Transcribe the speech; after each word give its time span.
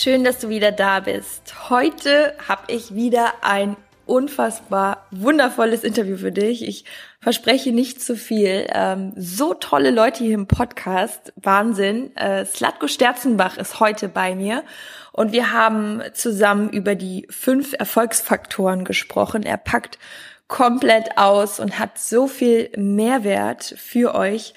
Schön, 0.00 0.22
dass 0.22 0.38
du 0.38 0.48
wieder 0.48 0.70
da 0.70 1.00
bist. 1.00 1.70
Heute 1.70 2.32
habe 2.46 2.62
ich 2.68 2.94
wieder 2.94 3.32
ein 3.42 3.76
unfassbar 4.06 5.08
wundervolles 5.10 5.82
Interview 5.82 6.16
für 6.16 6.30
dich. 6.30 6.68
Ich 6.68 6.84
verspreche 7.18 7.72
nicht 7.72 8.00
zu 8.00 8.14
viel. 8.14 8.68
Ähm, 8.72 9.12
so 9.16 9.54
tolle 9.54 9.90
Leute 9.90 10.22
hier 10.22 10.34
im 10.34 10.46
Podcast. 10.46 11.32
Wahnsinn. 11.34 12.16
Äh, 12.16 12.44
Slatko 12.44 12.86
Sterzenbach 12.86 13.58
ist 13.58 13.80
heute 13.80 14.08
bei 14.08 14.36
mir 14.36 14.62
und 15.10 15.32
wir 15.32 15.52
haben 15.52 16.00
zusammen 16.12 16.70
über 16.70 16.94
die 16.94 17.26
fünf 17.28 17.72
Erfolgsfaktoren 17.76 18.84
gesprochen. 18.84 19.42
Er 19.42 19.56
packt 19.56 19.98
komplett 20.46 21.18
aus 21.18 21.58
und 21.58 21.80
hat 21.80 21.98
so 21.98 22.28
viel 22.28 22.70
Mehrwert 22.76 23.74
für 23.76 24.14
euch. 24.14 24.54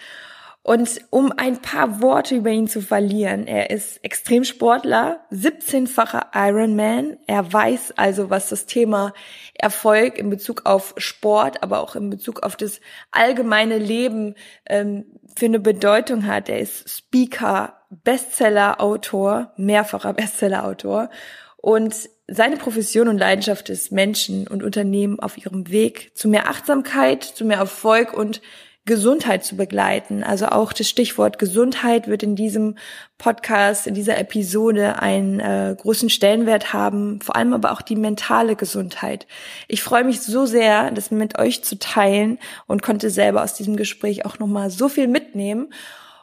Und 0.64 1.02
um 1.10 1.34
ein 1.36 1.60
paar 1.60 2.02
Worte 2.02 2.36
über 2.36 2.52
ihn 2.52 2.68
zu 2.68 2.82
verlieren, 2.82 3.48
er 3.48 3.72
ist 3.72 4.04
Extremsportler, 4.04 5.26
17-facher 5.32 6.28
Ironman. 6.36 7.18
Er 7.26 7.52
weiß 7.52 7.94
also, 7.98 8.30
was 8.30 8.50
das 8.50 8.68
Thema 8.68 9.14
Erfolg 9.56 10.20
in 10.20 10.30
Bezug 10.30 10.68
auf 10.68 10.94
Sport, 10.98 11.64
aber 11.64 11.80
auch 11.80 11.96
in 11.96 12.12
Bezug 12.12 12.44
auf 12.44 12.56
das 12.56 12.80
allgemeine 13.10 13.80
Leben 13.80 14.36
ähm, 14.68 15.06
für 15.36 15.46
eine 15.46 15.60
Bedeutung 15.60 16.28
hat. 16.28 16.48
Er 16.48 16.60
ist 16.60 16.88
Speaker, 16.88 17.82
Bestseller-Autor, 17.90 19.54
mehrfacher 19.58 20.14
Bestseller-Autor. 20.14 21.10
Und 21.58 22.08
seine 22.28 22.58
Profession 22.58 23.08
und 23.08 23.18
Leidenschaft 23.18 23.70
ist 23.70 23.92
Menschen 23.92 24.48
und 24.48 24.62
Unternehmen 24.62 25.20
auf 25.20 25.38
ihrem 25.40 25.70
Weg 25.70 26.12
zu 26.16 26.28
mehr 26.28 26.48
Achtsamkeit, 26.48 27.24
zu 27.24 27.46
mehr 27.46 27.58
Erfolg 27.58 28.14
und 28.14 28.42
Gesundheit 28.86 29.44
zu 29.44 29.56
begleiten. 29.56 30.24
Also 30.24 30.48
auch 30.48 30.74
das 30.74 30.90
Stichwort 30.90 31.38
Gesundheit 31.38 32.08
wird 32.08 32.24
in 32.24 32.36
diesem 32.36 32.78
Podcast, 33.20 33.86
in 33.86 33.94
dieser 33.94 34.18
Episode 34.18 35.00
einen 35.00 35.40
äh, 35.40 35.76
großen 35.80 36.10
Stellenwert 36.10 36.74
haben, 36.74 37.22
vor 37.22 37.36
allem 37.36 37.54
aber 37.54 37.72
auch 37.72 37.84
die 37.84 37.96
mentale 37.96 38.56
Gesundheit. 38.56 39.28
Ich 39.68 39.84
freue 39.84 40.04
mich 40.04 40.22
so 40.22 40.48
sehr, 40.48 40.90
das 40.92 41.12
mit 41.12 41.38
euch 41.38 41.64
zu 41.64 41.78
teilen 41.78 42.40
und 42.66 42.82
konnte 42.82 43.12
selber 43.12 43.44
aus 43.44 43.54
diesem 43.54 43.76
Gespräch 43.76 44.26
auch 44.26 44.40
nochmal 44.40 44.72
so 44.72 44.90
viel 44.90 45.08
mitnehmen. 45.08 45.72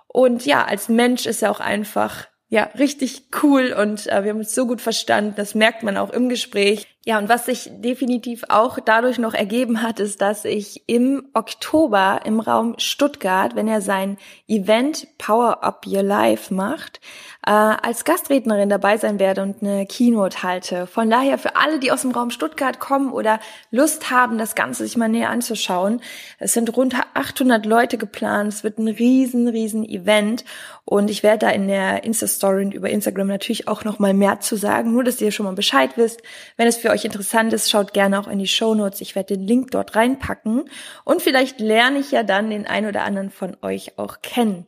Und 0.09 0.45
ja, 0.45 0.65
als 0.65 0.89
Mensch 0.89 1.27
ist 1.27 1.43
er 1.43 1.53
auch 1.53 1.61
einfach 1.61 2.27
ja, 2.51 2.65
richtig 2.79 3.25
cool 3.43 3.75
und 3.79 4.07
äh, 4.07 4.25
wir 4.25 4.31
haben 4.31 4.39
uns 4.39 4.55
so 4.55 4.67
gut 4.67 4.81
verstanden. 4.81 5.35
Das 5.37 5.55
merkt 5.55 5.83
man 5.83 5.97
auch 5.99 6.11
im 6.11 6.29
Gespräch. 6.29 6.87
Ja, 7.09 7.17
und 7.17 7.31
was 7.31 7.47
sich 7.47 7.71
definitiv 7.73 8.45
auch 8.51 8.81
dadurch 8.85 9.17
noch 9.17 9.33
ergeben 9.33 9.81
hat, 9.81 9.99
ist, 9.99 10.21
dass 10.21 10.45
ich 10.45 10.83
im 10.87 11.31
Oktober 11.33 12.21
im 12.27 12.39
Raum 12.39 12.75
Stuttgart, 12.77 13.57
wenn 13.57 13.67
er 13.67 13.81
sein 13.81 14.19
Event 14.47 15.09
Power 15.17 15.65
Up 15.65 15.87
Your 15.87 16.03
Life 16.03 16.53
macht, 16.53 17.01
äh, 17.49 17.51
als 17.51 18.05
Gastrednerin 18.05 18.69
dabei 18.69 18.99
sein 18.99 19.19
werde 19.19 19.43
und 19.43 19.63
eine 19.63 19.87
Keynote 19.87 20.43
halte. 20.43 20.87
Von 20.87 21.09
daher 21.09 21.39
für 21.39 21.57
alle, 21.57 21.79
die 21.79 21.91
aus 21.91 22.03
dem 22.03 22.11
Raum 22.11 22.29
Stuttgart 22.29 22.79
kommen 22.79 23.11
oder 23.11 23.41
Lust 23.71 24.11
haben, 24.11 24.37
das 24.37 24.55
Ganze 24.55 24.85
sich 24.85 24.99
mal 24.99 25.09
näher 25.09 25.31
anzuschauen. 25.31 26.03
Es 26.39 26.53
sind 26.53 26.77
rund 26.77 26.95
800 27.15 27.65
Leute 27.65 27.97
geplant. 27.97 28.53
Es 28.53 28.65
wird 28.65 28.77
ein 28.77 28.89
riesen, 28.89 29.49
riesen 29.49 29.83
Event. 29.89 30.45
Und 30.85 31.09
ich 31.09 31.23
werde 31.23 31.47
da 31.47 31.51
in 31.51 31.69
der 31.69 32.05
Insta-Story 32.05 32.67
und 32.67 32.75
über 32.75 32.91
Instagram 32.91 33.29
natürlich 33.29 33.67
auch 33.67 33.83
noch 33.83 33.99
mal 33.99 34.13
mehr 34.13 34.41
zu 34.41 34.57
sagen. 34.57 34.93
Nur, 34.93 35.03
dass 35.03 35.19
ihr 35.19 35.33
schon 35.33 35.47
mal 35.47 35.55
Bescheid 35.55 35.93
wisst. 35.97 36.21
Wenn 36.59 36.67
es 36.67 36.77
für 36.77 36.91
euch 36.91 37.07
interessant 37.07 37.55
ist, 37.55 37.71
schaut 37.71 37.95
gerne 37.95 38.21
auch 38.21 38.29
in 38.29 38.39
die 38.39 38.47
Show 38.47 38.75
Notes. 38.75 39.01
Ich 39.01 39.15
werde 39.15 39.39
den 39.39 39.47
Link 39.47 39.71
dort 39.71 39.97
reinpacken. 39.97 40.65
Und 41.05 41.23
vielleicht 41.23 41.61
lerne 41.61 42.01
ich 42.01 42.11
ja 42.11 42.25
dann 42.25 42.51
den 42.51 42.67
ein 42.67 42.85
oder 42.85 43.05
anderen 43.05 43.31
von 43.31 43.57
euch 43.63 43.97
auch 43.97 44.21
kennen. 44.21 44.67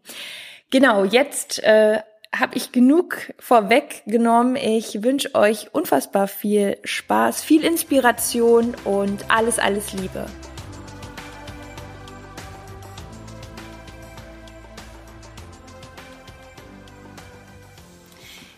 Genau, 0.70 1.04
jetzt 1.04 1.62
äh, 1.64 1.98
habe 2.34 2.56
ich 2.56 2.72
genug 2.72 3.32
vorweggenommen. 3.38 4.56
Ich 4.56 5.02
wünsche 5.02 5.34
euch 5.34 5.74
unfassbar 5.74 6.28
viel 6.28 6.78
Spaß, 6.84 7.42
viel 7.42 7.64
Inspiration 7.64 8.74
und 8.84 9.30
alles, 9.30 9.58
alles 9.58 9.92
Liebe. 9.92 10.26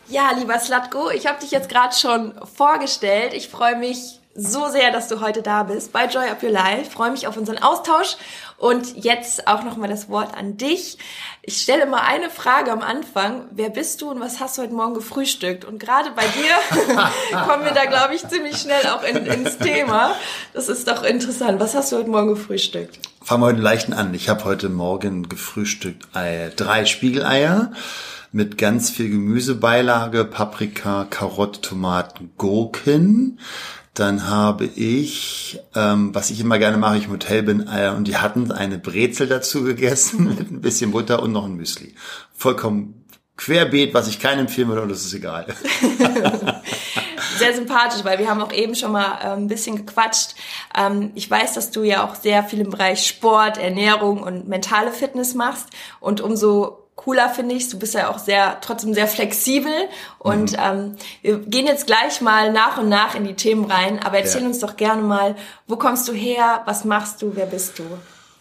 Ja, 0.09 0.33
lieber 0.33 0.59
Slatko, 0.59 1.11
ich 1.11 1.27
habe 1.27 1.41
dich 1.41 1.51
jetzt 1.51 1.71
gerade 1.71 1.95
schon 1.95 2.35
vorgestellt. 2.55 3.33
Ich 3.33 3.49
freue 3.49 3.77
mich 3.77 4.21
so 4.35 4.69
sehr, 4.69 4.91
dass 4.91 5.09
du 5.09 5.21
heute 5.21 5.41
da 5.41 5.63
bist 5.63 5.93
bei 5.93 6.07
Joy 6.07 6.29
Up 6.29 6.43
Your 6.43 6.51
Life. 6.51 6.91
Freue 6.91 7.11
mich 7.11 7.27
auf 7.27 7.39
unseren 7.39 7.59
Austausch 7.59 8.17
und 8.63 9.03
jetzt 9.05 9.49
auch 9.49 9.65
noch 9.65 9.77
mal 9.77 9.89
das 9.89 10.09
Wort 10.09 10.37
an 10.37 10.57
dich. 10.57 10.97
Ich 11.43 11.61
stelle 11.61 11.85
mal 11.85 12.03
eine 12.03 12.31
Frage 12.31 12.71
am 12.71 12.81
Anfang: 12.81 13.47
Wer 13.51 13.71
bist 13.71 14.01
du 14.01 14.11
und 14.11 14.21
was 14.21 14.39
hast 14.39 14.57
du 14.57 14.63
heute 14.63 14.73
Morgen 14.73 14.95
gefrühstückt? 14.95 15.65
Und 15.65 15.81
gerade 15.81 16.11
bei 16.15 16.23
dir 16.23 17.03
kommen 17.47 17.65
wir 17.65 17.73
da, 17.73 17.87
glaube 17.87 18.15
ich, 18.15 18.27
ziemlich 18.29 18.57
schnell 18.57 18.87
auch 18.87 19.03
in, 19.03 19.27
ins 19.27 19.59
Thema. 19.59 20.15
Das 20.55 20.69
ist 20.69 20.87
doch 20.87 21.03
interessant. 21.03 21.59
Was 21.59 21.75
hast 21.75 21.91
du 21.91 21.97
heute 21.97 22.09
Morgen 22.09 22.29
gefrühstückt? 22.29 23.01
Fangen 23.21 23.43
wir 23.43 23.47
heute 23.49 23.61
leichten 23.61 23.95
an. 23.95 24.15
Ich 24.15 24.29
habe 24.29 24.45
heute 24.45 24.69
Morgen 24.69 25.29
gefrühstückt 25.29 26.15
äh, 26.15 26.51
drei 26.51 26.85
Spiegeleier 26.85 27.73
mit 28.31 28.59
ganz 28.59 28.91
viel 28.91 29.11
Gemüsebeilage, 29.11 30.25
Paprika, 30.25 31.07
Karotte, 31.11 31.61
Tomaten, 31.61 32.31
Gurken. 32.39 33.41
Dann 33.95 34.29
habe 34.29 34.65
ich, 34.65 35.61
ähm, 35.75 36.15
was 36.15 36.31
ich 36.31 36.41
immer 36.41 36.59
gerne 36.59 36.79
mache, 36.79 36.97
ich 36.97 37.05
im 37.05 37.13
Hotel 37.13 37.43
bin, 37.43 37.69
äh, 37.69 37.93
und 37.95 38.09
die 38.09 38.17
hatten 38.17 38.51
eine 38.51 38.79
Brezel 38.79 39.27
dazu 39.27 39.65
gegessen 39.65 40.35
mit 40.39 40.51
ein 40.51 40.61
bisschen 40.61 40.93
Butter 40.93 41.23
und 41.23 41.33
noch 41.33 41.45
ein 41.45 41.55
Müsli. 41.55 41.95
Vollkommen 42.33 43.05
querbeet, 43.37 43.93
was 43.93 44.09
ich 44.09 44.21
keinem 44.21 44.41
empfehlen 44.41 44.69
würde, 44.69 44.83
und 44.83 44.89
das 44.91 45.05
ist 45.05 45.13
egal. 45.13 45.47
sehr 47.43 47.55
sympathisch, 47.55 48.05
weil 48.05 48.19
wir 48.19 48.29
haben 48.29 48.41
auch 48.41 48.53
eben 48.53 48.75
schon 48.75 48.93
mal 48.93 49.19
äh, 49.21 49.37
ein 49.37 49.49
bisschen 49.49 49.85
gequatscht. 49.85 50.35
Ähm, 50.77 51.11
ich 51.15 51.29
weiß, 51.31 51.55
dass 51.55 51.71
du 51.71 51.83
ja 51.83 52.07
auch 52.07 52.15
sehr 52.15 52.45
viel 52.45 52.61
im 52.61 52.71
Bereich 52.71 53.07
Sport, 53.07 53.59
Ernährung 53.59 54.23
und 54.23 54.49
mentale 54.49 54.93
Fitness 54.93 55.35
machst. 55.35 55.69
Und 56.01 56.21
umso 56.21 56.82
cooler 57.05 57.29
finde 57.29 57.55
ich. 57.55 57.69
Du 57.69 57.79
bist 57.79 57.95
ja 57.95 58.11
auch 58.11 58.19
sehr, 58.19 58.59
trotzdem 58.61 58.95
sehr 58.95 59.09
flexibel. 59.09 59.73
Und 60.19 60.53
mhm. 60.53 60.59
ähm, 60.63 60.97
wir 61.23 61.39
gehen 61.39 61.67
jetzt 61.67 61.87
gleich 61.87 62.21
mal 62.21 62.53
nach 62.53 62.79
und 62.79 62.89
nach 62.89 63.15
in 63.15 63.25
die 63.25 63.35
Themen 63.35 63.65
rein. 63.65 63.99
Aber 64.01 64.19
erzähl 64.19 64.43
ja. 64.43 64.49
uns 64.49 64.59
doch 64.59 64.77
gerne 64.77 65.03
mal, 65.03 65.37
wo 65.67 65.77
kommst 65.77 66.09
du 66.09 66.13
her? 66.13 66.63
Was 66.67 66.85
machst 66.85 67.23
du? 67.23 67.33
Wer 67.35 67.47
bist 67.47 67.79
du? 67.79 67.85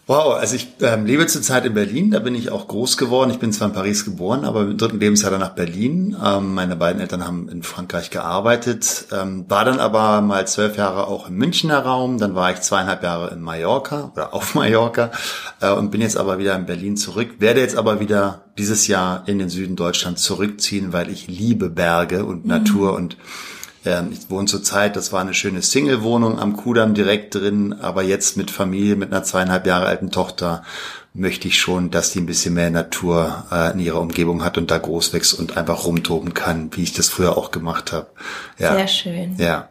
Wow, 0.08 0.34
also 0.34 0.56
ich 0.56 0.68
ähm, 0.82 1.06
lebe 1.06 1.28
zurzeit 1.28 1.64
in 1.64 1.76
Berlin, 1.76 2.10
da 2.10 2.20
bin 2.20 2.34
ich 2.34 2.52
auch 2.52 2.68
groß 2.68 2.98
geworden. 2.98 3.30
Ich 3.30 3.38
bin 3.38 3.54
zwar 3.54 3.68
in 3.68 3.74
Paris 3.74 4.04
geboren, 4.04 4.46
aber 4.46 4.62
im 4.62 4.78
dritten 4.78 5.00
Lebensjahr 5.00 5.30
dann 5.30 5.40
nach 5.40 5.54
Berlin. 5.54 6.18
Ähm, 6.22 6.56
meine 6.56 6.76
beiden 6.76 7.00
Eltern 7.00 7.26
haben 7.26 7.48
in 7.50 7.62
Frankreich 7.62 8.10
gearbeitet, 8.10 9.06
ähm, 9.14 9.46
war 9.48 9.64
dann 9.64 9.80
aber 9.80 10.22
mal 10.22 10.48
zwölf 10.48 10.76
Jahre 10.76 11.08
auch 11.08 11.30
im 11.30 11.36
Münchner 11.36 11.80
Raum, 11.80 12.18
dann 12.18 12.34
war 12.34 12.52
ich 12.52 12.62
zweieinhalb 12.62 13.04
Jahre 13.04 13.30
in 13.30 13.42
Mallorca 13.42 14.12
oder 14.12 14.34
auf 14.34 14.56
Mallorca 14.56 15.12
äh, 15.62 15.72
und 15.72 15.92
bin 15.92 16.02
jetzt 16.02 16.18
aber 16.18 16.40
wieder 16.40 16.56
in 16.56 16.66
Berlin 16.66 16.98
zurück, 16.98 17.36
werde 17.38 17.62
jetzt 17.62 17.78
aber 17.78 18.00
wieder 18.00 18.46
dieses 18.58 18.88
Jahr 18.88 19.24
in 19.28 19.38
den 19.38 19.50
Süden 19.50 19.76
Deutschlands 19.76 20.24
zurückziehen, 20.24 20.94
weil 20.94 21.10
ich 21.10 21.28
liebe 21.28 21.70
Berge 21.70 22.26
und 22.26 22.44
mhm. 22.44 22.50
Natur 22.50 22.94
und 22.96 23.18
ähm, 23.86 24.12
ich 24.12 24.30
wohne 24.30 24.48
zurzeit, 24.48 24.96
das 24.96 25.12
war 25.12 25.22
eine 25.22 25.34
schöne 25.34 25.62
Single-Wohnung 25.62 26.40
am 26.40 26.56
Kudamm 26.56 26.94
direkt 26.94 27.36
drin, 27.36 27.74
aber 27.74 28.04
jetzt 28.04 28.38
mit 28.38 28.52
Familie, 28.52 28.96
mit 28.96 29.12
einer 29.12 29.24
zweieinhalb 29.24 29.66
Jahre 29.66 29.88
alten 29.88 30.12
Tochter 30.12 30.64
möchte 31.14 31.48
ich 31.48 31.60
schon, 31.60 31.92
dass 31.92 32.12
die 32.12 32.20
ein 32.20 32.26
bisschen 32.26 32.54
mehr 32.54 32.70
Natur 32.70 33.46
äh, 33.52 33.74
in 33.74 33.80
ihrer 33.80 34.00
Umgebung 34.00 34.44
hat 34.44 34.58
und 34.58 34.72
da 34.72 34.78
groß 34.78 35.14
wächst 35.14 35.34
und 35.34 35.58
einfach 35.58 35.86
rumtoben 35.86 36.34
kann, 36.34 36.70
wie 36.74 36.84
ich 36.84 36.94
das 36.94 37.10
früher 37.10 37.38
auch 37.38 37.52
gemacht 37.52 37.92
habe. 37.92 38.08
Ja. 38.58 38.76
Sehr 38.76 38.88
schön. 38.88 39.36
Ja. 39.38 39.70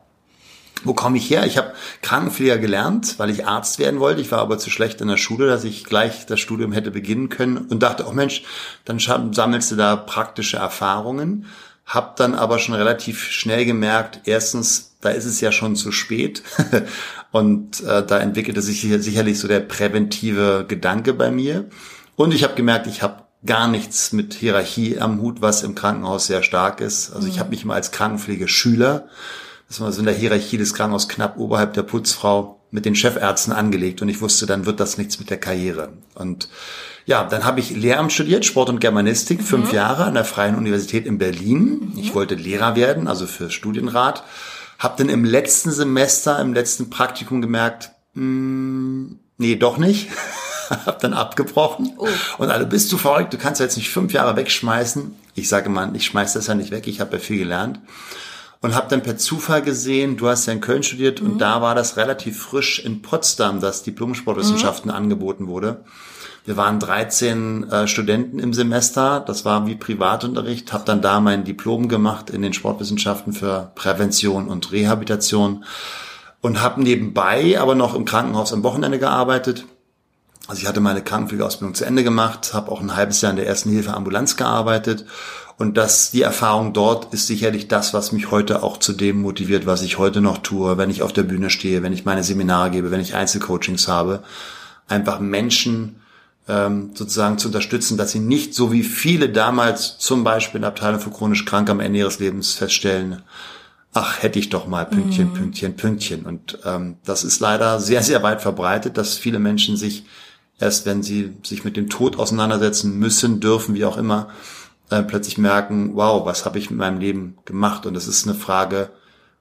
Wo 0.83 0.95
komme 0.95 1.19
ich 1.19 1.29
her? 1.29 1.45
Ich 1.47 1.59
habe 1.59 1.73
Krankenpfleger 2.03 2.59
gelernt, 2.59 3.19
weil 3.19 3.31
ich 3.31 3.47
Arzt 3.47 3.79
werden 3.79 4.01
wollte. 4.01 4.23
Ich 4.23 4.33
war 4.33 4.39
aber 4.39 4.59
zu 4.59 4.71
schlecht 4.71 5.01
in 5.03 5.09
der 5.09 5.19
Schule, 5.19 5.47
dass 5.47 5.65
ich 5.65 5.85
gleich 5.85 6.25
das 6.25 6.41
Studium 6.41 6.73
hätte 6.73 6.91
beginnen 6.91 7.29
können 7.29 7.59
und 7.59 7.83
dachte, 7.83 8.07
oh 8.09 8.13
Mensch, 8.13 8.45
dann 8.87 8.99
sammelst 8.99 9.71
du 9.71 9.77
da 9.77 9.97
praktische 9.97 10.57
Erfahrungen 10.57 11.47
hab 11.91 12.15
dann 12.17 12.35
aber 12.35 12.61
schon 12.61 12.77
relativ 12.77 13.25
schnell 13.25 13.65
gemerkt, 13.65 14.21
erstens, 14.25 14.97
da 15.01 15.11
ist 15.11 15.25
es 15.25 15.41
ja 15.41 15.51
schon 15.51 15.75
zu 15.75 15.91
spät 15.91 16.43
und 17.33 17.81
äh, 17.81 18.07
da 18.07 18.19
entwickelte 18.21 18.63
sich 18.63 18.81
sicherlich 18.81 19.41
so 19.41 19.49
der 19.49 19.61
präventive 19.61 20.67
Gedanke 20.69 21.15
bei 21.15 21.33
mir. 21.33 21.69
Und 22.15 22.33
ich 22.33 22.45
habe 22.45 22.55
gemerkt, 22.55 22.87
ich 22.87 23.03
habe 23.03 23.25
gar 23.45 23.67
nichts 23.67 24.13
mit 24.13 24.35
Hierarchie 24.35 25.01
am 25.01 25.21
Hut, 25.21 25.43
was 25.43 25.65
im 25.65 25.75
Krankenhaus 25.75 26.27
sehr 26.27 26.45
stark 26.45 26.81
ist. 26.81 27.11
Also 27.11 27.27
mhm. 27.27 27.33
ich 27.33 27.41
habe 27.41 27.51
mich 27.51 27.65
immer 27.65 27.75
als 27.75 27.91
Krankenpflegeschüler, 27.91 29.09
das 29.67 29.81
war 29.81 29.91
so 29.91 30.01
in 30.01 30.07
der 30.07 30.15
Hierarchie 30.15 30.59
des 30.59 30.75
Krankenhauses 30.75 31.09
knapp 31.09 31.39
oberhalb 31.39 31.75
der 31.75 31.83
Putzfrau, 31.83 32.60
mit 32.71 32.85
den 32.85 32.95
Chefärzten 32.95 33.53
angelegt 33.53 34.03
und 34.03 34.09
ich 34.09 34.21
wusste, 34.21 34.47
dann 34.47 34.67
wird 34.67 34.81
das 34.81 34.99
nichts 34.99 35.19
mit 35.19 35.31
der 35.31 35.39
Karriere. 35.39 35.93
Und 36.15 36.49
ja, 37.07 37.25
dann 37.25 37.45
habe 37.45 37.61
ich 37.61 37.71
Lehramt 37.71 38.13
studiert, 38.13 38.45
Sport 38.45 38.69
und 38.69 38.81
Germanistik, 38.81 39.43
fünf 39.43 39.71
mhm. 39.71 39.75
Jahre 39.75 40.05
an 40.05 40.15
der 40.15 40.25
Freien 40.25 40.55
Universität 40.55 41.07
in 41.07 41.19
Berlin. 41.19 41.93
Mhm. 41.93 41.99
Ich 41.99 42.15
wollte 42.15 42.35
Lehrer 42.35 42.77
werden, 42.77 43.09
also 43.09 43.27
für 43.27 43.51
Studienrat. 43.51 44.23
Hab 44.79 44.97
dann 44.97 45.09
im 45.09 45.25
letzten 45.25 45.73
Semester, 45.73 46.39
im 46.41 46.55
letzten 46.55 46.91
Praktikum 46.91 47.43
gemerkt, 47.43 47.91
mh, 48.15 48.23
hm, 48.23 49.19
nee, 49.39 49.57
doch 49.57 49.77
nicht. 49.77 50.09
hab 50.87 51.01
dann 51.01 51.13
abgebrochen. 51.13 51.95
Oh. 51.99 52.07
Und 52.39 52.51
alle, 52.51 52.67
bist 52.67 52.93
du 52.93 52.97
verrückt, 52.97 53.33
du 53.33 53.39
kannst 53.39 53.61
ja 53.61 53.67
jetzt 53.67 53.77
nicht 53.77 53.91
fünf 53.91 54.13
Jahre 54.13 54.37
wegschmeißen. 54.37 55.15
Ich 55.35 55.49
sage 55.49 55.69
mal, 55.69 55.95
ich 55.97 56.07
schmeiß 56.07 56.35
das 56.35 56.47
ja 56.47 56.55
nicht 56.55 56.71
weg, 56.71 56.87
ich 56.87 57.01
habe 57.01 57.15
ja 57.15 57.19
viel 57.19 57.39
gelernt 57.39 57.81
und 58.63 58.75
habe 58.75 58.89
dann 58.89 59.03
per 59.03 59.17
Zufall 59.17 59.63
gesehen, 59.63 60.17
du 60.17 60.29
hast 60.29 60.47
ja 60.47 60.53
in 60.53 60.61
Köln 60.61 60.83
studiert 60.83 61.23
mhm. 61.23 61.33
und 61.33 61.39
da 61.39 61.63
war 61.63 61.75
das 61.75 61.97
relativ 61.97 62.41
frisch 62.41 62.79
in 62.79 63.03
Potsdam, 63.03 63.61
dass 63.61 63.83
Diplom-Sportwissenschaften 63.83 64.91
mhm. 64.91 64.97
angeboten 64.97 65.47
wurde. 65.47 65.85
Wir 66.45 66.57
waren 66.57 66.81
13 66.81 67.69
äh, 67.71 67.87
Studenten 67.87 68.39
im 68.39 68.55
Semester, 68.55 69.21
das 69.21 69.45
war 69.45 69.67
wie 69.67 69.77
Privatunterricht, 69.77 70.73
habe 70.73 70.85
dann 70.85 71.03
da 71.03 71.21
mein 71.21 71.45
Diplom 71.45 71.89
gemacht 71.89 72.31
in 72.31 72.43
den 72.43 72.55
Sportwissenschaften 72.55 73.33
für 73.33 73.73
Prävention 73.75 74.49
und 74.49 74.73
Rehabilitation 74.73 75.65
und 76.41 76.63
habe 76.63 76.83
nebenbei 76.83 77.61
aber 77.61 77.75
noch 77.75 77.95
im 77.95 78.05
Krankenhaus 78.05 78.53
am 78.53 78.63
Wochenende 78.63 78.99
gearbeitet. 78.99 79.67
Also 80.51 80.63
ich 80.63 80.69
hatte 80.69 80.81
meine 80.81 81.01
Krankenpflegeausbildung 81.01 81.77
zu 81.77 81.85
Ende 81.85 82.03
gemacht, 82.03 82.55
habe 82.55 82.73
auch 82.73 82.81
ein 82.81 82.97
halbes 82.97 83.21
Jahr 83.21 83.31
in 83.31 83.37
der 83.37 83.47
ersten 83.47 83.71
Hilfe 83.71 83.95
Ambulanz 83.95 84.37
gearbeitet 84.37 85.05
und 85.59 85.77
das, 85.77 86.11
die 86.11 86.23
Erfahrung 86.23 86.73
dort 86.73 87.15
ist 87.15 87.29
sicherlich 87.29 87.69
das, 87.69 87.95
was 87.95 88.11
mich 88.11 88.33
heute 88.33 88.65
auch 88.65 88.79
zu 88.79 88.93
dem 88.93 89.23
motiviert, 89.23 89.65
was 89.65 89.83
ich 89.83 89.97
heute 89.97 90.21
noch 90.21 90.39
tue, 90.39 90.77
wenn 90.77 90.91
ich 90.91 91.03
auf 91.03 91.13
der 91.13 91.23
Bühne 91.23 91.51
stehe, 91.51 91.85
wenn 91.85 91.93
ich 91.93 92.05
meine 92.05 92.25
Seminare 92.25 92.73
gebe, 92.73 92.91
wenn 92.91 93.01
ich 93.01 93.15
Einzelcoachings 93.15 93.87
habe. 93.87 94.25
Einfach 94.89 95.21
Menschen 95.21 96.01
ähm, 96.49 96.91
sozusagen 96.95 97.39
zu 97.39 97.47
unterstützen, 97.47 97.97
dass 97.97 98.11
sie 98.11 98.19
nicht 98.19 98.53
so 98.53 98.73
wie 98.73 98.83
viele 98.83 99.29
damals 99.29 99.99
zum 99.99 100.25
Beispiel 100.25 100.59
in 100.59 100.63
der 100.63 100.71
Abteilung 100.71 100.99
für 100.99 101.11
chronisch 101.11 101.45
krank 101.45 101.71
am 101.71 101.79
Ende 101.79 102.01
ihres 102.01 102.19
Lebens 102.19 102.55
feststellen, 102.55 103.23
ach, 103.93 104.21
hätte 104.21 104.41
ich 104.41 104.49
doch 104.49 104.67
mal 104.67 104.85
Pünktchen, 104.85 105.29
mhm. 105.29 105.35
Pünktchen, 105.35 105.77
Pünktchen. 105.77 106.27
Und 106.27 106.59
ähm, 106.65 106.97
das 107.05 107.23
ist 107.23 107.39
leider 107.39 107.79
sehr, 107.79 108.03
sehr 108.03 108.25
weit 108.25 108.43
verbreitet, 108.43 108.99
dass 108.99 109.17
viele 109.17 109.39
Menschen 109.39 109.77
sich 109.77 110.07
erst, 110.61 110.87
wenn 110.87 111.03
sie 111.03 111.33
sich 111.43 111.65
mit 111.65 111.77
dem 111.77 111.89
Tod 111.89 112.19
auseinandersetzen 112.19 112.99
müssen, 112.99 113.41
dürfen, 113.41 113.75
wie 113.75 113.85
auch 113.85 113.97
immer, 113.97 114.29
äh, 114.91 115.03
plötzlich 115.03 115.39
merken, 115.39 115.93
wow, 115.95 116.25
was 116.25 116.45
habe 116.45 116.59
ich 116.59 116.71
mit 116.71 116.79
meinem 116.79 117.01
Leben 117.01 117.39
gemacht? 117.45 117.87
Und 117.87 117.97
es 117.97 118.07
ist 118.07 118.27
eine 118.27 118.37
Frage, 118.37 118.91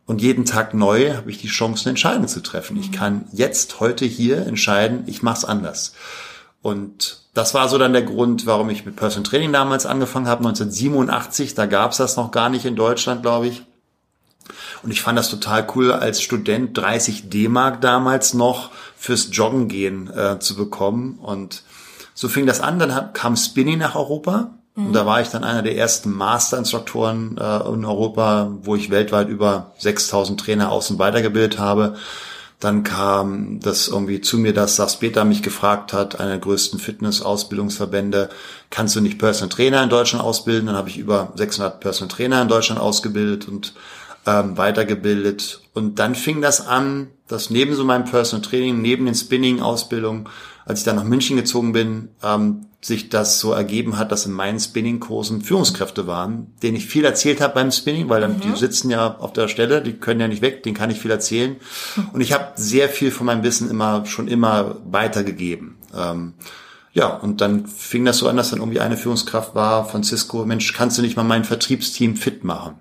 und 0.10 0.24
jeden 0.24 0.46
Tag 0.46 0.74
neu 0.74 1.14
habe 1.14 1.30
ich 1.30 1.38
die 1.38 1.48
Chance, 1.48 1.84
eine 1.84 1.92
Entscheidung 1.92 2.28
zu 2.28 2.42
treffen. 2.42 2.78
Ich 2.78 2.92
kann 2.92 3.26
jetzt, 3.32 3.80
heute 3.80 4.06
hier 4.06 4.48
entscheiden, 4.48 5.04
ich 5.06 5.22
mache 5.22 5.38
es 5.38 5.46
anders. 5.46 5.94
Und 6.64 7.22
das 7.36 7.54
war 7.54 7.70
so 7.70 7.78
dann 7.78 7.94
der 7.94 8.02
Grund, 8.02 8.48
warum 8.48 8.72
ich 8.72 8.88
mit 8.88 8.96
Personal 8.96 9.30
Training 9.30 9.54
damals 9.54 9.86
angefangen 9.86 10.28
habe, 10.28 10.40
1987. 10.40 11.54
Da 11.54 11.68
gab 11.68 11.92
es 11.92 11.98
das 11.98 12.18
noch 12.18 12.32
gar 12.32 12.50
nicht 12.50 12.66
in 12.66 12.76
Deutschland, 12.76 13.22
glaube 13.22 13.50
ich. 13.50 13.62
Und 14.84 14.92
ich 14.92 15.02
fand 15.02 15.18
das 15.18 15.30
total 15.30 15.68
cool, 15.76 15.92
als 15.92 16.22
Student 16.22 16.78
30 16.78 17.30
D-Mark 17.30 17.82
damals 17.82 18.34
noch 18.34 18.72
fürs 18.96 19.30
Joggen 19.32 19.68
gehen 19.68 20.10
äh, 20.16 20.40
zu 20.40 20.56
bekommen. 20.56 21.20
Und 21.22 21.64
so 22.14 22.28
fing 22.28 22.46
das 22.46 22.62
an. 22.62 22.80
Dann 22.80 23.14
kam 23.14 23.36
Spinning 23.36 23.80
nach 23.80 23.96
Europa. 23.96 24.52
Und 24.76 24.94
da 24.94 25.06
war 25.06 25.20
ich 25.20 25.28
dann 25.28 25.44
einer 25.44 25.62
der 25.62 25.76
ersten 25.76 26.10
Masterinstruktoren 26.10 27.38
äh, 27.38 27.58
in 27.68 27.84
Europa, 27.84 28.50
wo 28.62 28.76
ich 28.76 28.90
weltweit 28.90 29.28
über 29.28 29.74
6000 29.80 30.40
Trainer 30.40 30.72
aus- 30.72 30.90
und 30.90 31.00
weitergebildet 31.00 31.60
habe. 31.60 31.96
Dann 32.62 32.84
kam 32.84 33.60
das 33.62 33.88
irgendwie 33.88 34.22
zu 34.22 34.38
mir, 34.38 34.54
dass 34.54 34.78
Sachs 34.78 34.98
Peter 34.98 35.26
mich 35.26 35.44
gefragt 35.44 35.92
hat, 35.92 36.20
einer 36.20 36.32
der 36.32 36.40
größten 36.40 36.80
Fitness-Ausbildungsverbände, 36.80 38.30
kannst 38.70 38.96
du 38.96 39.02
nicht 39.02 39.18
Personal 39.18 39.50
Trainer 39.50 39.84
in 39.84 39.90
Deutschland 39.90 40.24
ausbilden? 40.24 40.68
Dann 40.68 40.76
habe 40.76 40.90
ich 40.90 40.98
über 40.98 41.32
600 41.36 41.80
Personal 41.80 42.14
Trainer 42.14 42.42
in 42.42 42.48
Deutschland 42.50 42.82
ausgebildet 42.82 43.48
und 43.48 43.74
ähm, 44.26 44.58
weitergebildet. 44.58 45.62
Und 45.74 46.00
dann 46.00 46.16
fing 46.16 46.42
das 46.42 46.66
an, 46.66 47.08
dass 47.28 47.50
neben 47.50 47.74
so 47.74 47.84
meinem 47.84 48.06
Personal 48.06 48.46
Training, 48.46 48.82
neben 48.82 49.06
den 49.06 49.16
Spinning-Ausbildungen, 49.16 50.28
als 50.66 50.80
ich 50.80 50.86
dann 50.86 50.98
nach 50.98 51.04
München 51.04 51.38
gezogen 51.38 51.72
bin, 51.74 52.10
ähm, 52.24 52.66
sich 52.82 53.10
das 53.10 53.40
so 53.40 53.52
ergeben 53.52 53.98
hat, 53.98 54.12
dass 54.12 54.26
in 54.26 54.32
meinen 54.32 54.60
Spinning-Kursen 54.60 55.42
Führungskräfte 55.42 56.08
waren, 56.08 56.54
denen 56.64 56.78
ich 56.78 56.86
viel 56.86 57.04
erzählt 57.04 57.42
habe 57.42 57.56
beim 57.56 57.72
Spinning, 57.72 58.08
weil 58.08 58.22
dann 58.22 58.38
mhm. 58.38 58.42
die 58.42 58.56
sitzen 58.56 58.90
ja 58.90 59.18
auf 59.18 59.34
der 59.34 59.48
Stelle, 59.50 59.82
die 59.82 59.94
können 59.94 60.22
ja 60.22 60.28
nicht 60.28 60.42
weg, 60.42 60.64
denen 60.64 60.76
kann 60.76 60.90
ich 60.90 61.00
viel 61.00 61.12
erzählen. 61.12 61.58
Und 62.14 62.22
ich 62.22 62.32
habe 62.32 62.54
sehr 62.56 62.88
viel 62.88 63.12
von 63.12 63.26
meinem 63.26 63.44
Wissen 63.44 63.70
immer 63.70 64.06
schon 64.06 64.28
immer 64.28 64.78
weitergegeben. 64.86 65.78
Ähm, 65.94 66.36
ja, 66.92 67.08
und 67.08 67.40
dann 67.40 67.68
fing 67.68 68.04
das 68.04 68.18
so 68.18 68.28
an, 68.28 68.36
dass 68.36 68.50
dann 68.50 68.60
irgendwie 68.60 68.80
eine 68.80 68.98
Führungskraft 68.98 69.54
war, 69.54 69.86
Francisco, 69.88 70.44
Mensch, 70.46 70.74
kannst 70.74 70.98
du 70.98 71.04
nicht 71.04 71.16
mal 71.16 71.24
mein 71.24 71.46
Vertriebsteam 71.46 72.16
fit 72.16 72.44
machen? 72.44 72.80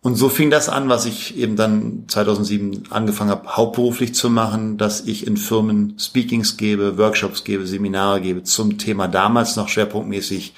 Und 0.00 0.14
so 0.14 0.28
fing 0.28 0.50
das 0.50 0.68
an, 0.68 0.88
was 0.88 1.06
ich 1.06 1.36
eben 1.36 1.56
dann 1.56 2.04
2007 2.06 2.84
angefangen 2.90 3.30
habe, 3.30 3.56
hauptberuflich 3.56 4.14
zu 4.14 4.30
machen, 4.30 4.78
dass 4.78 5.00
ich 5.00 5.26
in 5.26 5.36
Firmen 5.36 5.98
Speakings 5.98 6.56
gebe, 6.56 6.96
Workshops 6.98 7.42
gebe, 7.42 7.66
Seminare 7.66 8.20
gebe 8.20 8.44
zum 8.44 8.78
Thema 8.78 9.08
damals 9.08 9.56
noch 9.56 9.68
schwerpunktmäßig, 9.68 10.54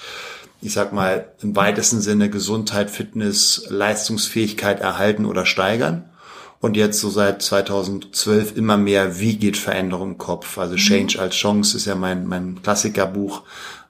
ich 0.61 0.73
sag 0.73 0.93
mal 0.93 1.33
im 1.41 1.57
weitesten 1.57 2.03
Sinne 2.03 2.29
Gesundheit, 2.29 2.91
Fitness, 2.91 3.65
Leistungsfähigkeit 3.71 4.81
erhalten 4.81 5.25
oder 5.25 5.47
steigern. 5.47 6.05
Und 6.61 6.77
jetzt 6.77 7.01
so 7.01 7.09
seit 7.09 7.41
2012 7.41 8.55
immer 8.55 8.77
mehr, 8.77 9.19
wie 9.19 9.37
geht 9.37 9.57
Veränderung 9.57 10.11
im 10.11 10.19
Kopf? 10.19 10.59
Also 10.59 10.75
mhm. 10.75 10.79
Change 10.79 11.19
als 11.19 11.35
Chance 11.35 11.79
ist 11.79 11.87
ja 11.87 11.95
mein, 11.95 12.27
mein 12.27 12.61
Klassikerbuch. 12.63 13.43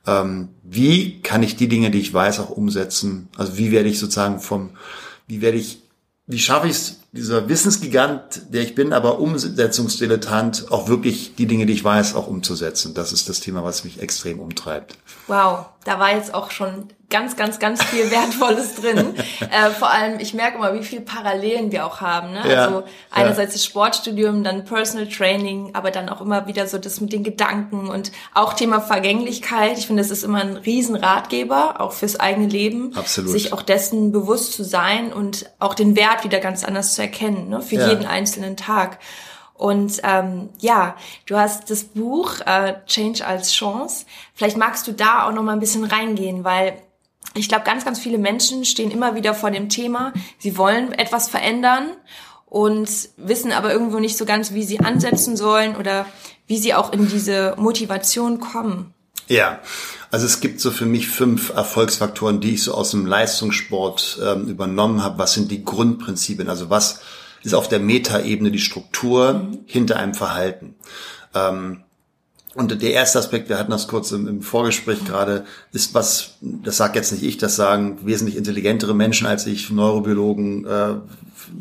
Ähm, 0.06 0.50
wie 0.62 1.20
kann 1.20 1.42
ich 1.42 1.56
die 1.56 1.68
Dinge, 1.68 1.90
die 1.90 1.98
ich 1.98 2.14
weiß, 2.14 2.38
auch 2.38 2.50
umsetzen? 2.50 3.28
Also 3.36 3.58
wie 3.58 3.72
werde 3.72 3.88
ich 3.88 3.98
sozusagen 3.98 4.38
vom 4.38 4.70
wie 5.30 5.40
werde 5.40 5.58
ich, 5.58 5.78
wie 6.26 6.38
schaffe 6.38 6.66
ich 6.66 6.72
es, 6.72 6.96
dieser 7.12 7.48
Wissensgigant, 7.48 8.42
der 8.52 8.62
ich 8.62 8.74
bin, 8.74 8.92
aber 8.92 9.20
Umsetzungsdilettant, 9.20 10.70
auch 10.70 10.88
wirklich 10.88 11.34
die 11.36 11.46
Dinge, 11.46 11.66
die 11.66 11.72
ich 11.72 11.84
weiß, 11.84 12.14
auch 12.14 12.26
umzusetzen. 12.26 12.94
Das 12.94 13.12
ist 13.12 13.28
das 13.28 13.40
Thema, 13.40 13.64
was 13.64 13.84
mich 13.84 14.00
extrem 14.00 14.40
umtreibt. 14.40 14.96
Wow, 15.30 15.66
da 15.84 16.00
war 16.00 16.14
jetzt 16.14 16.34
auch 16.34 16.50
schon 16.50 16.88
ganz, 17.08 17.36
ganz, 17.36 17.58
ganz 17.58 17.82
viel 17.84 18.10
Wertvolles 18.10 18.74
drin. 18.74 19.14
äh, 19.40 19.70
vor 19.70 19.90
allem, 19.90 20.18
ich 20.18 20.34
merke 20.34 20.58
immer, 20.58 20.74
wie 20.74 20.82
viele 20.82 21.02
Parallelen 21.02 21.70
wir 21.70 21.86
auch 21.86 22.00
haben. 22.00 22.32
Ne? 22.32 22.42
Ja, 22.50 22.64
also 22.64 22.82
einerseits 23.10 23.52
ja. 23.52 23.58
das 23.58 23.64
Sportstudium, 23.64 24.42
dann 24.42 24.64
Personal 24.64 25.08
Training, 25.08 25.70
aber 25.74 25.92
dann 25.92 26.08
auch 26.08 26.20
immer 26.20 26.48
wieder 26.48 26.66
so 26.66 26.78
das 26.78 27.00
mit 27.00 27.12
den 27.12 27.22
Gedanken 27.22 27.88
und 27.88 28.10
auch 28.34 28.54
Thema 28.54 28.80
Vergänglichkeit. 28.80 29.78
Ich 29.78 29.86
finde, 29.86 30.02
das 30.02 30.10
ist 30.10 30.24
immer 30.24 30.40
ein 30.40 30.56
Riesenratgeber, 30.56 31.80
auch 31.80 31.92
fürs 31.92 32.18
eigene 32.18 32.48
Leben. 32.48 32.96
Absolut. 32.96 33.30
Sich 33.30 33.52
auch 33.52 33.62
dessen 33.62 34.10
bewusst 34.10 34.54
zu 34.54 34.64
sein 34.64 35.12
und 35.12 35.46
auch 35.60 35.74
den 35.74 35.94
Wert 35.94 36.24
wieder 36.24 36.40
ganz 36.40 36.64
anders 36.64 36.94
zu 36.94 37.02
erkennen, 37.02 37.48
ne? 37.48 37.62
für 37.62 37.76
ja. 37.76 37.88
jeden 37.88 38.06
einzelnen 38.06 38.56
Tag. 38.56 38.98
Und 39.60 40.00
ähm, 40.04 40.48
ja, 40.58 40.96
du 41.26 41.36
hast 41.36 41.68
das 41.68 41.84
Buch 41.84 42.40
äh, 42.46 42.76
Change 42.86 43.26
als 43.26 43.52
Chance. 43.52 44.06
Vielleicht 44.32 44.56
magst 44.56 44.88
du 44.88 44.92
da 44.92 45.28
auch 45.28 45.34
noch 45.34 45.42
mal 45.42 45.52
ein 45.52 45.60
bisschen 45.60 45.84
reingehen, 45.84 46.44
weil 46.44 46.80
ich 47.34 47.46
glaube, 47.46 47.64
ganz, 47.64 47.84
ganz 47.84 47.98
viele 47.98 48.16
Menschen 48.16 48.64
stehen 48.64 48.90
immer 48.90 49.16
wieder 49.16 49.34
vor 49.34 49.50
dem 49.50 49.68
Thema, 49.68 50.14
sie 50.38 50.56
wollen 50.56 50.92
etwas 50.92 51.28
verändern 51.28 51.90
und 52.46 52.88
wissen 53.18 53.52
aber 53.52 53.70
irgendwo 53.70 53.98
nicht 53.98 54.16
so 54.16 54.24
ganz, 54.24 54.54
wie 54.54 54.62
sie 54.62 54.80
ansetzen 54.80 55.36
sollen 55.36 55.76
oder 55.76 56.06
wie 56.46 56.56
sie 56.56 56.72
auch 56.72 56.90
in 56.94 57.06
diese 57.10 57.54
Motivation 57.58 58.40
kommen. 58.40 58.94
Ja, 59.28 59.60
also 60.10 60.24
es 60.24 60.40
gibt 60.40 60.62
so 60.62 60.70
für 60.70 60.86
mich 60.86 61.06
fünf 61.06 61.50
Erfolgsfaktoren, 61.50 62.40
die 62.40 62.54
ich 62.54 62.62
so 62.62 62.72
aus 62.72 62.92
dem 62.92 63.04
Leistungssport 63.04 64.20
ähm, 64.24 64.48
übernommen 64.48 65.04
habe. 65.04 65.18
Was 65.18 65.34
sind 65.34 65.50
die 65.50 65.62
Grundprinzipien? 65.62 66.48
Also 66.48 66.70
was 66.70 67.02
ist 67.42 67.54
auf 67.54 67.68
der 67.68 67.80
Metaebene 67.80 68.50
die 68.50 68.58
Struktur 68.58 69.34
mhm. 69.34 69.58
hinter 69.66 69.96
einem 69.98 70.14
Verhalten? 70.14 70.74
Ähm, 71.34 71.82
und 72.54 72.82
der 72.82 72.92
erste 72.92 73.20
Aspekt, 73.20 73.48
wir 73.48 73.58
hatten 73.58 73.70
das 73.70 73.86
kurz 73.86 74.10
im, 74.10 74.26
im 74.26 74.42
Vorgespräch 74.42 75.04
gerade, 75.04 75.44
ist 75.72 75.94
was, 75.94 76.34
das 76.40 76.78
sagt 76.78 76.96
jetzt 76.96 77.12
nicht 77.12 77.22
ich, 77.22 77.38
das 77.38 77.54
sagen 77.54 77.98
wesentlich 78.02 78.36
intelligentere 78.36 78.94
Menschen 78.94 79.28
als 79.28 79.46
ich, 79.46 79.70
Neurobiologen, 79.70 80.66
äh, 80.66 80.94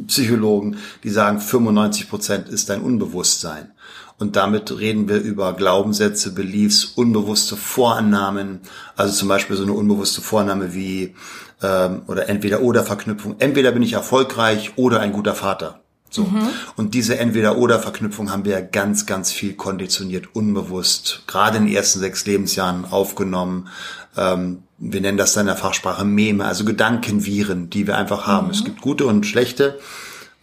Psychologen, 0.07 0.77
die 1.03 1.09
sagen, 1.09 1.39
95 1.39 2.09
Prozent 2.09 2.49
ist 2.49 2.69
dein 2.69 2.81
Unbewusstsein. 2.81 3.71
Und 4.19 4.35
damit 4.35 4.77
reden 4.77 5.07
wir 5.07 5.17
über 5.21 5.53
Glaubenssätze, 5.53 6.33
Beliefs, 6.33 6.83
unbewusste 6.83 7.55
Vorannahmen. 7.55 8.59
Also 8.95 9.13
zum 9.13 9.29
Beispiel 9.29 9.55
so 9.55 9.63
eine 9.63 9.73
unbewusste 9.73 10.21
Vorannahme 10.21 10.73
wie 10.73 11.15
ähm, 11.61 12.01
oder 12.07 12.29
entweder 12.29 12.61
oder 12.61 12.83
Verknüpfung. 12.83 13.35
Entweder 13.39 13.71
bin 13.71 13.81
ich 13.81 13.93
erfolgreich 13.93 14.73
oder 14.75 14.99
ein 14.99 15.13
guter 15.13 15.35
Vater. 15.35 15.79
So. 16.09 16.23
Mhm. 16.23 16.49
Und 16.75 16.93
diese 16.95 17.19
Entweder-Oder-Verknüpfung 17.19 18.31
haben 18.31 18.45
wir 18.45 18.61
ganz, 18.61 19.05
ganz 19.05 19.31
viel 19.31 19.53
konditioniert, 19.53 20.35
unbewusst, 20.35 21.23
gerade 21.27 21.57
in 21.57 21.67
den 21.67 21.75
ersten 21.75 21.99
sechs 21.99 22.25
Lebensjahren 22.25 22.85
aufgenommen. 22.85 23.69
ähm, 24.17 24.63
wir 24.81 25.01
nennen 25.01 25.17
das 25.17 25.33
dann 25.33 25.41
in 25.41 25.47
der 25.47 25.57
Fachsprache 25.57 26.05
Meme, 26.05 26.45
also 26.45 26.63
Gedankenviren, 26.63 27.69
die 27.69 27.85
wir 27.85 27.97
einfach 27.97 28.25
haben. 28.25 28.47
Mhm. 28.47 28.53
Es 28.53 28.63
gibt 28.63 28.81
gute 28.81 29.05
und 29.05 29.25
schlechte. 29.25 29.77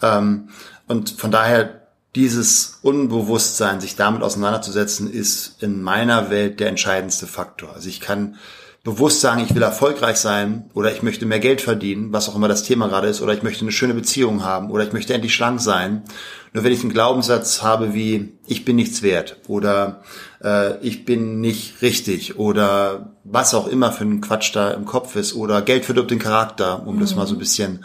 Ähm, 0.03 0.51
und 0.87 1.11
von 1.11 1.31
daher 1.31 1.86
dieses 2.17 2.79
Unbewusstsein, 2.83 3.81
sich 3.81 3.95
damit 3.95 4.23
auseinanderzusetzen, 4.23 5.13
ist 5.13 5.63
in 5.63 5.83
meiner 5.83 6.31
Welt 6.31 6.59
der 6.61 6.69
entscheidendste 6.69 7.27
Faktor. 7.27 7.75
Also 7.75 7.89
ich 7.89 8.01
kann 8.01 8.37
bewusst 8.85 9.21
sagen, 9.21 9.43
ich 9.43 9.55
will 9.55 9.63
erfolgreich 9.63 10.17
sein 10.17 10.71
oder 10.73 10.93
ich 10.93 11.03
möchte 11.03 11.27
mehr 11.27 11.41
Geld 11.41 11.61
verdienen, 11.61 12.13
was 12.13 12.29
auch 12.29 12.37
immer 12.37 12.49
das 12.49 12.63
Thema 12.63 12.89
gerade 12.89 13.09
ist, 13.09 13.21
oder 13.21 13.35
ich 13.35 13.43
möchte 13.43 13.63
eine 13.63 13.73
schöne 13.73 13.95
Beziehung 13.95 14.45
haben 14.45 14.71
oder 14.71 14.85
ich 14.85 14.93
möchte 14.93 15.13
endlich 15.13 15.35
schlank 15.35 15.61
sein. 15.61 16.05
Nur 16.53 16.65
wenn 16.65 16.73
ich 16.73 16.81
einen 16.81 16.93
Glaubenssatz 16.93 17.63
habe 17.63 17.93
wie 17.95 18.33
ich 18.47 18.65
bin 18.65 18.77
nichts 18.77 19.03
wert 19.03 19.37
oder 19.49 20.03
äh, 20.43 20.79
ich 20.87 21.05
bin 21.05 21.41
nicht 21.41 21.83
richtig 21.83 22.39
oder 22.39 23.13
was 23.25 23.55
auch 23.55 23.67
immer 23.67 23.93
für 23.93 24.05
ein 24.05 24.21
Quatsch 24.21 24.55
da 24.55 24.71
im 24.71 24.85
Kopf 24.85 25.17
ist 25.17 25.35
oder 25.35 25.61
Geld 25.63 25.85
verdirbt 25.85 26.13
den 26.13 26.21
Charakter, 26.21 26.87
um 26.87 26.97
mhm. 26.97 27.01
das 27.01 27.15
mal 27.15 27.27
so 27.27 27.35
ein 27.35 27.41
bisschen 27.41 27.85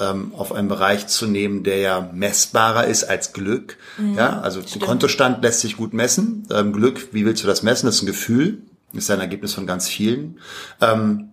ähm, 0.00 0.32
auf 0.36 0.52
einen 0.52 0.68
Bereich 0.68 1.06
zu 1.06 1.26
nehmen, 1.26 1.64
der 1.64 1.78
ja 1.78 2.10
messbarer 2.12 2.86
ist 2.86 3.04
als 3.04 3.32
Glück. 3.32 3.76
Mhm. 3.98 4.14
Ja, 4.14 4.40
also 4.40 4.60
ein 4.60 4.80
Kontostand 4.80 5.42
lässt 5.42 5.60
sich 5.60 5.76
gut 5.76 5.92
messen. 5.92 6.46
Ähm, 6.50 6.72
Glück, 6.72 7.08
wie 7.12 7.24
willst 7.24 7.42
du 7.42 7.46
das 7.46 7.62
messen? 7.62 7.86
Das 7.86 7.96
ist 7.96 8.02
ein 8.02 8.06
Gefühl 8.06 8.62
ist 8.92 9.10
ein 9.10 9.20
Ergebnis 9.20 9.54
von 9.54 9.66
ganz 9.66 9.88
vielen. 9.88 10.38
Ähm, 10.80 11.30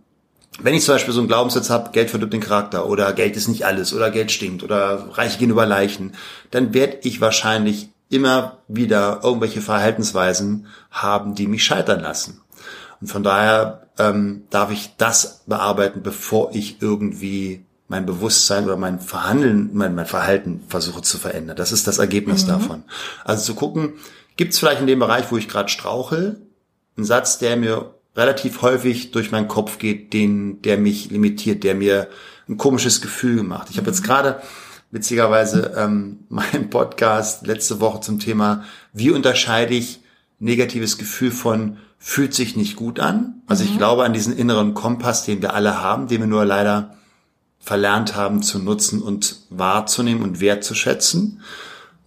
wenn 0.62 0.74
ich 0.74 0.84
zum 0.84 0.96
Beispiel 0.96 1.14
so 1.14 1.20
einen 1.20 1.28
Glaubenssatz 1.28 1.70
habe, 1.70 1.92
Geld 1.92 2.10
verdirbt 2.10 2.34
den 2.34 2.42
Charakter 2.42 2.88
oder 2.88 3.14
Geld 3.14 3.36
ist 3.36 3.48
nicht 3.48 3.66
alles 3.66 3.94
oder 3.94 4.12
Geld 4.12 4.32
stinkt 4.32 4.64
oder 4.64 5.10
Reiche 5.18 5.38
gehen 5.38 5.52
über 5.52 5.66
Leichen, 5.66 6.14
dann 6.52 6.74
werde 6.74 6.98
ich 7.04 7.22
wahrscheinlich 7.22 7.90
immer 8.10 8.58
wieder 8.68 9.22
irgendwelche 9.24 9.62
Verhaltensweisen 9.62 10.68
haben, 10.92 11.36
die 11.36 11.48
mich 11.48 11.64
scheitern 11.64 12.02
lassen. 12.02 12.42
Und 13.00 13.08
von 13.08 13.24
daher 13.24 13.88
ähm, 13.98 14.44
darf 14.50 14.72
ich 14.72 14.96
das 14.98 15.44
bearbeiten, 15.46 16.02
bevor 16.02 16.54
ich 16.54 16.82
irgendwie 16.82 17.66
mein 17.90 18.06
Bewusstsein 18.06 18.66
oder 18.66 18.78
mein 18.78 19.00
Verhandeln, 19.00 19.72
mein, 19.74 19.96
mein 19.96 20.06
Verhalten 20.06 20.62
versuche 20.68 21.02
zu 21.02 21.18
verändern. 21.18 21.58
Das 21.58 21.72
ist 21.72 21.88
das 21.88 21.98
Ergebnis 21.98 22.44
mhm. 22.44 22.50
davon. 22.50 22.84
Also 23.26 23.44
zu 23.44 23.56
gucken, 23.56 23.94
gibt 24.38 24.54
es 24.54 24.60
vielleicht 24.60 24.80
in 24.80 24.88
dem 24.88 25.00
Bereich, 25.00 25.32
wo 25.32 25.38
ich 25.38 25.50
gerade 25.50 25.70
strauchel, 25.70 26.40
ein 26.98 27.04
Satz, 27.04 27.40
der 27.40 27.58
mir 27.58 27.94
relativ 28.16 28.62
häufig 28.62 29.12
durch 29.12 29.32
meinen 29.32 29.48
Kopf 29.48 29.80
geht, 29.80 30.14
den, 30.14 30.62
der 30.62 30.78
mich 30.78 31.10
limitiert, 31.10 31.64
der 31.64 31.76
mir 31.76 32.08
ein 32.48 32.58
komisches 32.58 33.02
Gefühl 33.02 33.44
macht. 33.44 33.70
Ich 33.72 33.78
habe 33.78 33.88
jetzt 33.88 34.04
gerade 34.04 34.42
witzigerweise 34.92 35.74
ähm, 35.76 36.20
meinen 36.30 36.70
Podcast 36.70 37.48
letzte 37.48 37.80
Woche 37.80 38.02
zum 38.02 38.20
Thema, 38.20 38.64
wie 38.94 39.12
unterscheide 39.12 39.74
ich 39.74 40.02
negatives 40.40 40.98
Gefühl 40.98 41.32
von 41.32 41.78
fühlt 41.98 42.34
sich 42.34 42.56
nicht 42.56 42.76
gut 42.76 43.00
an. 43.00 43.42
Also 43.48 43.64
mhm. 43.64 43.72
ich 43.72 43.78
glaube 43.78 44.04
an 44.04 44.14
diesen 44.14 44.38
inneren 44.38 44.74
Kompass, 44.76 45.26
den 45.26 45.42
wir 45.42 45.54
alle 45.54 45.82
haben, 45.82 46.08
den 46.08 46.22
wir 46.22 46.28
nur 46.28 46.46
leider 46.46 46.96
verlernt 47.70 48.16
haben 48.16 48.42
zu 48.42 48.58
nutzen 48.58 49.00
und 49.00 49.42
wahrzunehmen 49.52 50.24
und 50.24 50.40
wertzuschätzen. 50.40 51.42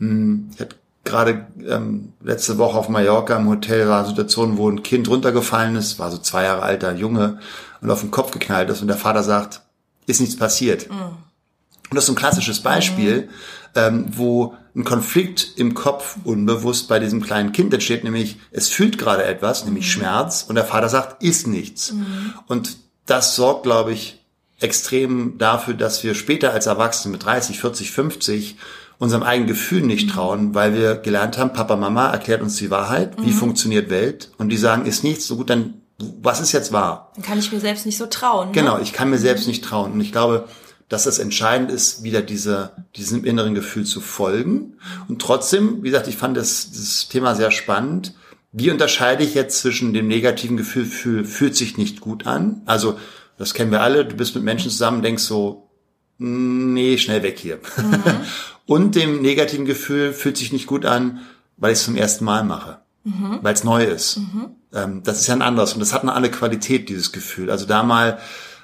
Hm, 0.00 0.50
ich 0.52 0.60
hatte 0.60 0.74
gerade 1.04 1.46
ähm, 1.64 2.14
letzte 2.20 2.58
Woche 2.58 2.76
auf 2.76 2.88
Mallorca 2.88 3.36
im 3.36 3.48
Hotel 3.48 3.88
war 3.88 4.00
eine 4.00 4.08
Situation, 4.08 4.56
wo 4.56 4.68
ein 4.68 4.82
Kind 4.82 5.08
runtergefallen 5.08 5.76
ist, 5.76 6.00
war 6.00 6.10
so 6.10 6.18
zwei 6.18 6.42
Jahre 6.42 6.62
alter 6.62 6.96
Junge 6.96 7.38
und 7.80 7.92
auf 7.92 8.00
den 8.00 8.10
Kopf 8.10 8.32
geknallt 8.32 8.70
ist 8.70 8.80
und 8.80 8.88
der 8.88 8.96
Vater 8.96 9.22
sagt, 9.22 9.60
ist 10.06 10.20
nichts 10.20 10.36
passiert. 10.36 10.90
Mhm. 10.90 10.96
Und 10.96 11.94
das 11.94 12.04
ist 12.04 12.10
ein 12.10 12.16
klassisches 12.16 12.58
Beispiel, 12.58 13.22
mhm. 13.22 13.28
ähm, 13.76 14.06
wo 14.16 14.54
ein 14.74 14.82
Konflikt 14.82 15.46
im 15.54 15.74
Kopf 15.74 16.16
unbewusst 16.24 16.88
bei 16.88 16.98
diesem 16.98 17.22
kleinen 17.22 17.52
Kind 17.52 17.72
entsteht, 17.72 18.02
nämlich 18.02 18.40
es 18.50 18.68
fühlt 18.68 18.98
gerade 18.98 19.22
etwas, 19.22 19.64
nämlich 19.64 19.84
mhm. 19.84 19.90
Schmerz 19.90 20.44
und 20.48 20.56
der 20.56 20.64
Vater 20.64 20.88
sagt, 20.88 21.22
ist 21.22 21.46
nichts. 21.46 21.92
Mhm. 21.92 22.34
Und 22.48 22.78
das 23.06 23.36
sorgt, 23.36 23.62
glaube 23.62 23.92
ich, 23.92 24.21
extrem 24.62 25.38
dafür, 25.38 25.74
dass 25.74 26.02
wir 26.04 26.14
später 26.14 26.52
als 26.52 26.66
Erwachsene 26.66 27.12
mit 27.12 27.24
30, 27.24 27.60
40, 27.60 27.90
50 27.90 28.56
unserem 28.98 29.22
eigenen 29.22 29.48
Gefühl 29.48 29.82
nicht 29.82 30.08
mhm. 30.08 30.12
trauen, 30.12 30.54
weil 30.54 30.74
wir 30.74 30.94
gelernt 30.94 31.36
haben, 31.36 31.52
Papa, 31.52 31.76
Mama 31.76 32.10
erklärt 32.10 32.40
uns 32.40 32.56
die 32.56 32.70
Wahrheit, 32.70 33.14
wie 33.18 33.30
mhm. 33.30 33.32
funktioniert 33.32 33.90
Welt 33.90 34.30
und 34.38 34.48
die 34.48 34.56
sagen, 34.56 34.86
ist 34.86 35.02
nichts, 35.02 35.26
so 35.26 35.36
gut, 35.36 35.50
dann 35.50 35.74
was 36.20 36.40
ist 36.40 36.52
jetzt 36.52 36.72
wahr? 36.72 37.12
Dann 37.14 37.24
kann 37.24 37.38
ich 37.38 37.52
mir 37.52 37.60
selbst 37.60 37.86
nicht 37.86 37.98
so 37.98 38.06
trauen. 38.06 38.48
Ne? 38.48 38.54
Genau, 38.54 38.78
ich 38.80 38.92
kann 38.92 39.10
mir 39.10 39.18
selbst 39.18 39.46
nicht 39.46 39.64
trauen 39.64 39.92
und 39.92 40.00
ich 40.00 40.12
glaube, 40.12 40.48
dass 40.88 41.06
es 41.06 41.18
entscheidend 41.18 41.70
ist, 41.70 42.02
wieder 42.02 42.22
diese, 42.22 42.72
diesem 42.96 43.24
inneren 43.24 43.54
Gefühl 43.54 43.84
zu 43.84 44.00
folgen. 44.00 44.74
Und 45.08 45.22
trotzdem, 45.22 45.82
wie 45.82 45.88
gesagt, 45.88 46.06
ich 46.06 46.16
fand 46.16 46.36
das, 46.36 46.70
das 46.70 47.08
Thema 47.08 47.34
sehr 47.34 47.50
spannend. 47.50 48.14
Wie 48.52 48.70
unterscheide 48.70 49.24
ich 49.24 49.34
jetzt 49.34 49.60
zwischen 49.60 49.94
dem 49.94 50.06
negativen 50.06 50.58
Gefühl, 50.58 50.84
fühl, 50.84 51.24
fühlt 51.24 51.56
sich 51.56 51.78
nicht 51.78 52.00
gut 52.00 52.26
an? 52.26 52.60
Also, 52.66 52.98
das 53.38 53.54
kennen 53.54 53.70
wir 53.70 53.82
alle, 53.82 54.04
du 54.04 54.16
bist 54.16 54.34
mit 54.34 54.44
Menschen 54.44 54.70
zusammen, 54.70 55.02
denkst 55.02 55.22
so, 55.24 55.70
nee, 56.18 56.98
schnell 56.98 57.22
weg 57.22 57.38
hier. 57.38 57.58
Mhm. 57.76 58.02
Und 58.66 58.94
dem 58.94 59.22
negativen 59.22 59.66
Gefühl 59.66 60.12
fühlt 60.12 60.36
sich 60.36 60.52
nicht 60.52 60.66
gut 60.66 60.86
an, 60.86 61.20
weil 61.56 61.72
ich 61.72 61.78
es 61.78 61.84
zum 61.84 61.96
ersten 61.96 62.24
Mal 62.24 62.44
mache. 62.44 62.78
Mhm. 63.04 63.40
Weil 63.42 63.54
es 63.54 63.64
neu 63.64 63.84
ist. 63.84 64.18
Mhm. 64.18 64.50
Ähm, 64.72 65.02
das 65.02 65.20
ist 65.20 65.26
ja 65.26 65.34
ein 65.34 65.42
anderes. 65.42 65.74
Und 65.74 65.80
das 65.80 65.92
hat 65.92 66.02
eine 66.02 66.12
andere 66.12 66.32
Qualität, 66.32 66.88
dieses 66.88 67.12
Gefühl. 67.12 67.50
Also 67.50 67.66
da 67.66 67.82
mal 67.82 68.18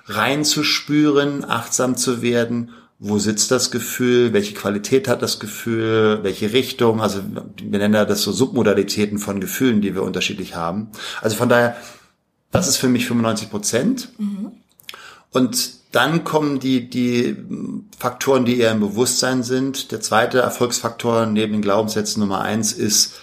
reinzuspüren, 0.07 1.45
achtsam 1.45 1.97
zu 1.97 2.23
werden, 2.23 2.71
wo 2.99 3.19
sitzt 3.19 3.51
das 3.51 3.71
Gefühl, 3.71 4.33
welche 4.33 4.55
Qualität 4.55 5.07
hat 5.07 5.23
das 5.23 5.39
Gefühl, 5.39 6.21
welche 6.23 6.53
Richtung, 6.53 7.01
also 7.01 7.21
wir 7.63 7.79
nennen 7.79 7.93
das 7.93 8.23
so 8.23 8.33
Submodalitäten 8.33 9.19
von 9.19 9.41
Gefühlen, 9.41 9.81
die 9.81 9.95
wir 9.95 10.03
unterschiedlich 10.03 10.57
haben. 10.57 10.89
Also 11.21 11.37
von 11.37 11.49
daher, 11.49 11.77
das 12.51 12.69
ist 12.69 12.77
für 12.77 12.89
mich 12.89 13.07
95 13.07 13.51
Prozent. 13.51 14.09
Mhm. 14.19 14.53
Und 15.31 15.79
dann 15.93 16.25
kommen 16.25 16.61
die, 16.61 16.89
die 16.89 17.37
Faktoren, 17.99 18.45
die 18.45 18.59
eher 18.59 18.73
im 18.73 18.81
Bewusstsein 18.81 19.43
sind. 19.43 19.91
Der 19.93 20.01
zweite 20.01 20.41
Erfolgsfaktor 20.41 21.27
neben 21.27 21.55
den 21.55 21.63
Glaubenssätzen 21.63 22.21
Nummer 22.21 22.41
eins 22.41 22.73
ist, 22.73 23.15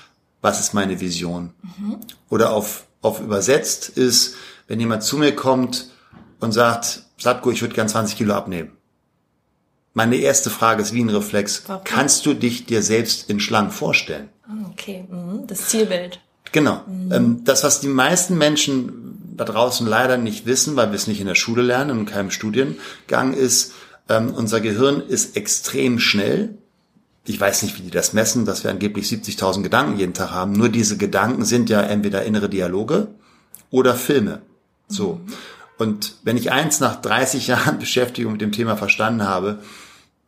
was 0.42 0.60
ist 0.60 0.74
meine 0.74 1.00
Vision? 1.00 1.54
Mhm. 1.62 1.98
Oder 2.30 2.52
auf, 2.52 2.86
auf 3.02 3.20
übersetzt 3.20 3.90
ist, 3.90 4.36
wenn 4.68 4.80
jemand 4.80 5.04
zu 5.04 5.18
mir 5.18 5.36
kommt 5.36 5.90
und 6.40 6.52
sagt, 6.52 7.04
Slatko, 7.20 7.52
ich 7.52 7.62
würde 7.62 7.76
gern 7.76 7.90
20 7.90 8.18
Kilo 8.18 8.34
abnehmen. 8.34 8.72
Meine 9.94 10.18
erste 10.18 10.50
Frage 10.50 10.82
ist 10.82 10.94
wie 10.94 11.02
ein 11.02 11.10
Reflex. 11.10 11.64
Warum? 11.68 11.84
Kannst 11.84 12.26
du 12.26 12.34
dich 12.34 12.66
dir 12.66 12.82
selbst 12.82 13.30
in 13.30 13.40
Schlangen 13.40 13.72
vorstellen? 13.72 14.30
Ah, 14.48 14.70
okay, 14.72 15.06
mhm. 15.10 15.48
das 15.48 15.70
Zielbild. 15.70 16.20
Genau. 16.52 16.82
Mhm. 16.88 17.12
Ähm, 17.12 17.42
das, 17.44 17.64
was 17.64 17.80
die 17.80 17.88
meisten 17.88 18.38
Menschen 18.38 19.34
da 19.36 19.44
draußen 19.44 19.86
leider 19.86 20.18
nicht 20.18 20.46
wissen, 20.46 20.76
weil 20.76 20.92
wir 20.92 20.96
es 20.96 21.08
nicht 21.08 21.20
in 21.20 21.28
der 21.28 21.36
Schule 21.36 21.62
lernen, 21.62 22.00
in 22.00 22.06
keinem 22.06 22.32
Studiengang 22.32 23.34
ist, 23.34 23.74
ähm, 24.08 24.34
unser 24.34 24.62
Gehirn 24.62 25.02
ist 25.02 25.36
extrem 25.36 26.00
schnell. 26.00 26.58
Ich 27.26 27.40
weiß 27.40 27.64
nicht, 27.64 27.78
wie 27.78 27.84
die 27.84 27.92
das 27.92 28.14
messen, 28.14 28.46
dass 28.46 28.64
wir 28.64 28.72
angeblich 28.72 29.08
70.000 29.08 29.64
Gedanken 29.64 30.00
jeden 30.00 30.14
Tag 30.14 30.32
haben. 30.32 30.54
Nur 30.54 30.70
diese 30.70 30.98
Gedanken 30.98 31.44
sind 31.44 31.70
ja 31.70 31.82
entweder 31.82 32.24
innere 32.24 32.50
Dialoge 32.50 33.08
oder 33.72 33.96
Filme. 33.96 34.42
So. 34.88 35.20
Mhm. 35.26 35.34
Und 35.78 36.16
wenn 36.24 36.38
ich 36.38 36.52
eins 36.52 36.80
nach 36.80 37.02
30 37.02 37.48
Jahren 37.48 37.80
Beschäftigung 37.80 38.34
mit 38.34 38.42
dem 38.42 38.52
Thema 38.52 38.78
verstanden 38.78 39.24
habe, 39.24 39.60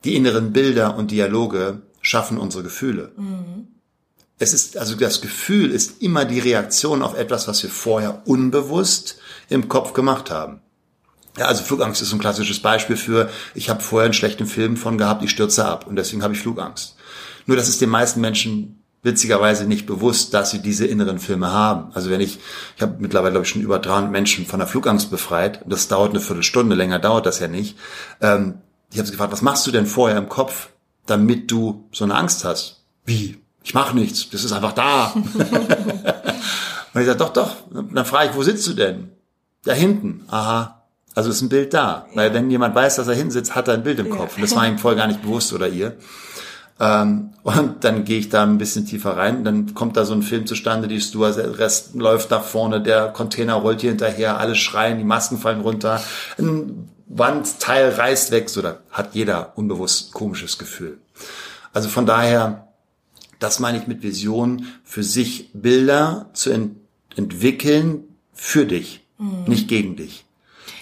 die 0.03 0.15
inneren 0.15 0.53
Bilder 0.53 0.97
und 0.97 1.11
Dialoge 1.11 1.81
schaffen 2.01 2.37
unsere 2.37 2.63
Gefühle. 2.63 3.11
Mhm. 3.17 3.67
Es 4.39 4.53
ist, 4.53 4.77
also 4.77 4.95
das 4.95 5.21
Gefühl 5.21 5.71
ist 5.71 6.01
immer 6.01 6.25
die 6.25 6.39
Reaktion 6.39 7.01
auf 7.01 7.17
etwas, 7.17 7.47
was 7.47 7.63
wir 7.63 7.69
vorher 7.69 8.21
unbewusst 8.25 9.17
im 9.49 9.67
Kopf 9.67 9.93
gemacht 9.93 10.29
haben. 10.29 10.61
Ja, 11.37 11.45
also 11.45 11.63
Flugangst 11.63 12.01
ist 12.01 12.13
ein 12.13 12.19
klassisches 12.19 12.59
Beispiel 12.59 12.97
für, 12.97 13.29
ich 13.53 13.69
habe 13.69 13.81
vorher 13.81 14.05
einen 14.05 14.13
schlechten 14.13 14.47
Film 14.47 14.75
von 14.77 14.97
gehabt, 14.97 15.23
ich 15.23 15.31
stürze 15.31 15.65
ab 15.65 15.87
und 15.87 15.95
deswegen 15.95 16.23
habe 16.23 16.33
ich 16.33 16.39
Flugangst. 16.39 16.95
Nur 17.45 17.57
das 17.57 17.69
ist 17.69 17.81
den 17.81 17.89
meisten 17.89 18.21
Menschen 18.21 18.83
witzigerweise 19.03 19.65
nicht 19.65 19.85
bewusst, 19.85 20.33
dass 20.33 20.51
sie 20.51 20.59
diese 20.59 20.85
inneren 20.85 21.19
Filme 21.19 21.51
haben. 21.51 21.91
Also 21.93 22.09
wenn 22.09 22.21
ich, 22.21 22.39
ich 22.75 22.81
habe 22.81 22.95
mittlerweile 22.99 23.31
glaube 23.31 23.45
ich 23.45 23.51
schon 23.51 23.61
über 23.61 23.79
300 23.79 24.11
Menschen 24.11 24.45
von 24.45 24.59
der 24.59 24.67
Flugangst 24.67 25.11
befreit, 25.11 25.61
das 25.65 25.87
dauert 25.87 26.11
eine 26.11 26.19
Viertelstunde, 26.19 26.75
länger 26.75 26.99
dauert 26.99 27.25
das 27.25 27.39
ja 27.39 27.47
nicht. 27.47 27.77
Ähm, 28.21 28.55
ich 28.91 28.97
habe 28.97 29.05
sie 29.05 29.13
gefragt, 29.13 29.31
was 29.31 29.41
machst 29.41 29.65
du 29.67 29.71
denn 29.71 29.85
vorher 29.85 30.17
im 30.17 30.29
Kopf, 30.29 30.69
damit 31.05 31.51
du 31.51 31.87
so 31.91 32.03
eine 32.03 32.15
Angst 32.15 32.43
hast? 32.43 32.83
Wie? 33.05 33.37
Ich 33.67 33.73
mache 33.73 33.93
nichts, 33.97 34.29
das 34.29 34.45
ist 34.45 34.53
einfach 34.53 34.71
da. 34.71 35.11
und 35.13 35.25
ich 37.01 37.05
sage, 37.05 37.17
doch, 37.17 37.33
doch. 37.33 37.53
Dann 37.69 38.05
frage 38.05 38.29
ich, 38.29 38.35
wo 38.37 38.41
sitzt 38.41 38.65
du 38.65 38.71
denn? 38.71 39.11
Da 39.65 39.73
hinten. 39.73 40.23
Aha. 40.29 40.85
Also 41.13 41.31
ist 41.31 41.41
ein 41.41 41.49
Bild 41.49 41.73
da. 41.73 42.05
Weil 42.13 42.33
wenn 42.33 42.49
jemand 42.49 42.75
weiß, 42.75 42.95
dass 42.95 43.09
er 43.09 43.15
hinten 43.15 43.31
sitzt, 43.31 43.55
hat 43.55 43.67
er 43.67 43.73
ein 43.73 43.83
Bild 43.83 43.99
im 43.99 44.09
Kopf. 44.09 44.37
Und 44.37 44.41
das 44.41 44.55
war 44.55 44.65
ihm 44.65 44.77
voll 44.77 44.95
gar 44.95 45.07
nicht 45.07 45.21
bewusst 45.21 45.51
oder 45.51 45.67
ihr. 45.67 45.97
Ähm, 46.79 47.33
und 47.43 47.83
dann 47.83 48.05
gehe 48.05 48.19
ich 48.19 48.29
da 48.29 48.43
ein 48.43 48.57
bisschen 48.57 48.85
tiefer 48.85 49.17
rein. 49.17 49.43
Dann 49.43 49.73
kommt 49.73 49.97
da 49.97 50.05
so 50.05 50.13
ein 50.13 50.23
Film 50.23 50.47
zustande, 50.47 50.87
die 50.87 51.01
der 51.11 51.59
Rest 51.59 51.93
läuft 51.95 52.31
nach 52.31 52.43
vorne, 52.43 52.79
der 52.79 53.09
Container 53.09 53.55
rollt 53.55 53.81
hier 53.81 53.89
hinterher, 53.89 54.39
alle 54.39 54.55
schreien, 54.55 54.97
die 54.97 55.03
Masken 55.03 55.39
fallen 55.39 55.59
runter, 55.59 56.01
ein 56.37 56.87
Wandteil 57.07 57.89
reißt 57.89 58.31
weg, 58.31 58.49
so 58.49 58.61
da 58.61 58.77
hat 58.91 59.13
jeder 59.13 59.51
unbewusst 59.55 60.13
komisches 60.13 60.57
Gefühl. 60.57 60.99
Also 61.73 61.89
von 61.89 62.05
daher 62.05 62.66
das 63.39 63.59
meine 63.59 63.77
ich 63.77 63.87
mit 63.87 64.03
Vision, 64.03 64.67
für 64.83 65.03
sich 65.03 65.49
Bilder 65.53 66.29
zu 66.33 66.51
ent 66.51 66.75
entwickeln 67.15 68.03
für 68.33 68.65
dich. 68.65 69.01
mhm. 69.17 69.45
nicht 69.47 69.67
gegen 69.67 69.95
dich. 69.95 70.25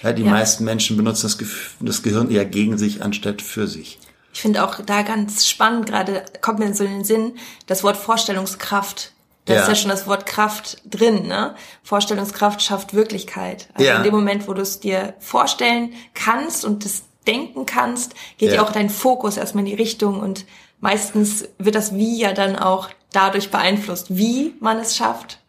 Ja, 0.04 0.14
die 0.14 0.24
ja. 0.24 0.32
meisten 0.32 0.66
Menschen 0.66 0.98
benutzen 0.98 1.24
das, 1.24 1.38
Ge 1.38 1.48
das 1.80 2.04
Gehirn 2.04 2.30
eher 2.30 2.46
gegen 2.46 2.78
sich 2.78 3.02
anstatt 3.02 3.42
für 3.42 3.68
sich. 3.68 4.00
Ich 4.34 4.42
finde 4.42 4.64
auch 4.64 4.82
da 4.82 5.02
ganz 5.02 5.48
spannend, 5.48 5.86
gerade 5.86 6.26
kommt 6.42 6.60
mir 6.60 6.74
so 6.74 6.84
in 6.84 6.92
den 6.92 7.04
Sinn, 7.06 7.34
das 7.68 7.84
Wort 7.84 7.98
Vorstellungskraft. 7.98 9.14
Da 9.46 9.54
ja. 9.54 9.62
ist 9.62 9.68
ja 9.68 9.76
schon 9.76 9.92
das 9.92 10.08
Wort 10.08 10.26
Kraft 10.26 10.82
drin, 10.86 11.28
ne? 11.28 11.56
Vorstellungskraft 11.84 12.62
schafft 12.62 12.94
Wirklichkeit. 12.94 13.70
Also 13.74 13.88
ja. 13.88 13.98
in 13.98 14.04
dem 14.04 14.14
Moment, 14.14 14.48
wo 14.48 14.54
du 14.54 14.62
es 14.62 14.80
dir 14.80 15.14
vorstellen 15.20 15.94
kannst 16.16 16.66
und 16.66 16.84
das 16.84 17.04
denken 17.28 17.66
kannst, 17.66 18.16
geht 18.38 18.50
ja. 18.50 18.56
ja 18.56 18.64
auch 18.64 18.72
dein 18.72 18.90
Fokus 18.90 19.38
erstmal 19.38 19.64
in 19.64 19.70
die 19.70 19.76
Richtung 19.76 20.20
und 20.20 20.46
meistens 20.80 21.48
wird 21.58 21.76
das 21.76 21.92
Wie 21.92 22.18
ja 22.18 22.34
dann 22.34 22.56
auch 22.56 22.90
dadurch 23.12 23.52
beeinflusst, 23.52 24.16
wie 24.16 24.56
man 24.60 24.78
es 24.80 24.96
schafft. 24.96 25.40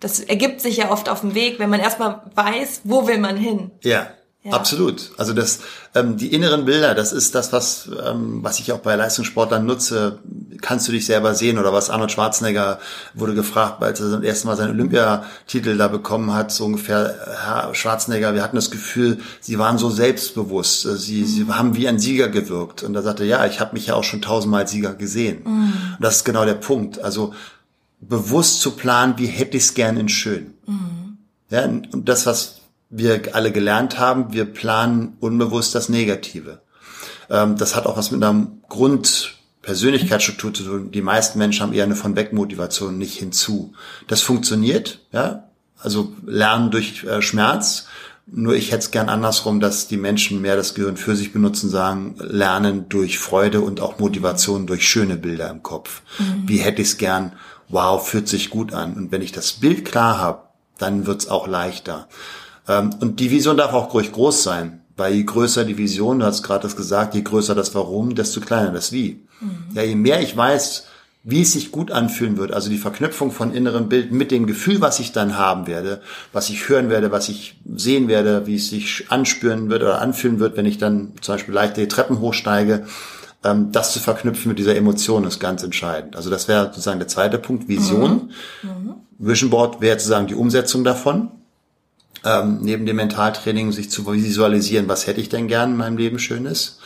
Das 0.00 0.20
ergibt 0.20 0.60
sich 0.60 0.76
ja 0.76 0.90
oft 0.90 1.08
auf 1.08 1.20
dem 1.20 1.34
Weg, 1.34 1.58
wenn 1.58 1.70
man 1.70 1.80
erstmal 1.80 2.22
weiß, 2.34 2.82
wo 2.84 3.06
will 3.06 3.18
man 3.18 3.36
hin. 3.36 3.70
Ja. 3.82 4.08
Ja. 4.44 4.52
Absolut. 4.52 5.12
Also 5.16 5.32
das, 5.32 5.60
ähm, 5.94 6.18
die 6.18 6.34
inneren 6.34 6.66
Bilder, 6.66 6.94
das 6.94 7.14
ist 7.14 7.34
das, 7.34 7.50
was, 7.54 7.88
ähm, 8.06 8.40
was 8.42 8.60
ich 8.60 8.72
auch 8.72 8.80
bei 8.80 8.94
Leistungssportlern 8.94 9.64
nutze. 9.64 10.18
Kannst 10.60 10.86
du 10.86 10.92
dich 10.92 11.06
selber 11.06 11.34
sehen 11.34 11.58
oder 11.58 11.72
was 11.72 11.88
Arnold 11.88 12.12
Schwarzenegger 12.12 12.78
wurde 13.14 13.34
gefragt, 13.34 13.82
als 13.82 14.00
er 14.00 14.10
das 14.10 14.22
erste 14.22 14.46
Mal 14.46 14.56
seinen 14.58 14.72
Olympiatitel 14.72 15.78
da 15.78 15.88
bekommen 15.88 16.34
hat, 16.34 16.52
so 16.52 16.66
ungefähr, 16.66 17.14
Herr 17.42 17.74
Schwarzenegger, 17.74 18.34
wir 18.34 18.42
hatten 18.42 18.56
das 18.56 18.70
Gefühl, 18.70 19.18
Sie 19.40 19.58
waren 19.58 19.78
so 19.78 19.88
selbstbewusst, 19.88 20.82
Sie, 20.82 21.22
mhm. 21.22 21.26
Sie 21.26 21.46
haben 21.48 21.74
wie 21.74 21.88
ein 21.88 21.98
Sieger 21.98 22.28
gewirkt. 22.28 22.82
Und 22.82 22.92
da 22.92 23.00
sagte 23.00 23.22
er, 23.22 23.28
ja, 23.28 23.46
ich 23.46 23.60
habe 23.60 23.72
mich 23.72 23.86
ja 23.86 23.94
auch 23.94 24.04
schon 24.04 24.20
tausendmal 24.20 24.68
Sieger 24.68 24.92
gesehen. 24.92 25.40
Mhm. 25.44 25.72
Und 25.96 26.04
das 26.04 26.16
ist 26.16 26.24
genau 26.24 26.44
der 26.44 26.54
Punkt. 26.54 26.98
Also 27.00 27.32
bewusst 28.02 28.60
zu 28.60 28.72
planen, 28.72 29.14
wie 29.16 29.26
hätte 29.26 29.56
ich 29.56 29.62
es 29.62 29.72
gern 29.72 29.96
in 29.96 30.10
schön. 30.10 30.52
Mhm. 30.66 31.16
Ja, 31.48 31.64
und 31.64 31.88
das, 32.06 32.26
was 32.26 32.60
wir 32.96 33.34
alle 33.34 33.50
gelernt 33.50 33.98
haben, 33.98 34.32
wir 34.32 34.44
planen 34.44 35.16
unbewusst 35.20 35.74
das 35.74 35.88
Negative. 35.88 36.60
Ähm, 37.28 37.56
das 37.56 37.74
hat 37.74 37.86
auch 37.86 37.96
was 37.96 38.10
mit 38.12 38.22
einer 38.22 38.46
Grundpersönlichkeitsstruktur 38.68 40.54
zu 40.54 40.62
tun. 40.62 40.90
Die 40.92 41.02
meisten 41.02 41.38
Menschen 41.38 41.62
haben 41.62 41.72
eher 41.72 41.84
eine 41.84 41.96
von 41.96 42.14
weg 42.16 42.32
Motivation, 42.32 42.96
nicht 42.96 43.18
hinzu. 43.18 43.72
Das 44.06 44.20
funktioniert, 44.22 45.00
ja. 45.12 45.48
Also 45.78 46.12
lernen 46.24 46.70
durch 46.70 47.04
äh, 47.04 47.20
Schmerz. 47.20 47.86
Nur 48.26 48.54
ich 48.54 48.68
hätte 48.70 48.84
es 48.84 48.90
gern 48.90 49.10
andersrum, 49.10 49.60
dass 49.60 49.86
die 49.86 49.98
Menschen 49.98 50.40
mehr 50.40 50.56
das 50.56 50.74
Gehirn 50.74 50.96
für 50.96 51.14
sich 51.14 51.32
benutzen, 51.32 51.68
sagen, 51.68 52.14
lernen 52.18 52.88
durch 52.88 53.18
Freude 53.18 53.60
und 53.60 53.80
auch 53.80 53.98
Motivation 53.98 54.66
durch 54.66 54.88
schöne 54.88 55.16
Bilder 55.16 55.50
im 55.50 55.62
Kopf. 55.62 56.00
Mhm. 56.18 56.44
Wie 56.46 56.58
hätte 56.58 56.80
ich 56.80 56.88
es 56.88 56.96
gern? 56.96 57.32
Wow, 57.68 58.06
fühlt 58.06 58.28
sich 58.28 58.48
gut 58.48 58.72
an. 58.72 58.94
Und 58.94 59.12
wenn 59.12 59.20
ich 59.20 59.32
das 59.32 59.52
Bild 59.54 59.84
klar 59.84 60.18
habe, 60.18 60.44
dann 60.78 61.06
wird's 61.06 61.28
auch 61.28 61.46
leichter. 61.46 62.08
Ähm, 62.68 62.90
und 63.00 63.20
die 63.20 63.30
Vision 63.30 63.56
darf 63.56 63.72
auch 63.72 63.92
ruhig 63.94 64.12
groß 64.12 64.42
sein, 64.42 64.80
weil 64.96 65.14
je 65.14 65.24
größer 65.24 65.64
die 65.64 65.78
Vision, 65.78 66.20
du 66.20 66.26
hast 66.26 66.42
gerade 66.42 66.62
das 66.62 66.76
gesagt, 66.76 67.14
je 67.14 67.22
größer 67.22 67.54
das 67.54 67.74
Warum, 67.74 68.14
desto 68.14 68.40
kleiner 68.40 68.70
das 68.70 68.92
Wie. 68.92 69.26
Mhm. 69.40 69.74
Ja, 69.74 69.82
je 69.82 69.94
mehr 69.96 70.22
ich 70.22 70.36
weiß, 70.36 70.86
wie 71.26 71.40
es 71.40 71.54
sich 71.54 71.72
gut 71.72 71.90
anfühlen 71.90 72.36
wird, 72.36 72.52
also 72.52 72.68
die 72.68 72.76
Verknüpfung 72.76 73.32
von 73.32 73.54
innerem 73.54 73.88
Bild 73.88 74.12
mit 74.12 74.30
dem 74.30 74.46
Gefühl, 74.46 74.82
was 74.82 75.00
ich 75.00 75.12
dann 75.12 75.38
haben 75.38 75.66
werde, 75.66 76.02
was 76.34 76.50
ich 76.50 76.68
hören 76.68 76.90
werde, 76.90 77.12
was 77.12 77.30
ich 77.30 77.58
sehen 77.74 78.08
werde, 78.08 78.46
wie 78.46 78.56
es 78.56 78.68
sich 78.68 79.06
anspüren 79.08 79.70
wird 79.70 79.82
oder 79.82 80.02
anfühlen 80.02 80.38
wird, 80.38 80.58
wenn 80.58 80.66
ich 80.66 80.76
dann 80.76 81.14
zum 81.22 81.34
Beispiel 81.34 81.54
leicht 81.54 81.78
die 81.78 81.88
Treppen 81.88 82.20
hochsteige, 82.20 82.84
ähm, 83.42 83.72
das 83.72 83.94
zu 83.94 84.00
verknüpfen 84.00 84.50
mit 84.50 84.58
dieser 84.58 84.76
Emotion 84.76 85.24
ist 85.24 85.40
ganz 85.40 85.62
entscheidend. 85.62 86.14
Also 86.14 86.28
das 86.28 86.46
wäre 86.46 86.66
sozusagen 86.66 86.98
der 86.98 87.08
zweite 87.08 87.38
Punkt, 87.38 87.68
Vision. 87.68 88.30
Mhm. 88.62 88.68
Mhm. 88.68 88.94
Vision 89.18 89.48
Board 89.48 89.80
wäre 89.80 89.98
sozusagen 89.98 90.26
die 90.26 90.34
Umsetzung 90.34 90.84
davon 90.84 91.30
ähm, 92.24 92.58
neben 92.62 92.86
dem 92.86 92.96
Mentaltraining 92.96 93.72
sich 93.72 93.90
zu 93.90 94.10
visualisieren, 94.10 94.88
was 94.88 95.06
hätte 95.06 95.20
ich 95.20 95.28
denn 95.28 95.48
gern 95.48 95.72
in 95.72 95.76
meinem 95.76 95.98
Leben 95.98 96.18
Schönes. 96.18 96.80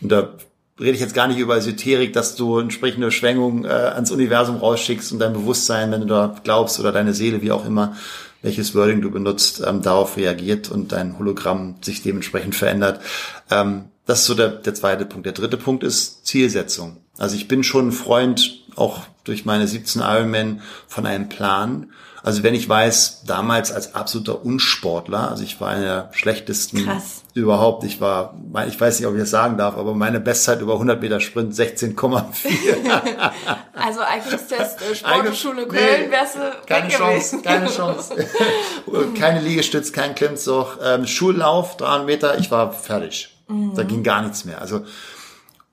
Und 0.00 0.10
da 0.10 0.30
rede 0.78 0.92
ich 0.92 1.00
jetzt 1.00 1.14
gar 1.14 1.28
nicht 1.28 1.38
über 1.38 1.56
Esoterik, 1.56 2.12
dass 2.12 2.34
du 2.36 2.58
entsprechende 2.58 3.10
Schwingung 3.10 3.64
äh, 3.64 3.68
ans 3.68 4.10
Universum 4.10 4.56
rausschickst 4.56 5.12
und 5.12 5.18
dein 5.18 5.32
Bewusstsein, 5.32 5.92
wenn 5.92 6.00
du 6.00 6.06
da 6.06 6.34
glaubst 6.42 6.80
oder 6.80 6.92
deine 6.92 7.14
Seele, 7.14 7.42
wie 7.42 7.52
auch 7.52 7.66
immer, 7.66 7.96
welches 8.42 8.74
Wording 8.74 9.02
du 9.02 9.10
benutzt, 9.10 9.62
ähm, 9.66 9.82
darauf 9.82 10.16
reagiert 10.16 10.70
und 10.70 10.92
dein 10.92 11.18
Hologramm 11.18 11.76
sich 11.82 12.02
dementsprechend 12.02 12.54
verändert. 12.54 13.00
Ähm, 13.50 13.84
das 14.06 14.20
ist 14.20 14.26
so 14.26 14.34
der, 14.34 14.48
der 14.48 14.74
zweite 14.74 15.04
Punkt. 15.04 15.26
Der 15.26 15.34
dritte 15.34 15.56
Punkt 15.56 15.84
ist 15.84 16.26
Zielsetzung. 16.26 16.96
Also 17.18 17.36
ich 17.36 17.46
bin 17.46 17.62
schon 17.62 17.88
ein 17.88 17.92
Freund, 17.92 18.64
auch 18.74 19.02
durch 19.24 19.44
meine 19.44 19.68
17 19.68 20.00
Ironman, 20.02 20.62
von 20.88 21.06
einem 21.06 21.28
Plan 21.28 21.92
also 22.22 22.42
wenn 22.42 22.54
ich 22.54 22.68
weiß, 22.68 23.22
damals 23.26 23.72
als 23.72 23.94
absoluter 23.94 24.44
Unsportler, 24.44 25.30
also 25.30 25.42
ich 25.42 25.60
war 25.60 25.70
einer 25.70 25.84
der 25.84 26.08
schlechtesten 26.12 26.84
Krass. 26.84 27.22
überhaupt, 27.34 27.84
ich 27.84 28.00
war, 28.00 28.34
ich 28.68 28.78
weiß 28.78 28.98
nicht, 28.98 29.08
ob 29.08 29.14
ich 29.14 29.20
das 29.20 29.30
sagen 29.30 29.56
darf, 29.56 29.76
aber 29.78 29.94
meine 29.94 30.20
Bestzeit 30.20 30.60
über 30.60 30.74
100 30.74 31.00
Meter 31.00 31.20
Sprint 31.20 31.54
16,4. 31.54 31.94
also 33.74 34.00
Eignungstest, 34.00 34.82
äh, 34.82 34.94
Sportschule 34.94 35.66
Köln, 35.66 36.06
nee, 36.06 36.10
wärst 36.10 36.36
du 36.36 36.40
Keine 36.66 36.88
Chance, 36.88 37.40
keine 37.42 37.66
Chance. 37.66 38.14
keine 39.18 39.40
Liegestütz, 39.40 39.92
kein 39.92 40.14
Klimmzug, 40.14 40.78
ähm, 40.84 41.06
Schullauf, 41.06 41.78
300 41.78 42.06
Meter, 42.06 42.38
ich 42.38 42.50
war 42.50 42.72
fertig. 42.72 43.34
Mhm. 43.48 43.74
Da 43.74 43.82
ging 43.82 44.02
gar 44.02 44.22
nichts 44.22 44.44
mehr. 44.44 44.60
Also 44.60 44.84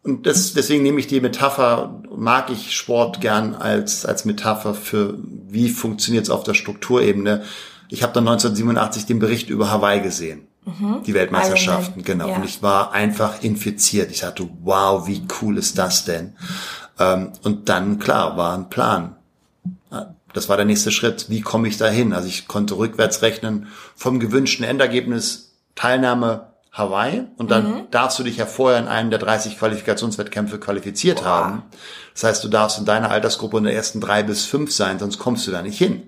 und 0.08 0.26
das, 0.26 0.54
deswegen 0.54 0.84
nehme 0.84 1.00
ich 1.00 1.08
die 1.08 1.20
Metapher, 1.20 2.02
mag 2.16 2.50
ich 2.50 2.76
Sport 2.76 3.20
gern 3.20 3.54
als, 3.54 4.06
als 4.06 4.24
Metapher 4.26 4.74
für, 4.74 5.16
wie 5.20 5.70
funktioniert 5.70 6.24
es 6.24 6.30
auf 6.30 6.44
der 6.44 6.54
Strukturebene. 6.54 7.44
Ich 7.90 8.04
habe 8.04 8.14
dann 8.14 8.28
1987 8.28 9.06
den 9.06 9.20
Bericht 9.20 9.50
über 9.50 9.70
Hawaii 9.70 10.02
gesehen. 10.02 10.48
Mhm. 10.66 11.04
Die 11.06 11.14
Weltmeisterschaften, 11.14 12.04
genau. 12.04 12.30
Ja. 12.30 12.36
Und 12.38 12.46
ich 12.46 12.64
war 12.64 12.94
einfach 12.94 13.44
infiziert. 13.44 14.10
Ich 14.12 14.20
sagte, 14.20 14.50
wow, 14.64 15.08
wie 15.08 15.28
cool 15.42 15.58
ist 15.58 15.78
das 15.78 16.06
denn? 16.06 16.36
Ähm, 17.00 17.34
und 17.44 17.70
dann, 17.70 18.00
klar, 18.00 18.38
war 18.38 18.58
ein 18.58 18.70
Plan. 18.70 19.18
Das 20.34 20.50
war 20.50 20.58
der 20.58 20.66
nächste 20.66 20.92
Schritt. 20.92 21.30
Wie 21.30 21.42
komme 21.42 21.68
ich 21.68 21.78
da 21.78 21.88
hin? 21.88 22.14
Also 22.14 22.28
ich 22.28 22.48
konnte 22.48 22.78
rückwärts 22.78 23.22
rechnen 23.22 23.68
vom 23.96 24.20
gewünschten 24.20 24.66
Endergebnis 24.66 25.56
Teilnahme 25.76 26.54
Hawaii 26.78 27.24
und 27.38 27.50
dann 27.50 27.64
mhm. 27.64 27.92
darfst 27.92 28.20
du 28.20 28.24
dich 28.24 28.38
ja 28.38 28.46
vorher 28.46 28.80
in 28.80 28.88
einem 28.88 29.10
der 29.10 29.20
30 29.20 29.58
Qualifikationswettkämpfe 29.58 30.60
qualifiziert 30.60 31.20
Boah. 31.20 31.26
haben. 31.26 31.64
Das 32.14 32.24
heißt, 32.24 32.44
du 32.44 32.48
darfst 32.48 32.78
in 32.80 32.86
deiner 32.86 33.10
Altersgruppe 33.10 33.58
in 33.58 33.64
der 33.64 33.74
ersten 33.74 34.02
drei 34.02 34.24
bis 34.24 34.46
fünf 34.46 34.72
sein, 34.72 35.00
sonst 35.00 35.18
kommst 35.18 35.48
du 35.48 35.52
da 35.52 35.62
nicht 35.62 35.78
hin. 35.78 36.04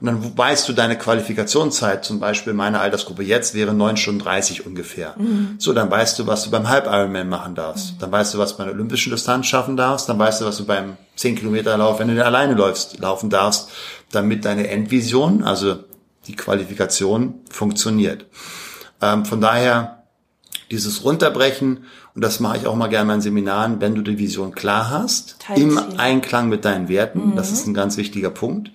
Und 0.00 0.06
dann 0.06 0.38
weißt 0.38 0.68
du 0.68 0.72
deine 0.72 0.96
Qualifikationszeit, 0.96 2.04
zum 2.04 2.20
Beispiel 2.20 2.52
meine 2.52 2.78
Altersgruppe 2.78 3.24
jetzt 3.24 3.54
wäre 3.54 3.74
neun 3.74 3.96
Stunden 3.96 4.20
30 4.20 4.64
ungefähr. 4.64 5.14
Mhm. 5.16 5.56
So, 5.58 5.72
dann 5.72 5.90
weißt 5.90 6.20
du, 6.20 6.26
was 6.28 6.44
du 6.44 6.50
beim 6.50 6.68
Halb-Ironman 6.68 7.28
machen 7.28 7.56
darfst. 7.56 7.94
Mhm. 7.94 7.98
Dann 7.98 8.12
weißt 8.12 8.34
du, 8.34 8.38
was 8.38 8.52
du 8.52 8.58
bei 8.58 8.64
der 8.64 8.74
olympischen 8.74 9.10
Distanz 9.10 9.46
schaffen 9.46 9.76
darfst. 9.76 10.08
Dann 10.08 10.18
weißt 10.18 10.40
du, 10.40 10.44
was 10.44 10.56
du 10.56 10.66
beim 10.66 10.96
10 11.16 11.34
Kilometer 11.34 11.76
Lauf, 11.76 11.98
wenn 11.98 12.14
du 12.14 12.24
alleine 12.24 12.54
läufst, 12.54 13.00
laufen 13.00 13.28
darfst, 13.28 13.70
damit 14.12 14.44
deine 14.44 14.68
Endvision, 14.68 15.42
also 15.42 15.78
die 16.28 16.36
Qualifikation 16.36 17.40
funktioniert. 17.50 18.26
Ähm, 19.02 19.24
von 19.24 19.40
daher 19.40 19.97
dieses 20.70 21.04
Runterbrechen, 21.04 21.84
und 22.14 22.24
das 22.24 22.40
mache 22.40 22.58
ich 22.58 22.66
auch 22.66 22.76
mal 22.76 22.88
gerne 22.88 23.02
in 23.02 23.08
meinen 23.08 23.20
Seminaren, 23.20 23.80
wenn 23.80 23.94
du 23.94 24.02
die 24.02 24.18
Vision 24.18 24.52
klar 24.52 24.90
hast, 24.90 25.36
im 25.54 25.78
Einklang 25.96 26.48
mit 26.48 26.64
deinen 26.64 26.88
Werten, 26.88 27.30
mhm. 27.30 27.36
das 27.36 27.52
ist 27.52 27.66
ein 27.66 27.74
ganz 27.74 27.96
wichtiger 27.96 28.30
Punkt. 28.30 28.70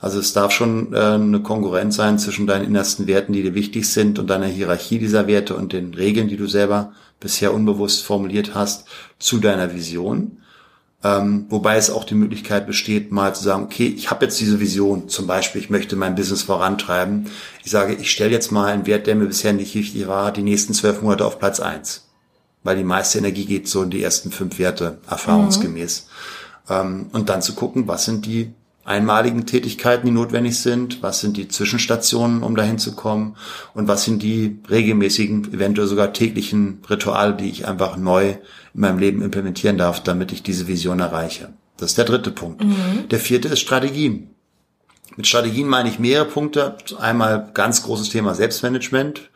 Also 0.00 0.18
es 0.18 0.32
darf 0.32 0.52
schon 0.52 0.92
äh, 0.92 0.98
eine 0.98 1.40
Konkurrenz 1.40 1.96
sein 1.96 2.18
zwischen 2.18 2.46
deinen 2.46 2.66
innersten 2.66 3.06
Werten, 3.06 3.32
die 3.32 3.42
dir 3.42 3.54
wichtig 3.54 3.88
sind, 3.88 4.18
und 4.18 4.28
deiner 4.28 4.46
Hierarchie 4.46 4.98
dieser 4.98 5.26
Werte 5.26 5.56
und 5.56 5.72
den 5.72 5.94
Regeln, 5.94 6.28
die 6.28 6.36
du 6.36 6.46
selber 6.46 6.92
bisher 7.20 7.54
unbewusst 7.54 8.04
formuliert 8.04 8.54
hast, 8.54 8.86
zu 9.18 9.38
deiner 9.38 9.74
Vision. 9.74 10.38
Ähm, 11.04 11.44
wobei 11.50 11.76
es 11.76 11.90
auch 11.90 12.04
die 12.04 12.14
Möglichkeit 12.14 12.66
besteht, 12.66 13.12
mal 13.12 13.34
zu 13.34 13.44
sagen, 13.44 13.64
okay, 13.64 13.86
ich 13.86 14.10
habe 14.10 14.24
jetzt 14.24 14.40
diese 14.40 14.58
Vision, 14.58 15.10
zum 15.10 15.26
Beispiel, 15.26 15.60
ich 15.60 15.68
möchte 15.68 15.96
mein 15.96 16.14
Business 16.14 16.42
vorantreiben. 16.42 17.30
Ich 17.62 17.70
sage, 17.70 17.92
ich 17.92 18.10
stelle 18.10 18.30
jetzt 18.30 18.50
mal 18.50 18.72
einen 18.72 18.86
Wert, 18.86 19.06
der 19.06 19.14
mir 19.14 19.26
bisher 19.26 19.52
nicht 19.52 19.74
wichtig 19.74 20.08
war, 20.08 20.32
die 20.32 20.42
nächsten 20.42 20.72
zwölf 20.72 21.02
Monate 21.02 21.26
auf 21.26 21.38
Platz 21.38 21.60
eins, 21.60 22.08
Weil 22.62 22.78
die 22.78 22.84
meiste 22.84 23.18
Energie 23.18 23.44
geht 23.44 23.68
so 23.68 23.82
in 23.82 23.90
die 23.90 24.02
ersten 24.02 24.30
fünf 24.30 24.58
Werte, 24.58 24.98
erfahrungsgemäß. 25.06 26.06
Mhm. 26.68 26.74
Ähm, 26.74 27.06
und 27.12 27.28
dann 27.28 27.42
zu 27.42 27.54
gucken, 27.54 27.86
was 27.86 28.06
sind 28.06 28.24
die 28.24 28.54
einmaligen 28.84 29.46
Tätigkeiten, 29.46 30.06
die 30.06 30.12
notwendig 30.12 30.58
sind, 30.58 31.02
was 31.02 31.20
sind 31.20 31.36
die 31.36 31.48
Zwischenstationen, 31.48 32.42
um 32.42 32.54
dahin 32.54 32.78
zu 32.78 32.94
kommen 32.94 33.36
und 33.72 33.88
was 33.88 34.04
sind 34.04 34.22
die 34.22 34.58
regelmäßigen, 34.68 35.54
eventuell 35.54 35.88
sogar 35.88 36.12
täglichen 36.12 36.82
Rituale, 36.88 37.34
die 37.34 37.48
ich 37.48 37.66
einfach 37.66 37.96
neu 37.96 38.30
in 38.74 38.80
meinem 38.80 38.98
Leben 38.98 39.22
implementieren 39.22 39.78
darf, 39.78 40.02
damit 40.02 40.32
ich 40.32 40.42
diese 40.42 40.68
Vision 40.68 41.00
erreiche. 41.00 41.52
Das 41.76 41.90
ist 41.90 41.98
der 41.98 42.04
dritte 42.04 42.30
Punkt. 42.30 42.62
Mhm. 42.62 43.08
Der 43.10 43.18
vierte 43.18 43.48
ist 43.48 43.60
Strategien. 43.60 44.30
Mit 45.16 45.26
Strategien 45.26 45.68
meine 45.68 45.88
ich 45.88 45.98
mehrere 45.98 46.26
Punkte. 46.26 46.76
Einmal 46.98 47.50
ganz 47.54 47.82
großes 47.84 48.10
Thema 48.10 48.34
Selbstmanagement. 48.34 49.30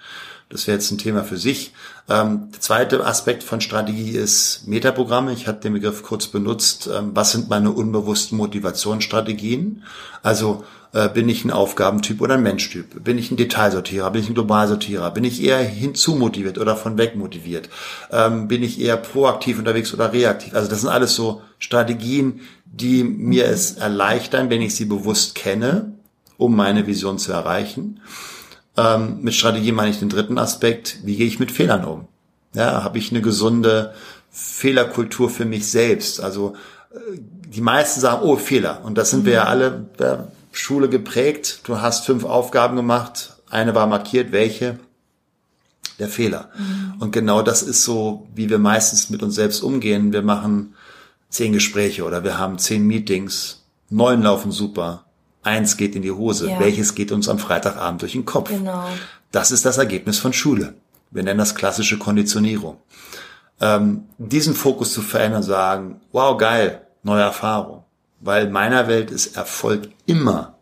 Das 0.50 0.66
wäre 0.66 0.76
jetzt 0.76 0.90
ein 0.90 0.98
Thema 0.98 1.24
für 1.24 1.36
sich. 1.36 1.72
Ähm, 2.08 2.48
der 2.52 2.60
zweite 2.60 3.04
Aspekt 3.04 3.42
von 3.42 3.60
Strategie 3.60 4.12
ist 4.12 4.66
Metaprogramme. 4.66 5.32
Ich 5.32 5.46
hatte 5.46 5.60
den 5.60 5.74
Begriff 5.74 6.02
kurz 6.02 6.28
benutzt. 6.28 6.88
Ähm, 6.92 7.10
was 7.14 7.32
sind 7.32 7.48
meine 7.48 7.70
unbewussten 7.70 8.38
Motivationsstrategien? 8.38 9.82
Also 10.22 10.64
Äh, 10.94 11.10
bin 11.10 11.28
ich 11.28 11.44
ein 11.44 11.50
Aufgabentyp 11.50 12.22
oder 12.22 12.34
ein 12.34 12.42
Menschtyp? 12.42 13.04
Bin 13.04 13.18
ich 13.18 13.30
ein 13.30 13.36
Detailsortierer? 13.36 14.10
Bin 14.10 14.22
ich 14.22 14.30
ein 14.30 14.34
Globalsortierer? 14.34 15.10
Bin 15.10 15.22
ich 15.22 15.42
eher 15.42 15.58
hinzumotiviert 15.58 16.56
oder 16.56 16.76
von 16.76 16.96
weg 16.96 17.14
motiviert? 17.14 17.68
Ähm, 18.10 18.48
bin 18.48 18.62
ich 18.62 18.80
eher 18.80 18.96
proaktiv 18.96 19.58
unterwegs 19.58 19.92
oder 19.92 20.14
reaktiv? 20.14 20.54
Also 20.54 20.70
das 20.70 20.80
sind 20.80 20.88
alles 20.88 21.14
so 21.14 21.42
Strategien, 21.58 22.40
die 22.64 23.04
mir 23.04 23.44
es 23.48 23.72
erleichtern, 23.72 24.48
wenn 24.48 24.62
ich 24.62 24.76
sie 24.76 24.86
bewusst 24.86 25.34
kenne, 25.34 25.92
um 26.38 26.56
meine 26.56 26.86
Vision 26.86 27.18
zu 27.18 27.32
erreichen. 27.32 28.00
Ähm, 28.78 29.18
mit 29.22 29.34
Strategie 29.34 29.72
meine 29.72 29.90
ich 29.90 29.98
den 29.98 30.08
dritten 30.08 30.38
Aspekt, 30.38 31.00
wie 31.04 31.16
gehe 31.16 31.26
ich 31.26 31.40
mit 31.40 31.50
Fehlern 31.50 31.84
um? 31.84 32.06
Ja, 32.54 32.84
habe 32.84 32.98
ich 32.98 33.10
eine 33.10 33.20
gesunde 33.20 33.92
Fehlerkultur 34.30 35.28
für 35.30 35.44
mich 35.44 35.68
selbst? 35.68 36.20
Also 36.20 36.54
äh, 36.92 37.18
die 37.18 37.60
meisten 37.60 38.00
sagen, 38.00 38.22
oh, 38.22 38.36
Fehler. 38.36 38.82
Und 38.84 38.96
das 38.96 39.10
sind 39.10 39.24
wir 39.24 39.32
ja 39.32 39.44
alle, 39.44 39.86
Schule 40.52 40.88
geprägt. 40.88 41.60
Du 41.64 41.80
hast 41.80 42.06
fünf 42.06 42.24
Aufgaben 42.24 42.76
gemacht. 42.76 43.36
Eine 43.50 43.74
war 43.74 43.86
markiert. 43.86 44.32
Welche? 44.32 44.78
Der 45.98 46.08
Fehler. 46.08 46.50
Mhm. 46.56 46.94
Und 47.00 47.12
genau 47.12 47.42
das 47.42 47.62
ist 47.62 47.84
so, 47.84 48.26
wie 48.34 48.48
wir 48.48 48.58
meistens 48.58 49.10
mit 49.10 49.22
uns 49.22 49.34
selbst 49.34 49.60
umgehen. 49.60 50.12
Wir 50.12 50.22
machen 50.22 50.74
zehn 51.28 51.52
Gespräche 51.52 52.04
oder 52.04 52.24
wir 52.24 52.38
haben 52.38 52.58
zehn 52.58 52.86
Meetings. 52.86 53.64
Neun 53.90 54.22
laufen 54.22 54.52
super. 54.52 55.04
Eins 55.48 55.76
geht 55.76 55.96
in 55.96 56.02
die 56.02 56.12
Hose. 56.12 56.50
Ja. 56.50 56.60
Welches 56.60 56.94
geht 56.94 57.10
uns 57.10 57.28
am 57.28 57.38
Freitagabend 57.38 58.02
durch 58.02 58.12
den 58.12 58.26
Kopf? 58.26 58.50
Genau. 58.50 58.86
Das 59.32 59.50
ist 59.50 59.64
das 59.64 59.78
Ergebnis 59.78 60.18
von 60.18 60.32
Schule. 60.32 60.74
Wir 61.10 61.22
nennen 61.22 61.38
das 61.38 61.54
klassische 61.54 61.98
Konditionierung. 61.98 62.76
Ähm, 63.60 64.04
diesen 64.18 64.54
Fokus 64.54 64.92
zu 64.92 65.00
verändern, 65.00 65.42
sagen, 65.42 66.00
wow, 66.12 66.36
geil, 66.36 66.86
neue 67.02 67.22
Erfahrung. 67.22 67.84
Weil 68.20 68.46
in 68.46 68.52
meiner 68.52 68.88
Welt 68.88 69.10
ist 69.10 69.36
Erfolg 69.36 69.88
immer 70.06 70.58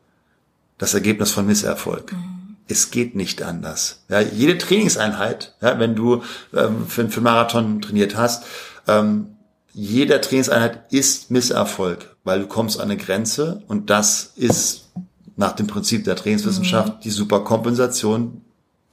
das 0.79 0.95
Ergebnis 0.95 1.33
von 1.33 1.47
Misserfolg. 1.47 2.13
Mhm. 2.13 2.57
Es 2.69 2.91
geht 2.91 3.15
nicht 3.15 3.43
anders. 3.43 4.05
Ja, 4.09 4.21
jede 4.21 4.59
Trainingseinheit, 4.59 5.55
ja, 5.61 5.79
wenn 5.79 5.95
du 5.95 6.23
ähm, 6.55 6.87
für, 6.87 7.09
für 7.09 7.21
Marathon 7.21 7.81
trainiert 7.81 8.17
hast, 8.17 8.45
ähm, 8.87 9.37
jeder 9.73 10.21
Trainingseinheit 10.21 10.93
ist 10.93 11.31
Misserfolg, 11.31 12.16
weil 12.27 12.41
du 12.41 12.47
kommst 12.47 12.79
an 12.81 12.91
eine 12.91 12.97
Grenze 12.97 13.63
und 13.69 13.89
das 13.89 14.33
ist 14.35 14.89
nach 15.37 15.53
dem 15.53 15.67
Prinzip 15.67 16.05
der 16.05 16.17
Trainingswissenschaft 16.17 16.89
mhm. 16.89 17.01
die 17.03 17.11
Superkompensation 17.11 18.43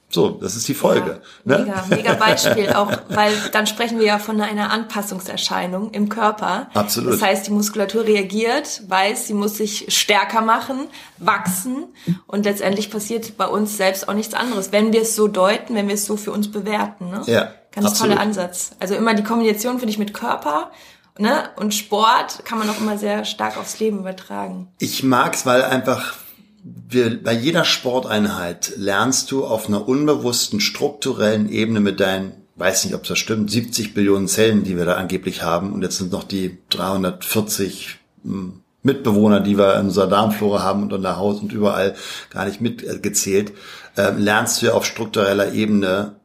so, 0.08 0.30
das 0.30 0.54
ist 0.54 0.68
die 0.68 0.74
Folge. 0.74 1.20
Ja, 1.44 1.58
ne? 1.58 1.64
Mega, 1.64 1.84
mega 1.88 2.14
Beispiel 2.14 2.72
auch, 2.72 2.92
weil 3.08 3.32
dann 3.50 3.66
sprechen 3.66 3.98
wir 3.98 4.06
ja 4.06 4.20
von 4.20 4.40
einer 4.40 4.70
Anpassungserscheinung 4.70 5.90
im 5.90 6.08
Körper. 6.08 6.68
Absolut. 6.72 7.14
Das 7.14 7.22
heißt, 7.22 7.48
die 7.48 7.50
Muskulatur 7.50 8.04
reagiert, 8.04 8.82
weiß, 8.86 9.26
sie 9.26 9.34
muss 9.34 9.56
sich 9.56 9.86
stärker 9.88 10.40
machen, 10.40 10.86
wachsen 11.18 11.86
und 12.28 12.44
letztendlich 12.44 12.92
passiert 12.92 13.36
bei 13.36 13.48
uns 13.48 13.76
selbst 13.76 14.08
auch 14.08 14.14
nichts 14.14 14.34
anderes, 14.34 14.70
wenn 14.70 14.92
wir 14.92 15.02
es 15.02 15.16
so 15.16 15.26
deuten, 15.26 15.74
wenn 15.74 15.88
wir 15.88 15.94
es 15.94 16.06
so 16.06 16.16
für 16.16 16.30
uns 16.30 16.48
bewerten. 16.48 17.10
Ne? 17.10 17.22
Ja. 17.26 17.48
Ganz 17.72 17.88
absolut. 17.88 18.12
toller 18.12 18.22
Ansatz. 18.22 18.70
Also 18.78 18.94
immer 18.94 19.14
die 19.14 19.24
Kombination 19.24 19.80
finde 19.80 19.90
ich 19.90 19.98
mit 19.98 20.14
Körper 20.14 20.70
ne? 21.18 21.50
und 21.56 21.74
Sport 21.74 22.44
kann 22.44 22.58
man 22.58 22.68
auch 22.68 22.80
immer 22.80 22.98
sehr 22.98 23.24
stark 23.24 23.56
aufs 23.56 23.78
Leben 23.78 23.98
übertragen. 24.00 24.68
Ich 24.78 25.02
mag's, 25.02 25.46
weil 25.46 25.62
einfach 25.62 26.14
wir, 26.64 27.22
bei 27.22 27.32
jeder 27.32 27.64
Sporteinheit 27.64 28.72
lernst 28.76 29.30
du 29.30 29.44
auf 29.44 29.68
einer 29.68 29.86
unbewussten 29.86 30.60
strukturellen 30.60 31.50
Ebene 31.50 31.80
mit 31.80 32.00
deinen, 32.00 32.32
weiß 32.56 32.86
nicht, 32.86 32.94
ob 32.94 33.04
das 33.04 33.18
stimmt, 33.18 33.50
70 33.50 33.92
Billionen 33.92 34.28
Zellen, 34.28 34.64
die 34.64 34.76
wir 34.76 34.86
da 34.86 34.94
angeblich 34.94 35.42
haben. 35.42 35.72
Und 35.72 35.82
jetzt 35.82 35.98
sind 35.98 36.10
noch 36.10 36.24
die 36.24 36.58
340 36.70 37.98
hm, 38.22 38.62
Mitbewohner, 38.82 39.40
die 39.40 39.58
wir 39.58 39.76
in 39.76 39.86
unserer 39.86 40.06
Darmflora 40.06 40.62
haben 40.62 40.84
und 40.84 40.92
in 40.92 41.02
der 41.02 41.18
Haut 41.18 41.42
und 41.42 41.52
überall 41.52 41.94
gar 42.30 42.46
nicht 42.46 42.60
mitgezählt, 42.60 43.52
äh, 43.96 44.10
lernst 44.10 44.62
du 44.62 44.66
ja 44.66 44.72
auf 44.72 44.86
struktureller 44.86 45.52
Ebene 45.52 46.16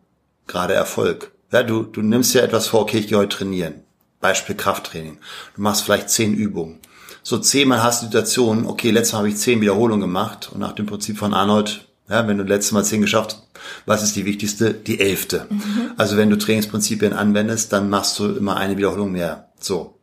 gerade 0.48 0.74
Erfolg. 0.74 1.32
Ja, 1.52 1.64
du, 1.64 1.84
du 1.84 2.02
nimmst 2.02 2.34
ja 2.34 2.42
etwas 2.42 2.68
vor, 2.68 2.82
okay, 2.82 3.00
ich 3.00 3.08
gehe 3.08 3.18
heute 3.18 3.38
trainieren. 3.38 3.84
Beispiel 4.20 4.56
Krafttraining. 4.56 5.18
Du 5.56 5.62
machst 5.62 5.84
vielleicht 5.84 6.10
zehn 6.10 6.34
Übungen 6.34 6.80
so 7.24 7.38
zehnmal 7.38 7.84
hast 7.84 8.02
du 8.02 8.08
Situationen, 8.08 8.66
okay, 8.66 8.92
letztes 8.92 9.14
Mal 9.14 9.20
habe 9.20 9.30
ich 9.30 9.38
zehn 9.38 9.62
Wiederholungen 9.62 10.02
gemacht 10.02 10.50
und 10.52 10.60
nach 10.60 10.72
dem 10.72 10.86
Prinzip 10.86 11.18
von 11.18 11.34
Arnold, 11.34 11.88
ja, 12.10 12.28
wenn 12.28 12.38
du 12.38 12.44
letztes 12.44 12.72
Mal 12.72 12.84
zehn 12.84 13.02
geschafft, 13.02 13.44
was 13.86 14.02
ist 14.02 14.16
die 14.16 14.26
wichtigste? 14.26 14.74
Die 14.74 15.00
elfte. 15.00 15.46
Mhm. 15.50 15.92
Also 15.98 16.18
wenn 16.18 16.30
du 16.30 16.38
Trainingsprinzipien 16.38 17.14
anwendest, 17.14 17.72
dann 17.74 17.90
machst 17.90 18.18
du 18.18 18.36
immer 18.36 18.58
eine 18.58 18.78
Wiederholung 18.78 19.12
mehr. 19.12 19.50
So. 19.60 20.00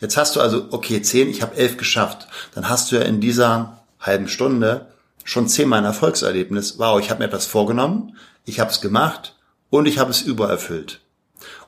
Jetzt 0.00 0.16
hast 0.16 0.36
du 0.36 0.40
also, 0.40 0.66
okay, 0.72 1.00
zehn, 1.00 1.30
ich 1.30 1.40
habe 1.40 1.56
elf 1.56 1.76
geschafft. 1.76 2.28
Dann 2.54 2.68
hast 2.68 2.90
du 2.90 2.96
ja 2.96 3.02
in 3.02 3.20
dieser 3.20 3.84
halben 4.00 4.28
Stunde 4.28 4.88
schon 5.24 5.48
zehnmal 5.48 5.78
ein 5.78 5.84
Erfolgserlebnis. 5.84 6.78
Wow, 6.78 7.00
ich 7.00 7.10
habe 7.10 7.20
mir 7.20 7.26
etwas 7.26 7.46
vorgenommen, 7.46 8.16
ich 8.44 8.60
habe 8.60 8.70
es 8.70 8.80
gemacht 8.80 9.36
und 9.70 9.86
ich 9.86 9.98
habe 9.98 10.10
es 10.10 10.22
übererfüllt. 10.22 11.00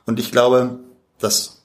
Und 0.05 0.19
ich 0.19 0.31
glaube, 0.31 0.79
dass 1.19 1.60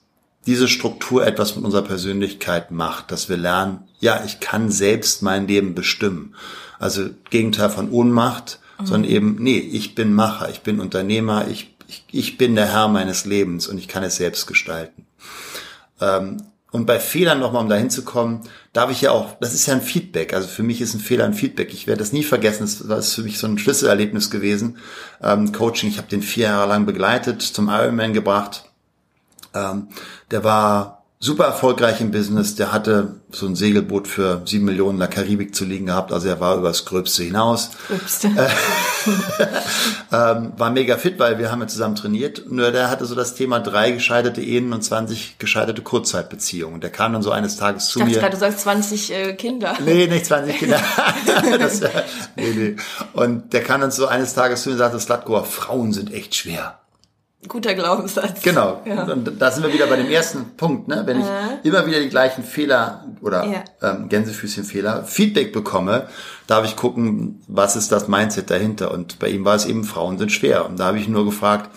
diese 0.46 0.68
Struktur 0.68 1.26
etwas 1.26 1.56
mit 1.56 1.64
unserer 1.64 1.82
Persönlichkeit 1.82 2.70
macht, 2.70 3.11
dass 3.11 3.28
wir 3.28 3.37
lernen, 3.37 3.80
ja, 3.98 4.22
ich 4.24 4.40
kann 4.40 4.70
selbst 4.70 5.22
mein 5.22 5.48
Leben 5.48 5.74
bestimmen. 5.74 6.35
Also 6.78 7.11
Gegenteil 7.30 7.70
von 7.70 7.90
Ohnmacht, 7.90 8.61
mhm. 8.78 8.87
sondern 8.87 9.11
eben, 9.11 9.37
nee, 9.40 9.59
ich 9.59 9.94
bin 9.94 10.14
Macher, 10.14 10.48
ich 10.48 10.61
bin 10.61 10.80
Unternehmer, 10.80 11.48
ich, 11.48 11.74
ich, 11.88 12.04
ich 12.12 12.38
bin 12.38 12.54
der 12.54 12.72
Herr 12.72 12.88
meines 12.88 13.24
Lebens 13.24 13.66
und 13.66 13.78
ich 13.78 13.88
kann 13.88 14.04
es 14.04 14.16
selbst 14.16 14.46
gestalten. 14.46 15.06
Ähm, 16.00 16.42
und 16.70 16.85
bei 16.85 17.00
Fehlern 17.00 17.40
nochmal, 17.40 17.62
um 17.62 17.68
dahin 17.68 17.90
zu 17.90 18.04
kommen, 18.04 18.42
darf 18.72 18.90
ich 18.90 19.00
ja 19.00 19.11
auch, 19.11 19.38
das 19.40 19.54
ist 19.54 19.66
ja 19.66 19.74
ein 19.74 19.80
Feedback. 19.80 20.35
Also 20.35 20.46
für 20.46 20.62
mich 20.62 20.80
ist 20.80 20.94
ein 20.94 21.00
Fehler 21.00 21.24
ein 21.24 21.32
Feedback. 21.32 21.72
Ich 21.72 21.87
werde 21.87 22.00
das 22.00 22.12
nie 22.12 22.24
vergessen. 22.24 22.68
Das 22.88 23.09
ist 23.09 23.14
für 23.14 23.22
mich 23.22 23.38
so 23.38 23.46
ein 23.46 23.56
Schlüsselerlebnis 23.56 24.30
gewesen. 24.30 24.76
Ähm, 25.22 25.52
Coaching, 25.52 25.88
ich 25.88 25.96
habe 25.96 26.09
den 26.09 26.22
vier 26.22 26.46
Jahre 26.46 26.68
lang 26.68 26.85
begleitet, 26.85 27.40
zum 27.40 27.68
Ironman 27.68 28.12
gebracht 28.12 28.64
ähm, 29.57 29.88
der 30.31 30.45
war 30.45 30.97
super 31.19 31.45
erfolgreich 31.45 32.01
im 32.01 32.11
Business. 32.11 32.55
Der 32.57 32.73
hatte 32.73 33.14
so 33.31 33.47
ein 33.47 33.57
Segelboot 33.57 34.07
für 34.07 34.42
sieben 34.45 34.66
Millionen 34.66 34.97
in 34.97 35.01
der 35.01 35.09
Karibik 35.09 35.55
zu 35.55 35.64
liegen 35.64 35.87
gehabt. 35.87 36.12
Also 36.12 36.29
er 36.29 36.40
war 36.40 36.57
übers 36.57 36.85
Gröbste 36.85 37.23
hinaus. 37.23 37.71
Gröbste. 37.88 38.29
Äh, 38.29 38.49
ähm, 40.12 40.53
war 40.57 40.71
mega 40.71 40.97
fit, 40.97 41.19
weil 41.19 41.38
wir 41.38 41.51
haben 41.51 41.61
ja 41.61 41.69
zusammen 41.69 41.97
trainiert. 41.97 42.45
Nur 42.51 42.71
der 42.71 42.90
hatte 42.90 43.07
so 43.07 43.14
das 43.14 43.35
Thema 43.35 43.61
drei 43.61 43.92
gescheiterte 43.92 44.42
Ehen 44.42 44.73
und 44.73 44.83
20 44.83 45.38
gescheiterte 45.38 45.83
Kurzzeitbeziehungen. 45.83 46.81
Der 46.81 46.90
kam 46.90 47.12
dann 47.14 47.23
so 47.23 47.31
eines 47.31 47.57
Tages 47.57 47.88
zu 47.88 48.01
ich 48.01 48.05
mir. 48.07 48.11
Dachte 48.12 48.21
gerade, 48.21 48.35
du 48.35 48.40
sagst 48.40 48.61
20 48.61 49.12
äh, 49.12 49.33
Kinder. 49.35 49.75
Nee, 49.85 50.07
nicht 50.07 50.27
20 50.27 50.59
Kinder. 50.59 50.81
das, 51.59 51.81
nee, 52.37 52.53
nee. 52.55 52.77
Und 53.14 53.53
der 53.53 53.62
kam 53.62 53.81
dann 53.81 53.90
so 53.90 54.07
eines 54.07 54.35
Tages 54.35 54.62
zu 54.62 54.69
mir 54.69 54.75
und 54.75 54.79
sagte, 54.79 55.01
Slatko, 55.01 55.42
Frauen 55.45 55.92
sind 55.92 56.12
echt 56.12 56.35
schwer. 56.35 56.79
Guter 57.48 57.74
Glaubenssatz. 57.74 58.42
Genau. 58.42 58.82
Ja. 58.85 59.04
Und 59.04 59.40
da 59.40 59.50
sind 59.50 59.64
wir 59.64 59.72
wieder 59.72 59.87
bei 59.87 59.96
dem 59.96 60.11
ersten 60.11 60.56
Punkt, 60.56 60.88
ne? 60.88 61.02
Wenn 61.06 61.20
ich 61.20 61.26
äh. 61.26 61.68
immer 61.68 61.87
wieder 61.87 62.00
die 62.00 62.09
gleichen 62.09 62.44
Fehler 62.44 63.04
oder 63.20 63.44
ja. 63.44 63.64
ähm, 63.82 64.09
Gänsefüßchen-Fehler 64.09 65.04
Feedback 65.04 65.52
bekomme, 65.52 66.09
darf 66.46 66.64
ich 66.64 66.76
gucken, 66.76 67.42
was 67.46 67.76
ist 67.76 67.92
das 67.92 68.09
Mindset 68.09 68.50
dahinter. 68.50 68.90
Und 68.90 69.18
bei 69.18 69.28
ihm 69.28 69.44
war 69.44 69.54
es 69.54 69.66
eben, 69.66 69.85
Frauen 69.85 70.18
sind 70.18 70.32
schwer. 70.32 70.66
Und 70.66 70.78
da 70.78 70.87
habe 70.87 70.98
ich 70.98 71.09
nur 71.09 71.24
gefragt, 71.24 71.70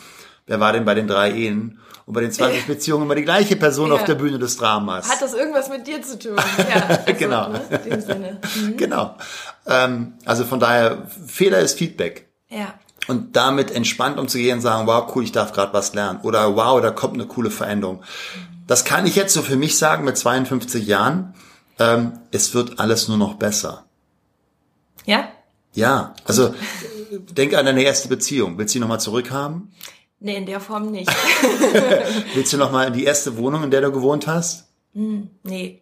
wer 0.48 0.60
war 0.60 0.74
denn 0.74 0.86
bei 0.86 0.96
den 0.96 1.08
drei 1.08 1.32
Ehen? 1.32 1.80
Und 2.06 2.14
bei 2.14 2.22
den 2.22 2.32
20 2.32 2.66
Beziehungen 2.66 3.04
immer 3.04 3.14
die 3.14 3.24
gleiche 3.24 3.56
Person 3.56 3.90
ja. 3.90 3.96
auf 3.96 4.04
der 4.04 4.16
Bühne 4.16 4.40
des 4.40 4.58
Dramas. 4.58 5.08
Hat 5.08 5.22
das 5.22 5.36
irgendwas 5.36 5.70
mit 5.70 5.86
dir 5.86 6.02
zu 6.02 6.18
tun? 6.18 6.38
Ja, 6.58 6.88
also, 6.88 7.14
genau. 7.20 7.50
Ne, 7.50 7.62
in 7.84 7.90
dem 7.92 8.02
Sinne. 8.02 8.42
Mhm. 8.56 8.78
Genau. 8.78 9.16
Ähm, 9.68 10.14
also 10.26 10.44
von 10.46 10.60
daher, 10.60 11.04
Fehler 11.28 11.60
ist 11.60 11.78
Feedback. 11.78 12.28
Ja 12.50 12.74
und 13.10 13.36
damit 13.36 13.72
entspannt 13.72 14.20
umzugehen 14.20 14.58
und 14.58 14.62
sagen, 14.62 14.88
wow, 14.88 15.12
cool, 15.16 15.24
ich 15.24 15.32
darf 15.32 15.52
gerade 15.52 15.74
was 15.74 15.94
lernen. 15.94 16.20
Oder 16.24 16.56
wow, 16.56 16.82
da 16.82 16.92
kommt 16.92 17.16
eine 17.16 17.26
coole 17.26 17.52
Veränderung. 17.52 18.04
Das 18.68 18.86
kann 18.86 19.08
ich 19.08 19.16
jetzt 19.16 19.34
so 19.34 19.42
für 19.42 19.56
mich 19.56 19.78
sagen 19.78 20.04
mit 20.06 20.18
52 20.18 20.86
Jahren. 20.86 21.34
Ähm, 21.80 22.20
es 22.32 22.54
wird 22.54 22.80
alles 22.80 23.08
nur 23.08 23.18
noch 23.18 23.36
besser. 23.36 23.86
Ja? 25.06 25.30
Ja, 25.74 26.14
also 26.26 26.54
denk 27.12 27.56
an 27.56 27.66
deine 27.66 27.84
erste 27.84 28.10
Beziehung. 28.10 28.58
Willst 28.58 28.74
du 28.74 28.78
die 28.78 28.82
nochmal 28.82 29.00
zurückhaben? 29.00 29.72
Nee, 30.20 30.36
in 30.36 30.46
der 30.46 30.60
Form 30.60 30.92
nicht. 30.92 31.10
Willst 32.36 32.54
du 32.54 32.58
nochmal 32.58 32.88
in 32.88 32.94
die 32.94 33.06
erste 33.06 33.38
Wohnung, 33.38 33.64
in 33.64 33.72
der 33.72 33.82
du 33.82 33.92
gewohnt 33.92 34.28
hast? 34.28 34.68
Mm, 34.94 35.22
nee. 35.44 35.82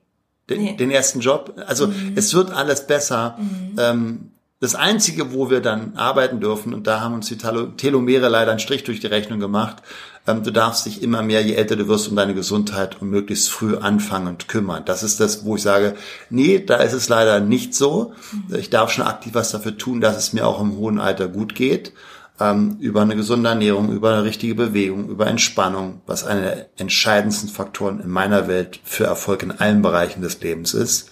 Den, 0.50 0.63
nee. 0.63 0.78
den 0.78 0.92
ersten 0.92 1.20
Job? 1.20 1.56
Also 1.66 1.88
mhm. 1.88 2.13
es 2.16 2.34
wird 2.34 2.52
alles 2.52 2.88
besser. 2.88 3.38
Mhm. 3.38 3.76
Ähm, 3.78 4.32
das 4.60 4.74
Einzige, 4.74 5.34
wo 5.34 5.50
wir 5.50 5.62
dann 5.62 5.96
arbeiten 5.98 6.39
dürfen, 6.39 6.74
und 6.74 6.88
da 6.88 7.02
haben 7.02 7.13
uns 7.13 7.28
die 7.28 7.38
Telomere 7.38 8.28
leider 8.28 8.52
einen 8.52 8.60
Strich 8.60 8.84
durch 8.84 9.00
die 9.00 9.08
Rechnung 9.08 9.39
gemacht, 9.39 9.84
ähm, 10.26 10.43
du 10.43 10.52
darfst 10.52 10.86
dich 10.86 11.04
immer 11.04 11.22
mehr, 11.22 11.43
je 11.43 11.54
älter 11.54 11.76
du 11.76 11.88
wirst, 11.88 12.10
um 12.10 12.15
deine 12.15 12.34
Gesundheit 12.34 13.00
und 13.02 13.10
möglichst 13.10 13.50
früh 13.50 13.78
anfangen 13.78 14.28
und 14.28 14.48
kümmern. 14.48 14.84
Das 14.86 15.04
ist 15.04 15.20
das, 15.20 15.46
wo 15.46 15.56
ich 15.56 15.62
sage, 15.62 15.96
nee, 16.30 16.60
da 16.60 16.78
ist 16.78 16.93
es 16.93 17.08
leider 17.08 17.39
nicht 17.39 17.76
so. 17.76 18.13
Ich 18.56 18.70
darf 18.70 18.91
schon 18.91 19.06
aktiv 19.06 19.34
was 19.36 19.52
dafür 19.52 19.78
tun, 19.78 20.02
dass 20.02 20.17
es 20.17 20.34
mir 20.34 20.48
auch 20.48 20.60
im 20.60 20.76
hohen 20.78 21.00
Alter 21.00 21.28
gut 21.28 21.54
geht. 21.54 21.93
Ähm, 22.39 22.78
über 22.80 23.02
eine 23.02 23.15
gesunde 23.15 23.50
Ernährung, 23.50 23.91
über 23.91 24.13
eine 24.13 24.24
richtige 24.24 24.54
Bewegung, 24.54 25.10
über 25.10 25.26
Entspannung, 25.26 26.02
was 26.06 26.24
einer 26.24 26.41
der 26.41 26.70
entscheidendsten 26.78 27.50
Faktoren 27.50 28.00
in 28.00 28.10
meiner 28.10 28.48
Welt 28.48 28.80
für 28.84 29.06
Erfolg 29.06 29.41
in 29.41 29.52
allen 29.52 29.82
Bereichen 29.82 30.22
des 30.22 30.39
Lebens 30.41 30.76
ist. 30.76 31.10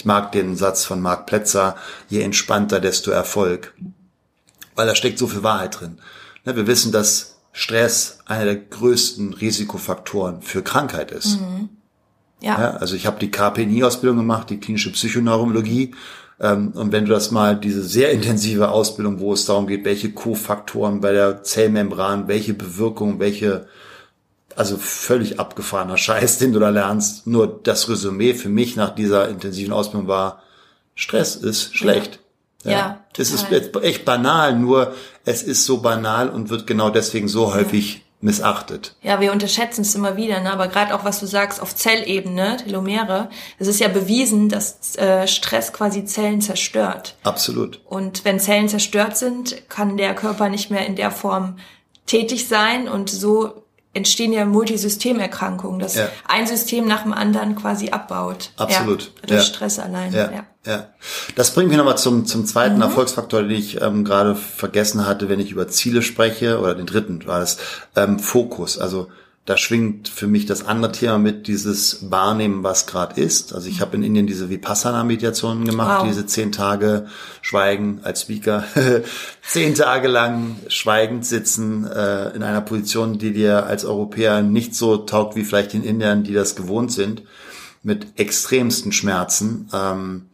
Ich 0.00 0.06
mag 0.06 0.32
den 0.32 0.56
Satz 0.56 0.86
von 0.86 1.02
Marc 1.02 1.26
Plätzer, 1.26 1.76
je 2.08 2.22
entspannter, 2.22 2.80
desto 2.80 3.10
Erfolg. 3.10 3.74
Weil 4.74 4.86
da 4.86 4.94
steckt 4.94 5.18
so 5.18 5.26
viel 5.26 5.42
Wahrheit 5.42 5.78
drin. 5.78 5.98
Ne, 6.46 6.56
wir 6.56 6.66
wissen, 6.66 6.90
dass 6.90 7.36
Stress 7.52 8.20
einer 8.24 8.46
der 8.46 8.56
größten 8.56 9.34
Risikofaktoren 9.34 10.40
für 10.40 10.62
Krankheit 10.62 11.10
ist. 11.10 11.38
Mhm. 11.38 11.68
Ja. 12.40 12.58
ja. 12.58 12.70
Also 12.78 12.96
ich 12.96 13.04
habe 13.04 13.18
die 13.18 13.30
KPNI-Ausbildung 13.30 14.16
gemacht, 14.16 14.48
die 14.48 14.58
klinische 14.58 14.90
Psychoneurologie. 14.90 15.94
Ähm, 16.40 16.68
und 16.68 16.92
wenn 16.92 17.04
du 17.04 17.10
das 17.10 17.30
mal, 17.30 17.54
diese 17.54 17.82
sehr 17.82 18.10
intensive 18.10 18.70
Ausbildung, 18.70 19.20
wo 19.20 19.34
es 19.34 19.44
darum 19.44 19.66
geht, 19.66 19.84
welche 19.84 20.12
Kofaktoren 20.12 21.02
bei 21.02 21.12
der 21.12 21.42
Zellmembran, 21.42 22.26
welche 22.26 22.54
Bewirkung, 22.54 23.20
welche, 23.20 23.66
also 24.56 24.76
völlig 24.76 25.40
abgefahrener 25.40 25.96
Scheiß, 25.96 26.38
den 26.40 26.52
du 26.52 26.60
da 26.60 26.70
lernst. 26.70 27.26
Nur 27.26 27.60
das 27.62 27.88
Resümee 27.88 28.34
für 28.34 28.48
mich 28.48 28.76
nach 28.76 28.94
dieser 28.94 29.28
intensiven 29.28 29.72
Ausbildung 29.72 30.08
war, 30.08 30.42
Stress 30.94 31.36
ist 31.36 31.74
schlecht. 31.74 32.20
Ja. 32.64 32.70
ja 32.70 33.04
das 33.16 33.30
ist 33.30 33.46
echt 33.82 34.04
banal, 34.04 34.58
nur 34.58 34.94
es 35.24 35.42
ist 35.42 35.64
so 35.64 35.78
banal 35.78 36.28
und 36.28 36.50
wird 36.50 36.66
genau 36.66 36.90
deswegen 36.90 37.28
so 37.28 37.54
häufig 37.54 38.02
missachtet. 38.20 38.94
Ja, 39.00 39.20
wir 39.20 39.32
unterschätzen 39.32 39.80
es 39.80 39.94
immer 39.94 40.16
wieder, 40.16 40.40
ne? 40.40 40.52
aber 40.52 40.68
gerade 40.68 40.94
auch, 40.94 41.04
was 41.04 41.20
du 41.20 41.26
sagst, 41.26 41.60
auf 41.62 41.74
Zellebene, 41.74 42.58
Telomere, 42.58 43.30
es 43.58 43.66
ist 43.66 43.80
ja 43.80 43.88
bewiesen, 43.88 44.50
dass 44.50 44.96
äh, 44.96 45.26
Stress 45.26 45.72
quasi 45.72 46.04
Zellen 46.04 46.42
zerstört. 46.42 47.16
Absolut. 47.22 47.80
Und 47.86 48.24
wenn 48.26 48.38
Zellen 48.38 48.68
zerstört 48.68 49.16
sind, 49.16 49.68
kann 49.70 49.96
der 49.96 50.14
Körper 50.14 50.50
nicht 50.50 50.70
mehr 50.70 50.86
in 50.86 50.96
der 50.96 51.10
Form 51.10 51.56
tätig 52.04 52.46
sein 52.46 52.88
und 52.88 53.08
so 53.08 53.62
entstehen 53.92 54.32
ja 54.32 54.44
Multisystemerkrankungen, 54.44 55.80
dass 55.80 55.96
ja. 55.96 56.08
ein 56.28 56.46
System 56.46 56.86
nach 56.86 57.02
dem 57.02 57.12
anderen 57.12 57.56
quasi 57.56 57.90
abbaut. 57.90 58.50
Absolut. 58.56 59.02
Ja, 59.02 59.26
durch 59.26 59.40
ja. 59.40 59.46
Stress 59.46 59.78
allein. 59.78 60.12
Ja. 60.12 60.44
ja. 60.64 60.86
Das 61.34 61.52
bringt 61.52 61.68
mich 61.68 61.78
nochmal 61.78 61.98
zum, 61.98 62.24
zum 62.24 62.46
zweiten 62.46 62.76
mhm. 62.76 62.82
Erfolgsfaktor, 62.82 63.42
den 63.42 63.50
ich 63.50 63.80
ähm, 63.80 64.04
gerade 64.04 64.36
vergessen 64.36 65.06
hatte, 65.06 65.28
wenn 65.28 65.40
ich 65.40 65.50
über 65.50 65.68
Ziele 65.68 66.02
spreche, 66.02 66.60
oder 66.60 66.74
den 66.74 66.86
dritten 66.86 67.26
war 67.26 67.40
das, 67.40 67.58
ähm, 67.96 68.20
Fokus. 68.20 68.78
Also 68.78 69.08
da 69.50 69.56
schwingt 69.56 70.08
für 70.08 70.28
mich 70.28 70.46
das 70.46 70.64
andere 70.64 70.92
Thema 70.92 71.18
mit, 71.18 71.48
dieses 71.48 72.08
Wahrnehmen, 72.08 72.62
was 72.62 72.86
gerade 72.86 73.20
ist. 73.20 73.52
Also 73.52 73.68
ich 73.68 73.80
habe 73.80 73.96
in 73.96 74.04
Indien 74.04 74.28
diese 74.28 74.48
Vipassana-Meditationen 74.48 75.64
gemacht, 75.64 76.02
wow. 76.02 76.06
diese 76.06 76.24
zehn 76.24 76.52
Tage 76.52 77.08
Schweigen 77.42 77.98
als 78.04 78.20
Speaker, 78.20 78.62
zehn 79.42 79.74
Tage 79.74 80.06
lang 80.06 80.54
schweigend 80.68 81.26
sitzen 81.26 81.84
äh, 81.84 82.28
in 82.28 82.44
einer 82.44 82.60
Position, 82.60 83.18
die 83.18 83.32
dir 83.32 83.66
als 83.66 83.84
Europäer 83.84 84.40
nicht 84.42 84.76
so 84.76 84.98
taugt 84.98 85.34
wie 85.34 85.42
vielleicht 85.42 85.74
in 85.74 85.82
Indien, 85.82 86.22
die 86.22 86.32
das 86.32 86.54
gewohnt 86.54 86.92
sind, 86.92 87.24
mit 87.82 88.20
extremsten 88.20 88.92
Schmerzen. 88.92 89.68
Ähm, 89.72 90.26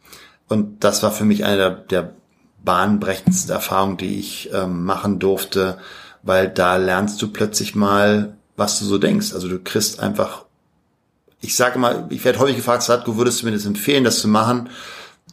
und 0.47 0.83
das 0.83 1.01
war 1.01 1.11
für 1.11 1.25
mich 1.25 1.43
eine 1.43 1.57
der, 1.57 1.71
der 1.71 2.13
bahnbrechendsten 2.63 3.51
Erfahrungen, 3.51 3.97
die 3.97 4.19
ich 4.19 4.51
ähm, 4.53 4.83
machen 4.83 5.17
durfte, 5.17 5.79
weil 6.21 6.49
da 6.49 6.75
lernst 6.75 7.19
du 7.19 7.29
plötzlich 7.29 7.73
mal 7.73 8.36
was 8.57 8.79
du 8.79 8.85
so 8.85 8.97
denkst. 8.97 9.33
Also 9.33 9.47
du 9.47 9.59
kriegst 9.59 10.01
einfach, 10.01 10.43
ich 11.39 11.55
sage 11.55 11.79
mal, 11.79 12.07
ich 12.09 12.25
werde 12.25 12.39
häufig 12.39 12.57
gefragt, 12.57 12.83
Sadko, 12.83 13.15
würdest 13.15 13.41
du 13.41 13.45
mir 13.45 13.53
das 13.53 13.65
empfehlen, 13.65 14.03
das 14.03 14.19
zu 14.19 14.27
machen? 14.27 14.69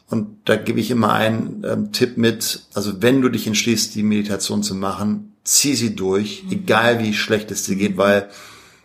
Und 0.08 0.37
da 0.44 0.54
gebe 0.56 0.78
ich 0.78 0.90
immer 0.90 1.12
einen 1.12 1.64
ähm, 1.66 1.92
Tipp 1.92 2.18
mit, 2.18 2.64
also 2.74 3.02
wenn 3.02 3.22
du 3.22 3.30
dich 3.30 3.46
entschließt, 3.46 3.94
die 3.94 4.02
Meditation 4.02 4.62
zu 4.62 4.74
machen, 4.74 5.32
zieh 5.42 5.74
sie 5.74 5.96
durch, 5.96 6.44
mhm. 6.44 6.52
egal 6.52 7.00
wie 7.00 7.14
schlecht 7.14 7.50
es 7.50 7.64
dir 7.64 7.76
geht, 7.76 7.96
weil, 7.96 8.28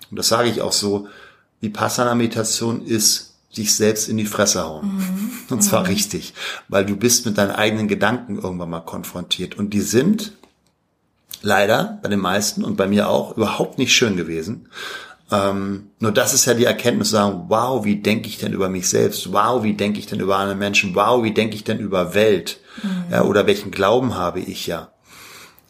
und 0.10 0.17
das 0.17 0.30
sage 0.30 0.49
ich 0.49 0.62
auch 0.62 0.71
so, 0.71 1.08
Vipassana-Meditation 1.62 2.86
ist 2.86 3.36
sich 3.52 3.75
selbst 3.75 4.08
in 4.08 4.17
die 4.17 4.25
Fresse 4.25 4.63
hauen. 4.63 4.95
Mhm. 4.95 5.32
Und 5.49 5.62
zwar 5.62 5.82
mhm. 5.82 5.88
richtig, 5.88 6.34
weil 6.67 6.86
du 6.86 6.95
bist 6.95 7.25
mit 7.25 7.38
deinen 7.38 7.52
eigenen 7.52 7.88
Gedanken 7.88 8.38
irgendwann 8.38 8.69
mal 8.69 8.82
konfrontiert. 8.82 9.58
Und 9.58 9.73
die 9.73 9.82
sind, 9.82 10.34
leider 11.41 11.99
bei 12.02 12.10
den 12.10 12.19
meisten 12.19 12.63
und 12.63 12.75
bei 12.75 12.88
mir 12.88 13.10
auch 13.10 13.36
überhaupt 13.38 13.78
nicht 13.78 13.93
schön 13.93 14.17
gewesen. 14.17 14.67
Ähm, 15.32 15.91
nur 15.99 16.12
das 16.12 16.34
ist 16.34 16.45
ja 16.45 16.54
die 16.54 16.65
Erkenntnis, 16.65 17.12
sagen, 17.12 17.45
wow, 17.49 17.86
wie 17.86 17.97
denke 17.97 18.28
ich 18.28 18.39
denn 18.39 18.52
über 18.52 18.67
mich 18.67 18.89
selbst? 18.89 19.32
Wow, 19.32 19.63
wie 19.63 19.75
denke 19.75 19.99
ich 19.99 20.08
denn 20.08 20.19
über 20.19 20.38
andere 20.38 20.56
Menschen? 20.56 20.95
Wow, 20.95 21.23
wie 21.23 21.34
denke 21.34 21.56
ich 21.56 21.63
denn 21.63 21.80
über 21.80 22.13
Welt? 22.15 22.60
Mhm. 22.82 23.04
Ja, 23.12 23.23
oder 23.23 23.45
welchen 23.45 23.71
Glauben 23.71 24.15
habe 24.15 24.39
ich 24.39 24.65
ja? 24.65 24.89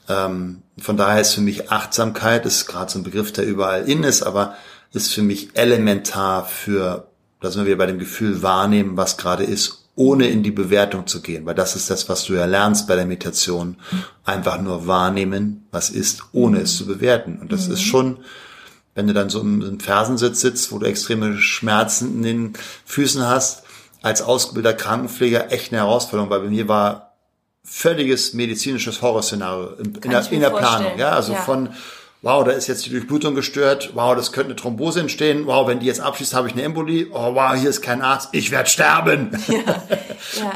Ähm, 0.07 0.63
von 0.79 0.95
daher 0.95 1.21
ist 1.21 1.33
für 1.33 1.41
mich 1.41 1.71
Achtsamkeit, 1.71 2.45
ist 2.45 2.67
gerade 2.67 2.91
so 2.91 2.99
ein 2.99 3.03
Begriff, 3.03 3.33
der 3.33 3.45
überall 3.45 3.87
in 3.89 4.03
ist, 4.03 4.23
aber 4.23 4.55
ist 4.93 5.13
für 5.13 5.21
mich 5.21 5.49
elementar 5.55 6.45
für, 6.45 7.09
da 7.41 7.51
sind 7.51 7.61
wir 7.61 7.67
wieder 7.67 7.77
bei 7.77 7.85
dem 7.85 7.99
Gefühl 7.99 8.41
wahrnehmen, 8.41 8.97
was 8.97 9.17
gerade 9.17 9.43
ist 9.43 9.88
ohne 9.99 10.29
in 10.29 10.43
die 10.43 10.51
Bewertung 10.51 11.07
zu 11.07 11.21
gehen, 11.21 11.45
weil 11.45 11.55
das 11.55 11.75
ist 11.75 11.89
das, 11.89 12.07
was 12.07 12.23
du 12.23 12.33
ja 12.33 12.45
lernst 12.45 12.87
bei 12.87 12.95
der 12.95 13.05
Meditation. 13.05 13.75
Einfach 14.23 14.61
nur 14.61 14.87
wahrnehmen, 14.87 15.67
was 15.71 15.89
ist, 15.89 16.23
ohne 16.31 16.61
es 16.61 16.77
zu 16.77 16.85
bewerten. 16.85 17.37
Und 17.41 17.51
das 17.51 17.67
mhm. 17.67 17.73
ist 17.73 17.81
schon, 17.81 18.19
wenn 18.95 19.07
du 19.07 19.13
dann 19.13 19.29
so 19.29 19.41
im 19.41 19.77
Fersensitz 19.81 20.39
sitzt, 20.39 20.71
wo 20.71 20.79
du 20.79 20.85
extreme 20.85 21.37
Schmerzen 21.37 22.15
in 22.15 22.23
den 22.23 22.53
Füßen 22.85 23.27
hast, 23.27 23.63
als 24.01 24.21
ausgebildeter 24.21 24.77
Krankenpfleger 24.77 25.51
echt 25.51 25.73
eine 25.73 25.81
Herausforderung, 25.81 26.29
weil 26.29 26.39
bei 26.39 26.49
mir 26.49 26.69
war 26.69 27.17
völliges 27.65 28.33
medizinisches 28.33 29.01
Horrorszenario 29.01 29.73
in, 29.79 29.95
in, 29.95 30.11
der, 30.11 30.31
in 30.31 30.39
der 30.39 30.51
Planung. 30.51 30.97
Ja, 30.97 31.09
also 31.09 31.33
ja. 31.33 31.41
von 31.41 31.69
wow, 32.21 32.43
da 32.43 32.51
ist 32.51 32.67
jetzt 32.67 32.85
die 32.85 32.89
Durchblutung 32.89 33.33
gestört, 33.33 33.91
wow, 33.93 34.15
das 34.15 34.31
könnte 34.31 34.51
eine 34.51 34.55
Thrombose 34.57 34.99
entstehen, 34.99 35.45
wow, 35.45 35.67
wenn 35.67 35.79
die 35.79 35.85
jetzt 35.85 36.01
abschließt, 36.01 36.33
habe 36.33 36.47
ich 36.47 36.53
eine 36.53 36.63
Embolie, 36.63 37.07
oh 37.11 37.35
wow, 37.35 37.55
hier 37.55 37.69
ist 37.69 37.81
kein 37.81 38.01
Arzt, 38.01 38.29
ich 38.33 38.51
werde 38.51 38.69
sterben. 38.69 39.31
Ja, 39.47 39.57
ja. 40.37 40.51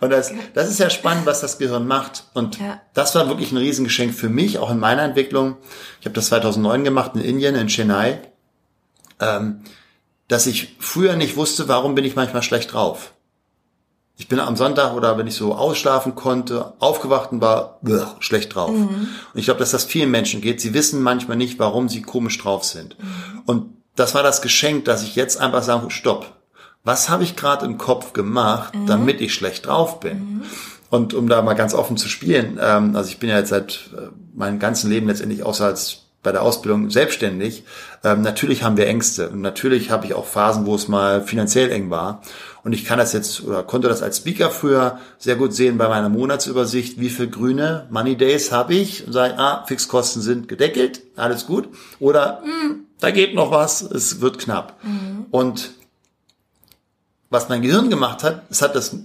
Und 0.00 0.10
das, 0.10 0.32
das 0.52 0.68
ist 0.68 0.78
ja 0.78 0.90
spannend, 0.90 1.24
was 1.24 1.40
das 1.40 1.58
Gehirn 1.58 1.86
macht. 1.86 2.24
Und 2.34 2.58
ja. 2.58 2.80
das 2.92 3.14
war 3.14 3.28
wirklich 3.28 3.52
ein 3.52 3.56
Riesengeschenk 3.56 4.14
für 4.14 4.28
mich, 4.28 4.58
auch 4.58 4.70
in 4.70 4.78
meiner 4.78 5.02
Entwicklung. 5.02 5.56
Ich 6.00 6.06
habe 6.06 6.14
das 6.14 6.26
2009 6.26 6.84
gemacht 6.84 7.12
in 7.14 7.22
Indien, 7.22 7.54
in 7.54 7.68
Chennai, 7.68 8.18
ähm, 9.20 9.62
dass 10.28 10.46
ich 10.46 10.76
früher 10.78 11.16
nicht 11.16 11.36
wusste, 11.36 11.68
warum 11.68 11.94
bin 11.94 12.04
ich 12.04 12.16
manchmal 12.16 12.42
schlecht 12.42 12.74
drauf 12.74 13.11
ich 14.16 14.28
bin 14.28 14.38
am 14.40 14.56
Sonntag 14.56 14.94
oder 14.94 15.18
wenn 15.18 15.26
ich 15.26 15.34
so 15.34 15.54
ausschlafen 15.54 16.14
konnte, 16.14 16.74
aufgewacht 16.78 17.32
und 17.32 17.40
war 17.40 17.78
blech, 17.82 18.06
schlecht 18.20 18.54
drauf. 18.54 18.70
Mhm. 18.70 19.08
Und 19.32 19.40
ich 19.40 19.46
glaube, 19.46 19.60
dass 19.60 19.70
das 19.70 19.84
vielen 19.84 20.10
Menschen 20.10 20.40
geht. 20.40 20.60
Sie 20.60 20.74
wissen 20.74 21.02
manchmal 21.02 21.36
nicht, 21.36 21.58
warum 21.58 21.88
sie 21.88 22.02
komisch 22.02 22.38
drauf 22.38 22.64
sind. 22.64 22.96
Mhm. 22.98 23.42
Und 23.46 23.76
das 23.96 24.14
war 24.14 24.22
das 24.22 24.42
Geschenk, 24.42 24.84
dass 24.84 25.02
ich 25.02 25.16
jetzt 25.16 25.40
einfach 25.40 25.62
sage, 25.62 25.90
stopp. 25.90 26.26
Was 26.84 27.08
habe 27.08 27.22
ich 27.22 27.36
gerade 27.36 27.64
im 27.64 27.78
Kopf 27.78 28.12
gemacht, 28.12 28.74
mhm. 28.74 28.86
damit 28.86 29.20
ich 29.20 29.34
schlecht 29.34 29.66
drauf 29.66 30.00
bin? 30.00 30.18
Mhm. 30.18 30.42
Und 30.90 31.14
um 31.14 31.28
da 31.28 31.40
mal 31.40 31.54
ganz 31.54 31.72
offen 31.74 31.96
zu 31.96 32.08
spielen, 32.08 32.58
ähm, 32.60 32.94
also 32.96 33.08
ich 33.08 33.18
bin 33.18 33.30
ja 33.30 33.38
jetzt 33.38 33.48
seit 33.48 33.90
äh, 33.96 34.08
meinem 34.34 34.58
ganzen 34.58 34.90
Leben 34.90 35.06
letztendlich 35.06 35.42
außer 35.42 35.64
als 35.64 36.02
bei 36.22 36.32
der 36.32 36.42
Ausbildung 36.42 36.90
selbstständig. 36.90 37.64
Ähm, 38.04 38.22
natürlich 38.22 38.62
haben 38.62 38.76
wir 38.76 38.86
Ängste 38.86 39.30
und 39.30 39.40
natürlich 39.40 39.90
habe 39.90 40.06
ich 40.06 40.14
auch 40.14 40.26
Phasen, 40.26 40.66
wo 40.66 40.74
es 40.74 40.88
mal 40.88 41.22
finanziell 41.22 41.70
eng 41.70 41.90
war. 41.90 42.22
Und 42.64 42.72
ich 42.72 42.84
kann 42.84 42.98
das 42.98 43.12
jetzt 43.12 43.42
oder 43.42 43.64
konnte 43.64 43.88
das 43.88 44.02
als 44.02 44.18
Speaker 44.18 44.50
früher 44.50 44.98
sehr 45.18 45.34
gut 45.34 45.52
sehen 45.52 45.78
bei 45.78 45.88
meiner 45.88 46.08
Monatsübersicht, 46.08 47.00
wie 47.00 47.10
viel 47.10 47.28
grüne 47.28 47.86
Money 47.90 48.16
Days 48.16 48.52
habe 48.52 48.74
ich 48.74 49.06
und 49.06 49.12
sage, 49.12 49.36
ah, 49.38 49.64
Fixkosten 49.66 50.22
sind 50.22 50.48
gedeckelt, 50.48 51.02
alles 51.16 51.46
gut. 51.46 51.68
Oder 51.98 52.40
mh, 52.44 52.62
hm, 52.62 52.86
da 53.00 53.10
geht 53.10 53.34
noch 53.34 53.50
was, 53.50 53.82
es 53.82 54.20
wird 54.20 54.38
knapp. 54.38 54.78
Mhm. 54.84 55.26
Und 55.32 55.72
was 57.30 57.48
mein 57.48 57.62
Gehirn 57.62 57.90
gemacht 57.90 58.22
hat, 58.22 58.42
es 58.48 58.62
hat 58.62 58.76
das 58.76 58.96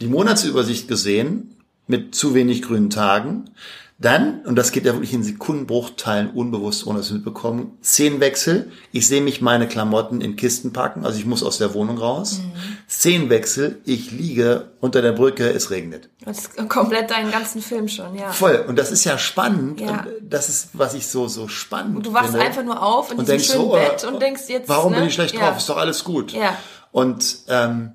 die 0.00 0.08
Monatsübersicht 0.08 0.88
gesehen 0.88 1.53
mit 1.86 2.14
zu 2.14 2.34
wenig 2.34 2.62
grünen 2.62 2.90
Tagen, 2.90 3.50
dann, 3.96 4.40
und 4.44 4.56
das 4.56 4.72
geht 4.72 4.86
ja 4.86 4.92
wirklich 4.92 5.12
in 5.12 5.22
Sekundenbruchteilen 5.22 6.30
unbewusst, 6.30 6.84
ohne 6.84 6.98
es 6.98 7.12
mitbekommen, 7.12 7.78
Szenenwechsel. 7.82 8.72
Ich 8.90 9.06
sehe 9.06 9.20
mich 9.20 9.40
meine 9.40 9.68
Klamotten 9.68 10.20
in 10.20 10.34
Kisten 10.34 10.72
packen, 10.72 11.06
also 11.06 11.16
ich 11.16 11.26
muss 11.26 11.44
aus 11.44 11.58
der 11.58 11.74
Wohnung 11.74 11.98
raus. 11.98 12.40
Mhm. 12.40 12.76
Szenenwechsel, 12.90 13.80
ich 13.84 14.10
liege 14.10 14.72
unter 14.80 15.00
der 15.00 15.12
Brücke, 15.12 15.48
es 15.48 15.70
regnet. 15.70 16.10
Das 16.24 16.40
ist 16.40 16.68
komplett 16.68 17.10
deinen 17.12 17.30
ganzen 17.30 17.62
Film 17.62 17.86
schon, 17.86 18.16
ja. 18.16 18.32
Voll. 18.32 18.64
Und 18.66 18.80
das 18.80 18.90
ist 18.90 19.04
ja 19.04 19.16
spannend. 19.16 19.80
Ja. 19.80 20.06
Das 20.20 20.48
ist, 20.48 20.70
was 20.72 20.94
ich 20.94 21.06
so, 21.06 21.28
so 21.28 21.46
spannend 21.46 21.96
Und 21.98 22.06
du 22.06 22.12
wachst 22.12 22.30
finde. 22.30 22.44
einfach 22.44 22.64
nur 22.64 22.82
auf 22.82 23.12
in 23.12 23.18
und 23.18 23.28
diesem 23.28 23.40
schönen 23.40 23.64
so, 23.64 23.72
Bett 23.72 24.04
und 24.04 24.20
denkst 24.20 24.42
jetzt, 24.48 24.68
Warum 24.68 24.90
ne? 24.90 24.98
bin 24.98 25.08
ich 25.08 25.14
schlecht 25.14 25.34
ja. 25.34 25.48
drauf? 25.48 25.58
Ist 25.58 25.68
doch 25.68 25.76
alles 25.76 26.02
gut. 26.02 26.32
Ja. 26.32 26.58
Und, 26.90 27.38
ähm, 27.46 27.92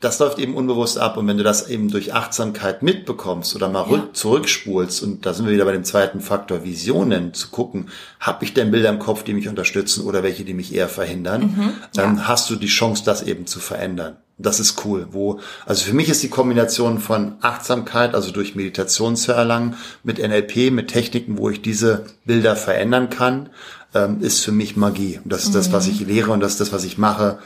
das 0.00 0.18
läuft 0.18 0.38
eben 0.38 0.54
unbewusst 0.54 0.98
ab. 0.98 1.18
Und 1.18 1.28
wenn 1.28 1.36
du 1.36 1.44
das 1.44 1.68
eben 1.68 1.90
durch 1.90 2.14
Achtsamkeit 2.14 2.82
mitbekommst 2.82 3.54
oder 3.54 3.68
mal 3.68 3.86
ja. 3.90 4.08
zurückspulst, 4.12 5.02
und 5.02 5.26
da 5.26 5.34
sind 5.34 5.46
wir 5.46 5.52
wieder 5.52 5.66
bei 5.66 5.72
dem 5.72 5.84
zweiten 5.84 6.20
Faktor 6.20 6.64
Visionen, 6.64 7.34
zu 7.34 7.48
gucken, 7.48 7.90
habe 8.18 8.44
ich 8.44 8.54
denn 8.54 8.70
Bilder 8.70 8.88
im 8.88 8.98
Kopf, 8.98 9.24
die 9.24 9.34
mich 9.34 9.48
unterstützen 9.48 10.04
oder 10.04 10.22
welche, 10.22 10.44
die 10.44 10.54
mich 10.54 10.74
eher 10.74 10.88
verhindern, 10.88 11.42
mhm, 11.42 11.72
dann 11.94 12.16
ja. 12.16 12.28
hast 12.28 12.48
du 12.48 12.56
die 12.56 12.66
Chance, 12.66 13.04
das 13.04 13.22
eben 13.22 13.46
zu 13.46 13.60
verändern. 13.60 14.16
Das 14.38 14.58
ist 14.58 14.86
cool. 14.86 15.08
Wo, 15.10 15.40
also 15.66 15.84
für 15.84 15.92
mich 15.92 16.08
ist 16.08 16.22
die 16.22 16.30
Kombination 16.30 16.98
von 16.98 17.34
Achtsamkeit, 17.42 18.14
also 18.14 18.30
durch 18.30 18.54
Meditation 18.54 19.16
zu 19.16 19.32
erlangen, 19.32 19.76
mit 20.02 20.18
NLP, 20.18 20.70
mit 20.72 20.88
Techniken, 20.88 21.36
wo 21.36 21.50
ich 21.50 21.60
diese 21.60 22.06
Bilder 22.24 22.56
verändern 22.56 23.10
kann, 23.10 23.50
ähm, 23.94 24.22
ist 24.22 24.42
für 24.42 24.52
mich 24.52 24.76
Magie. 24.76 25.20
Und 25.22 25.30
das 25.30 25.42
ist 25.42 25.50
mhm. 25.50 25.54
das, 25.54 25.72
was 25.72 25.86
mhm. 25.86 25.92
ich 25.92 26.00
lehre 26.00 26.30
und 26.30 26.40
das 26.40 26.52
ist 26.52 26.60
das, 26.60 26.72
was 26.72 26.84
ich 26.84 26.96
mache. 26.96 27.38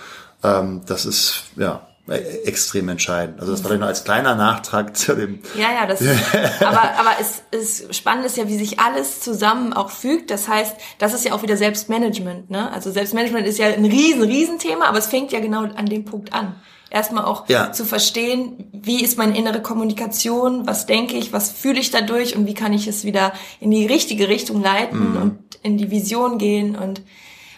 Ähm, 0.45 0.83
das 0.87 1.05
ist, 1.05 1.47
ja, 1.57 1.85
extrem 2.07 2.91
entscheidend. 2.91 3.41
Also 3.41 3.53
das 3.53 3.65
war 3.65 3.75
nur 3.77 3.87
als 3.87 4.05
kleiner 4.05 4.35
Nachtrag 4.35 4.95
zu 4.95 5.15
dem. 5.15 5.39
Ja, 5.57 5.73
ja, 5.73 5.87
das. 5.87 6.03
aber 6.61 6.99
aber 6.99 7.13
es 7.19 7.43
ist 7.51 7.95
spannend 7.95 8.27
ist 8.27 8.37
ja, 8.37 8.47
wie 8.47 8.59
sich 8.59 8.79
alles 8.79 9.21
zusammen 9.21 9.73
auch 9.73 9.91
fügt. 9.91 10.31
Das 10.31 10.47
heißt, 10.47 10.77
das 10.99 11.15
ist 11.15 11.25
ja 11.25 11.33
auch 11.33 11.43
wieder 11.43 11.57
Selbstmanagement. 11.57 12.51
Ne? 12.51 12.71
Also 12.73 12.91
Selbstmanagement 12.91 13.47
ist 13.47 13.59
ja 13.59 13.69
ein 13.69 13.87
riesen 13.87 14.23
riesen 14.23 14.59
Thema, 14.59 14.87
aber 14.87 14.99
es 14.99 15.07
fängt 15.07 15.33
ja 15.33 15.41
genau 15.41 15.63
an 15.63 15.87
dem 15.87 16.05
Punkt 16.05 16.35
an. 16.35 16.55
Erstmal 16.91 17.25
auch 17.25 17.49
ja. 17.49 17.73
zu 17.73 17.85
verstehen, 17.85 18.69
wie 18.73 19.03
ist 19.03 19.17
meine 19.17 19.37
innere 19.37 19.63
Kommunikation, 19.63 20.67
was 20.67 20.87
denke 20.87 21.17
ich, 21.17 21.33
was 21.33 21.51
fühle 21.51 21.81
ich 21.81 21.91
dadurch 21.91 22.37
und 22.37 22.47
wie 22.47 22.55
kann 22.55 22.73
ich 22.73 22.87
es 22.87 23.05
wieder 23.05 23.33
in 23.61 23.71
die 23.71 23.87
richtige 23.87 24.29
Richtung 24.29 24.63
leiten 24.63 25.11
mhm. 25.11 25.17
und 25.17 25.39
in 25.63 25.79
die 25.79 25.91
Vision 25.91 26.39
gehen 26.39 26.77
und 26.77 27.03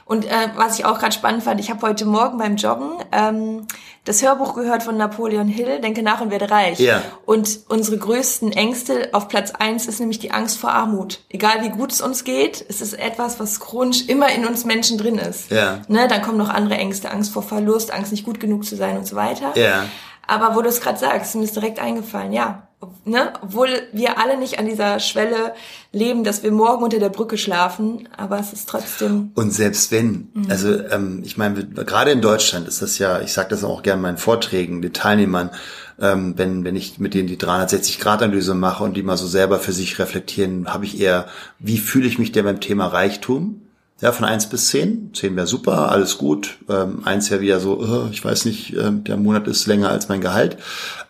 und 0.06 0.24
äh, 0.24 0.48
was 0.54 0.78
ich 0.78 0.84
auch 0.84 1.00
gerade 1.00 1.12
spannend 1.12 1.42
fand, 1.42 1.58
ich 1.58 1.68
habe 1.68 1.82
heute 1.82 2.04
Morgen 2.04 2.38
beim 2.38 2.54
Joggen 2.54 2.92
ähm, 3.10 3.66
das 4.04 4.22
Hörbuch 4.22 4.54
gehört 4.54 4.84
von 4.84 4.96
Napoleon 4.96 5.48
Hill, 5.48 5.80
Denke 5.80 6.04
nach 6.04 6.20
und 6.20 6.30
werde 6.30 6.48
reich. 6.48 6.78
Ja. 6.78 7.02
Und 7.24 7.58
unsere 7.68 7.98
größten 7.98 8.52
Ängste 8.52 9.08
auf 9.12 9.26
Platz 9.26 9.50
eins 9.50 9.88
ist 9.88 9.98
nämlich 9.98 10.20
die 10.20 10.30
Angst 10.30 10.58
vor 10.58 10.70
Armut. 10.70 11.18
Egal 11.28 11.64
wie 11.64 11.70
gut 11.70 11.90
es 11.90 12.00
uns 12.00 12.22
geht, 12.22 12.64
es 12.68 12.80
ist 12.80 12.92
etwas, 12.92 13.40
was 13.40 13.58
chronisch 13.58 14.06
immer 14.06 14.30
in 14.30 14.46
uns 14.46 14.64
Menschen 14.64 14.96
drin 14.96 15.18
ist. 15.18 15.50
Ja. 15.50 15.82
Ne, 15.88 16.06
dann 16.06 16.22
kommen 16.22 16.38
noch 16.38 16.50
andere 16.50 16.76
Ängste, 16.76 17.10
Angst 17.10 17.32
vor 17.32 17.42
Verlust, 17.42 17.92
Angst 17.92 18.12
nicht 18.12 18.24
gut 18.24 18.38
genug 18.38 18.64
zu 18.64 18.76
sein 18.76 18.96
und 18.96 19.08
so 19.08 19.16
weiter. 19.16 19.56
Ja. 19.56 19.86
Aber 20.28 20.54
wo 20.54 20.62
du 20.62 20.68
es 20.68 20.80
gerade 20.80 20.98
sagst, 21.00 21.30
ist 21.30 21.34
mir 21.34 21.42
ist 21.42 21.56
direkt 21.56 21.80
eingefallen, 21.80 22.32
ja 22.32 22.65
ne, 23.04 23.32
obwohl 23.42 23.68
wir 23.92 24.18
alle 24.18 24.38
nicht 24.38 24.58
an 24.58 24.66
dieser 24.66 25.00
Schwelle 25.00 25.54
leben, 25.92 26.24
dass 26.24 26.42
wir 26.42 26.52
morgen 26.52 26.84
unter 26.84 26.98
der 26.98 27.08
Brücke 27.08 27.38
schlafen, 27.38 28.08
aber 28.16 28.38
es 28.38 28.52
ist 28.52 28.68
trotzdem. 28.68 29.30
Und 29.34 29.52
selbst 29.52 29.90
wenn, 29.92 30.28
mhm. 30.34 30.46
also 30.50 30.78
ähm, 30.88 31.22
ich 31.24 31.36
meine, 31.36 31.66
gerade 31.66 32.10
in 32.10 32.20
Deutschland 32.20 32.68
ist 32.68 32.82
das 32.82 32.98
ja, 32.98 33.20
ich 33.20 33.32
sage 33.32 33.48
das 33.50 33.64
auch 33.64 33.82
gerne 33.82 33.98
in 33.98 34.02
meinen 34.02 34.18
Vorträgen, 34.18 34.82
den 34.82 34.92
Teilnehmern, 34.92 35.50
ähm, 35.98 36.34
wenn, 36.36 36.64
wenn 36.64 36.76
ich 36.76 36.98
mit 36.98 37.14
denen 37.14 37.28
die 37.28 37.38
360-Grad-Analyse 37.38 38.54
mache 38.54 38.84
und 38.84 38.96
die 38.96 39.02
mal 39.02 39.16
so 39.16 39.26
selber 39.26 39.58
für 39.58 39.72
sich 39.72 39.98
reflektieren, 39.98 40.72
habe 40.72 40.84
ich 40.84 41.00
eher, 41.00 41.26
wie 41.58 41.78
fühle 41.78 42.06
ich 42.06 42.18
mich 42.18 42.32
denn 42.32 42.44
beim 42.44 42.60
Thema 42.60 42.88
Reichtum? 42.88 43.62
Ja, 44.02 44.12
von 44.12 44.26
eins 44.26 44.46
bis 44.46 44.68
zehn. 44.68 45.12
Zehn 45.14 45.34
wäre 45.36 45.46
super, 45.46 45.90
alles 45.90 46.18
gut. 46.18 46.58
Ähm, 46.68 47.00
eins 47.06 47.30
wäre 47.30 47.40
wieder 47.40 47.60
so, 47.60 47.80
uh, 47.80 48.08
ich 48.10 48.22
weiß 48.22 48.44
nicht, 48.44 48.74
äh, 48.74 48.90
der 48.92 49.16
Monat 49.16 49.46
ist 49.46 49.66
länger 49.66 49.88
als 49.88 50.10
mein 50.10 50.20
Gehalt. 50.20 50.58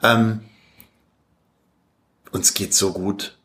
Ähm, 0.04 0.42
uns 2.36 2.54
geht 2.54 2.74
so 2.74 2.92
gut. 2.92 3.36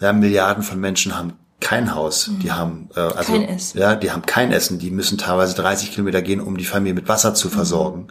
Ja, 0.00 0.12
Milliarden 0.12 0.62
von 0.62 0.80
Menschen 0.80 1.16
haben 1.16 1.34
kein 1.60 1.94
Haus, 1.94 2.28
mhm. 2.28 2.38
die 2.40 2.52
haben 2.52 2.88
äh, 2.96 3.00
also 3.00 3.32
kein 3.32 3.48
Essen. 3.48 3.78
ja, 3.78 3.94
die 3.94 4.10
haben 4.10 4.22
kein 4.22 4.50
Essen, 4.50 4.78
die 4.78 4.90
müssen 4.90 5.18
teilweise 5.18 5.54
30 5.54 5.92
Kilometer 5.92 6.22
gehen, 6.22 6.40
um 6.40 6.56
die 6.56 6.64
Familie 6.64 6.94
mit 6.94 7.08
Wasser 7.08 7.34
zu 7.34 7.48
mhm. 7.48 7.52
versorgen. 7.52 8.08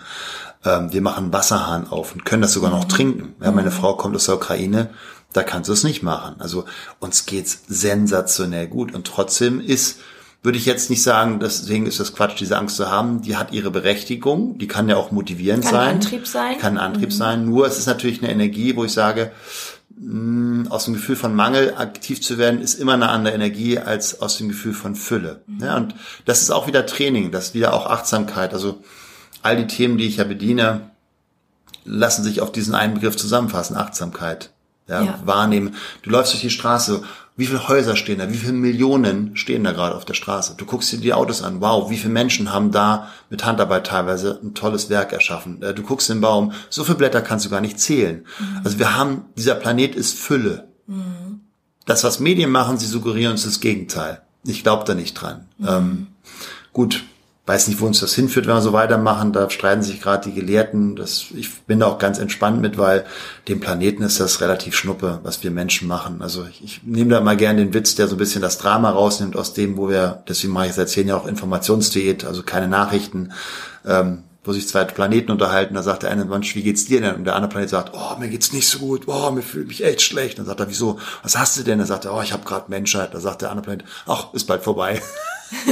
Ähm, 0.63 0.93
wir 0.93 1.01
machen 1.01 1.33
Wasserhahn 1.33 1.87
auf 1.87 2.13
und 2.13 2.25
können 2.25 2.43
das 2.43 2.53
sogar 2.53 2.69
noch 2.69 2.85
mhm. 2.85 2.89
trinken. 2.89 3.35
Ja, 3.41 3.51
meine 3.51 3.69
mhm. 3.69 3.73
Frau 3.73 3.95
kommt 3.95 4.15
aus 4.15 4.25
der 4.25 4.35
Ukraine, 4.35 4.91
da 5.33 5.43
kannst 5.43 5.67
du 5.67 5.73
es 5.73 5.83
nicht 5.83 6.03
machen. 6.03 6.35
Also 6.39 6.65
uns 6.99 7.25
geht's 7.25 7.63
sensationell 7.67 8.67
gut 8.67 8.93
und 8.93 9.05
trotzdem 9.05 9.59
ist 9.59 9.99
würde 10.41 10.57
ich 10.57 10.65
jetzt 10.65 10.89
nicht 10.89 11.03
sagen, 11.03 11.39
deswegen 11.41 11.85
ist 11.85 11.99
das 11.99 12.13
Quatsch, 12.13 12.39
diese 12.39 12.57
Angst 12.57 12.77
zu 12.77 12.89
haben. 12.89 13.21
Die 13.21 13.35
hat 13.35 13.51
ihre 13.51 13.71
Berechtigung, 13.71 14.57
die 14.57 14.67
kann 14.67 14.87
ja 14.87 14.95
auch 14.95 15.11
motivierend 15.11 15.65
kann 15.65 15.73
sein. 15.73 15.85
Kann 15.85 15.95
Antrieb 15.95 16.27
sein. 16.27 16.57
Kann 16.57 16.77
ein 16.77 16.83
Antrieb 16.85 17.09
mhm. 17.09 17.13
sein. 17.13 17.45
Nur 17.45 17.67
es 17.67 17.77
ist 17.77 17.87
natürlich 17.87 18.23
eine 18.23 18.31
Energie, 18.31 18.75
wo 18.77 18.85
ich 18.85 18.93
sage, 18.93 19.33
aus 20.69 20.85
dem 20.85 20.93
Gefühl 20.93 21.17
von 21.17 21.35
Mangel 21.35 21.73
aktiv 21.75 22.21
zu 22.21 22.37
werden, 22.37 22.61
ist 22.61 22.75
immer 22.75 22.93
eine 22.93 23.09
andere 23.09 23.35
Energie 23.35 23.79
als 23.79 24.21
aus 24.21 24.37
dem 24.37 24.47
Gefühl 24.47 24.73
von 24.73 24.95
Fülle. 24.95 25.41
Mhm. 25.45 25.59
Ja, 25.59 25.75
und 25.75 25.95
das 26.25 26.41
ist 26.41 26.51
auch 26.51 26.67
wieder 26.67 26.85
Training, 26.85 27.31
das 27.31 27.47
ist 27.47 27.53
wieder 27.53 27.73
auch 27.73 27.85
Achtsamkeit. 27.85 28.53
Also 28.53 28.81
all 29.41 29.57
die 29.57 29.67
Themen, 29.67 29.97
die 29.97 30.07
ich 30.07 30.17
ja 30.17 30.23
bediene, 30.23 30.89
lassen 31.83 32.23
sich 32.23 32.39
auf 32.39 32.51
diesen 32.51 32.75
einen 32.75 32.93
Begriff 32.93 33.17
zusammenfassen, 33.17 33.75
Achtsamkeit. 33.75 34.51
Ja, 34.87 35.03
ja. 35.03 35.19
Wahrnehmen. 35.25 35.75
Du 36.01 36.09
läufst 36.09 36.33
durch 36.33 36.41
die 36.41 36.49
Straße 36.49 37.03
wie 37.39 37.45
viele 37.45 37.69
Häuser 37.69 37.95
stehen 37.95 38.19
da? 38.19 38.29
Wie 38.29 38.37
viele 38.37 38.51
Millionen 38.51 39.37
stehen 39.37 39.63
da 39.63 39.71
gerade 39.71 39.95
auf 39.95 40.03
der 40.03 40.13
Straße? 40.13 40.55
Du 40.57 40.65
guckst 40.65 40.91
dir 40.91 40.97
die 40.97 41.13
Autos 41.13 41.41
an. 41.41 41.61
Wow, 41.61 41.89
wie 41.89 41.95
viele 41.95 42.11
Menschen 42.11 42.51
haben 42.51 42.71
da 42.71 43.07
mit 43.29 43.45
Handarbeit 43.45 43.87
teilweise 43.87 44.41
ein 44.43 44.53
tolles 44.55 44.89
Werk 44.89 45.13
erschaffen? 45.13 45.63
Äh, 45.63 45.73
du 45.73 45.81
guckst 45.81 46.09
den 46.09 46.19
Baum. 46.19 46.51
So 46.69 46.83
viele 46.83 46.97
Blätter 46.97 47.21
kannst 47.21 47.45
du 47.45 47.49
gar 47.49 47.61
nicht 47.61 47.79
zählen. 47.79 48.25
Mhm. 48.39 48.61
Also 48.65 48.77
wir 48.77 48.97
haben, 48.97 49.23
dieser 49.37 49.55
Planet 49.55 49.95
ist 49.95 50.19
Fülle. 50.19 50.67
Mhm. 50.85 51.39
Das, 51.85 52.03
was 52.03 52.19
Medien 52.19 52.51
machen, 52.51 52.77
sie 52.77 52.87
suggerieren 52.87 53.31
uns 53.31 53.45
das 53.45 53.61
Gegenteil. 53.61 54.21
Ich 54.43 54.63
glaube 54.63 54.83
da 54.83 54.93
nicht 54.93 55.13
dran. 55.13 55.47
Mhm. 55.59 55.67
Ähm, 55.69 56.07
gut, 56.73 57.05
weiß 57.49 57.67
nicht, 57.67 57.81
wo 57.81 57.87
uns 57.87 57.99
das 57.99 58.13
hinführt, 58.13 58.45
wenn 58.45 58.53
wir 58.53 58.61
so 58.61 58.73
weitermachen. 58.73 59.33
Da 59.33 59.49
streiten 59.49 59.81
sich 59.81 59.99
gerade 59.99 60.29
die 60.29 60.35
Gelehrten. 60.35 60.95
Das, 60.95 61.25
ich 61.35 61.61
bin 61.63 61.79
da 61.79 61.87
auch 61.87 61.97
ganz 61.97 62.19
entspannt 62.19 62.61
mit, 62.61 62.77
weil 62.77 63.05
dem 63.47 63.59
Planeten 63.59 64.03
ist 64.03 64.19
das 64.19 64.39
relativ 64.39 64.75
schnuppe, 64.75 65.19
was 65.23 65.43
wir 65.43 65.49
Menschen 65.49 65.87
machen. 65.87 66.21
Also 66.21 66.45
ich, 66.47 66.63
ich 66.63 66.83
nehme 66.83 67.09
da 67.09 67.21
mal 67.21 67.35
gerne 67.35 67.65
den 67.65 67.73
Witz, 67.73 67.95
der 67.95 68.07
so 68.07 68.17
ein 68.17 68.19
bisschen 68.19 68.43
das 68.43 68.59
Drama 68.59 68.91
rausnimmt 68.91 69.35
aus 69.35 69.55
dem, 69.55 69.77
wo 69.77 69.89
wir, 69.89 70.23
deswegen 70.29 70.53
mache 70.53 70.67
ich 70.67 70.73
seit 70.73 70.89
zehn 70.89 71.07
Jahren 71.07 71.21
auch 71.21 71.27
Informationsdiät, 71.27 72.23
also 72.23 72.43
keine 72.43 72.67
Nachrichten. 72.67 73.31
Ähm, 73.83 74.25
wo 74.49 74.53
sich 74.53 74.67
zwei 74.67 74.83
Planeten 74.83 75.31
unterhalten, 75.31 75.75
da 75.75 75.83
sagt 75.83 76.01
der 76.01 76.09
eine 76.09 76.25
Mensch, 76.25 76.55
wie 76.55 76.63
geht's 76.63 76.85
dir 76.85 77.01
denn? 77.01 77.13
Und 77.13 77.25
der 77.25 77.35
andere 77.35 77.51
Planet 77.51 77.69
sagt, 77.69 77.91
oh, 77.93 78.17
mir 78.17 78.29
geht's 78.29 78.51
nicht 78.51 78.67
so 78.67 78.79
gut, 78.79 79.03
oh, 79.05 79.29
mir 79.29 79.43
fühlt 79.43 79.67
mich 79.67 79.83
echt 79.83 80.01
schlecht. 80.01 80.39
Dann 80.39 80.47
sagt 80.47 80.59
er, 80.59 80.67
wieso? 80.67 80.99
Was 81.21 81.37
hast 81.37 81.55
du 81.59 81.61
denn? 81.61 81.77
Dann 81.77 81.85
sagt 81.85 82.05
er, 82.05 82.15
oh, 82.15 82.21
ich 82.23 82.33
habe 82.33 82.43
gerade 82.45 82.65
Menschheit. 82.67 83.13
Da 83.13 83.19
sagt 83.19 83.43
der 83.43 83.51
andere 83.51 83.65
Planet, 83.65 83.85
ach, 84.07 84.33
ist 84.33 84.45
bald 84.45 84.63
vorbei. 84.63 85.03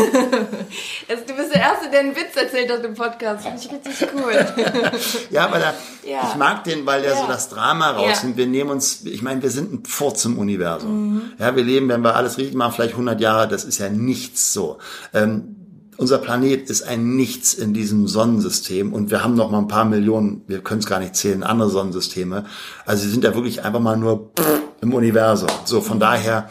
also, 1.07 1.23
du 1.27 1.33
bist 1.33 1.55
der 1.55 1.61
Erste, 1.61 1.89
der 1.89 2.01
einen 2.01 2.15
Witz 2.15 2.35
erzählt 2.35 2.71
hat 2.71 2.85
im 2.85 2.93
Podcast. 2.93 3.47
Finde 3.47 3.59
ich 3.59 3.71
richtig 3.71 4.09
cool. 4.13 4.33
ja, 5.31 5.51
weil 5.51 5.61
er, 5.63 5.73
ja. 6.07 6.29
ich 6.29 6.35
mag 6.35 6.63
den, 6.63 6.85
weil 6.85 7.01
der 7.01 7.13
ja. 7.13 7.21
so 7.21 7.25
das 7.25 7.49
Drama 7.49 7.89
rausnimmt. 7.91 8.35
Ja. 8.35 8.45
Wir 8.45 8.47
nehmen 8.47 8.69
uns, 8.69 9.05
ich 9.05 9.23
meine, 9.23 9.41
wir 9.41 9.49
sind 9.49 9.73
ein 9.73 9.79
Pfort 9.79 10.19
zum 10.19 10.37
Universum. 10.37 11.15
Mhm. 11.15 11.21
Ja, 11.39 11.55
wir 11.55 11.63
leben, 11.63 11.89
wenn 11.89 12.01
wir 12.01 12.15
alles 12.15 12.37
richtig 12.37 12.55
machen, 12.55 12.73
vielleicht 12.73 12.93
100 12.93 13.19
Jahre. 13.19 13.47
Das 13.47 13.63
ist 13.63 13.79
ja 13.79 13.89
nichts 13.89 14.53
so. 14.53 14.77
Ähm, 15.15 15.56
unser 15.97 16.19
Planet 16.19 16.69
ist 16.69 16.83
ein 16.83 17.15
Nichts 17.15 17.53
in 17.53 17.73
diesem 17.73 18.07
Sonnensystem 18.07 18.93
und 18.93 19.11
wir 19.11 19.23
haben 19.23 19.35
noch 19.35 19.51
mal 19.51 19.59
ein 19.59 19.67
paar 19.67 19.85
Millionen, 19.85 20.43
wir 20.47 20.59
können 20.59 20.79
es 20.79 20.85
gar 20.85 20.99
nicht 20.99 21.15
zählen, 21.15 21.43
andere 21.43 21.69
Sonnensysteme. 21.69 22.45
Also 22.85 23.03
sie 23.03 23.09
sind 23.09 23.23
ja 23.23 23.33
wirklich 23.33 23.63
einfach 23.65 23.79
mal 23.79 23.97
nur 23.97 24.31
im 24.81 24.93
Universum. 24.93 25.49
So, 25.65 25.81
von 25.81 25.99
daher, 25.99 26.49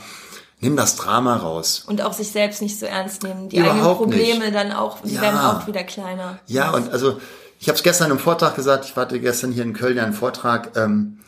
nimm 0.61 0.77
das 0.77 0.97
Drama 0.97 1.37
raus. 1.37 1.85
Und 1.87 2.03
auch 2.03 2.13
sich 2.13 2.31
selbst 2.31 2.61
nicht 2.61 2.79
so 2.79 2.87
ernst 2.87 3.23
nehmen. 3.23 3.49
Die 3.49 3.59
Überhaupt 3.59 3.79
eigenen 3.79 3.97
Probleme 3.97 4.45
nicht. 4.47 4.55
dann 4.55 4.73
auch, 4.73 5.01
die 5.03 5.15
ja. 5.15 5.21
werden 5.21 5.39
auch 5.39 5.67
wieder 5.67 5.85
kleiner. 5.85 6.39
Ja, 6.47 6.73
und 6.73 6.91
also 6.91 7.21
ich 7.61 7.69
habe 7.69 7.77
es 7.77 7.83
gestern 7.83 8.11
im 8.11 8.19
Vortrag 8.19 8.57
gesagt, 8.57 8.85
ich 8.85 8.97
hatte 8.97 9.21
gestern 9.21 9.53
hier 9.53 9.63
in 9.63 9.73
Köln 9.73 9.99
einen 9.99 10.13
Vortrag, 10.13 10.77
ähm, 10.77 11.19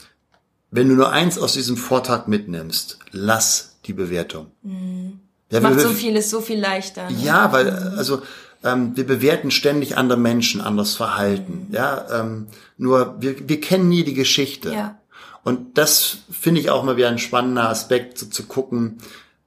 wenn 0.70 0.88
du 0.88 0.94
nur 0.94 1.11
eins 1.12 1.38
aus 1.38 1.52
diesem 1.54 1.76
Vortrag 1.76 2.28
mitnimmst, 2.28 2.98
lass 3.11 3.76
die 3.87 3.94
Bewertung. 3.94 4.48
Mhm. 4.62 5.20
Ja, 5.50 5.61
Macht 5.61 5.80
so 5.80 5.90
vieles 5.90 6.30
so 6.30 6.40
viel 6.40 6.61
leichter. 6.61 7.08
Ne? 7.11 7.16
Ja, 7.22 7.52
weil, 7.52 7.70
also 7.70 8.22
ähm, 8.62 8.96
wir 8.96 9.06
bewerten 9.06 9.50
ständig 9.50 9.96
andere 9.96 10.18
Menschen, 10.18 10.61
anderes 10.61 10.94
Verhalten. 10.96 11.66
Mhm. 11.68 11.74
Ja, 11.74 12.06
ähm, 12.12 12.46
nur 12.76 13.16
wir, 13.20 13.48
wir 13.48 13.61
kennen 13.61 13.88
nie 13.88 14.04
die 14.04 14.14
Geschichte. 14.14 14.72
Ja. 14.72 14.98
Und 15.44 15.78
das 15.78 16.18
finde 16.30 16.61
ich 16.61 16.70
auch 16.70 16.82
mal 16.82 16.96
wieder 16.96 17.08
ein 17.08 17.18
spannender 17.18 17.68
Aspekt, 17.68 18.18
so 18.18 18.26
zu 18.26 18.44
gucken, 18.44 18.98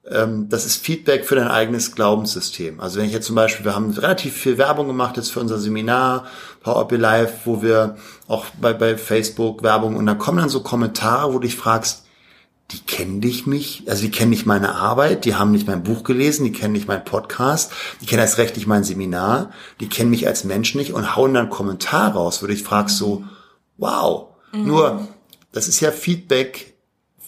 ähm, 0.09 0.49
das 0.49 0.65
ist 0.65 0.77
Feedback 0.77 1.25
für 1.25 1.35
dein 1.35 1.47
eigenes 1.47 1.93
Glaubenssystem. 1.93 2.79
Also 2.79 2.99
wenn 2.99 3.05
ich 3.05 3.13
jetzt 3.13 3.27
zum 3.27 3.35
Beispiel, 3.35 3.65
wir 3.65 3.75
haben 3.75 3.91
relativ 3.91 4.35
viel 4.35 4.57
Werbung 4.57 4.87
gemacht 4.87 5.17
jetzt 5.17 5.31
für 5.31 5.39
unser 5.39 5.59
Seminar 5.59 6.25
Power 6.63 6.81
Up 6.81 6.91
Your 6.91 6.97
Life, 6.97 7.33
wo 7.45 7.61
wir 7.61 7.97
auch 8.27 8.45
bei, 8.59 8.73
bei 8.73 8.97
Facebook 8.97 9.61
Werbung 9.61 9.95
und 9.95 10.05
dann 10.05 10.17
kommen 10.17 10.39
dann 10.39 10.49
so 10.49 10.61
Kommentare, 10.61 11.29
wo 11.29 11.33
du 11.33 11.47
dich 11.47 11.55
fragst, 11.55 12.05
die 12.71 12.79
kennen 12.79 13.21
dich 13.21 13.45
mich, 13.45 13.83
also 13.87 14.03
die 14.03 14.11
kennen 14.11 14.29
nicht 14.29 14.45
meine 14.45 14.75
Arbeit, 14.75 15.25
die 15.25 15.35
haben 15.35 15.51
nicht 15.51 15.67
mein 15.67 15.83
Buch 15.83 16.03
gelesen, 16.03 16.45
die 16.45 16.51
kennen 16.51 16.73
nicht 16.73 16.87
meinen 16.87 17.03
Podcast, 17.03 17.71
die 18.01 18.05
kennen 18.05 18.21
erst 18.21 18.37
recht 18.37 18.55
nicht 18.55 18.67
mein 18.67 18.83
Seminar, 18.83 19.51
die 19.79 19.89
kennen 19.89 20.09
mich 20.09 20.27
als 20.27 20.43
Mensch 20.43 20.75
nicht 20.75 20.93
und 20.93 21.15
hauen 21.15 21.33
dann 21.33 21.49
Kommentar 21.49 22.13
raus, 22.13 22.41
wo 22.41 22.47
du 22.47 22.53
dich 22.53 22.63
fragst 22.63 22.97
so, 22.97 23.23
wow, 23.77 24.29
mhm. 24.53 24.67
nur 24.67 25.07
das 25.51 25.67
ist 25.67 25.79
ja 25.81 25.91
Feedback, 25.91 26.75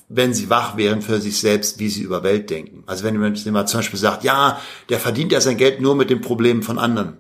wenn 0.08 0.34
sie 0.34 0.50
wach 0.50 0.78
wären 0.78 1.02
für 1.02 1.20
sich 1.20 1.40
selbst, 1.40 1.80
wie 1.80 1.90
sie 1.90 2.04
über 2.04 2.24
Welt 2.24 2.50
denken. 2.50 2.84
Also 2.86 3.04
wenn 3.04 3.16
jemand 3.36 3.70
zum 3.70 3.80
Beispiel 3.80 4.00
sagt, 4.00 4.24
ja, 4.24 4.62
der 4.90 5.00
verdient 5.00 5.32
ja 5.32 5.42
sein 5.42 5.58
Geld 5.58 5.82
nur 5.82 5.96
mit 5.96 6.10
den 6.10 6.22
Problemen 6.22 6.62
von 6.62 6.78
anderen, 6.78 7.18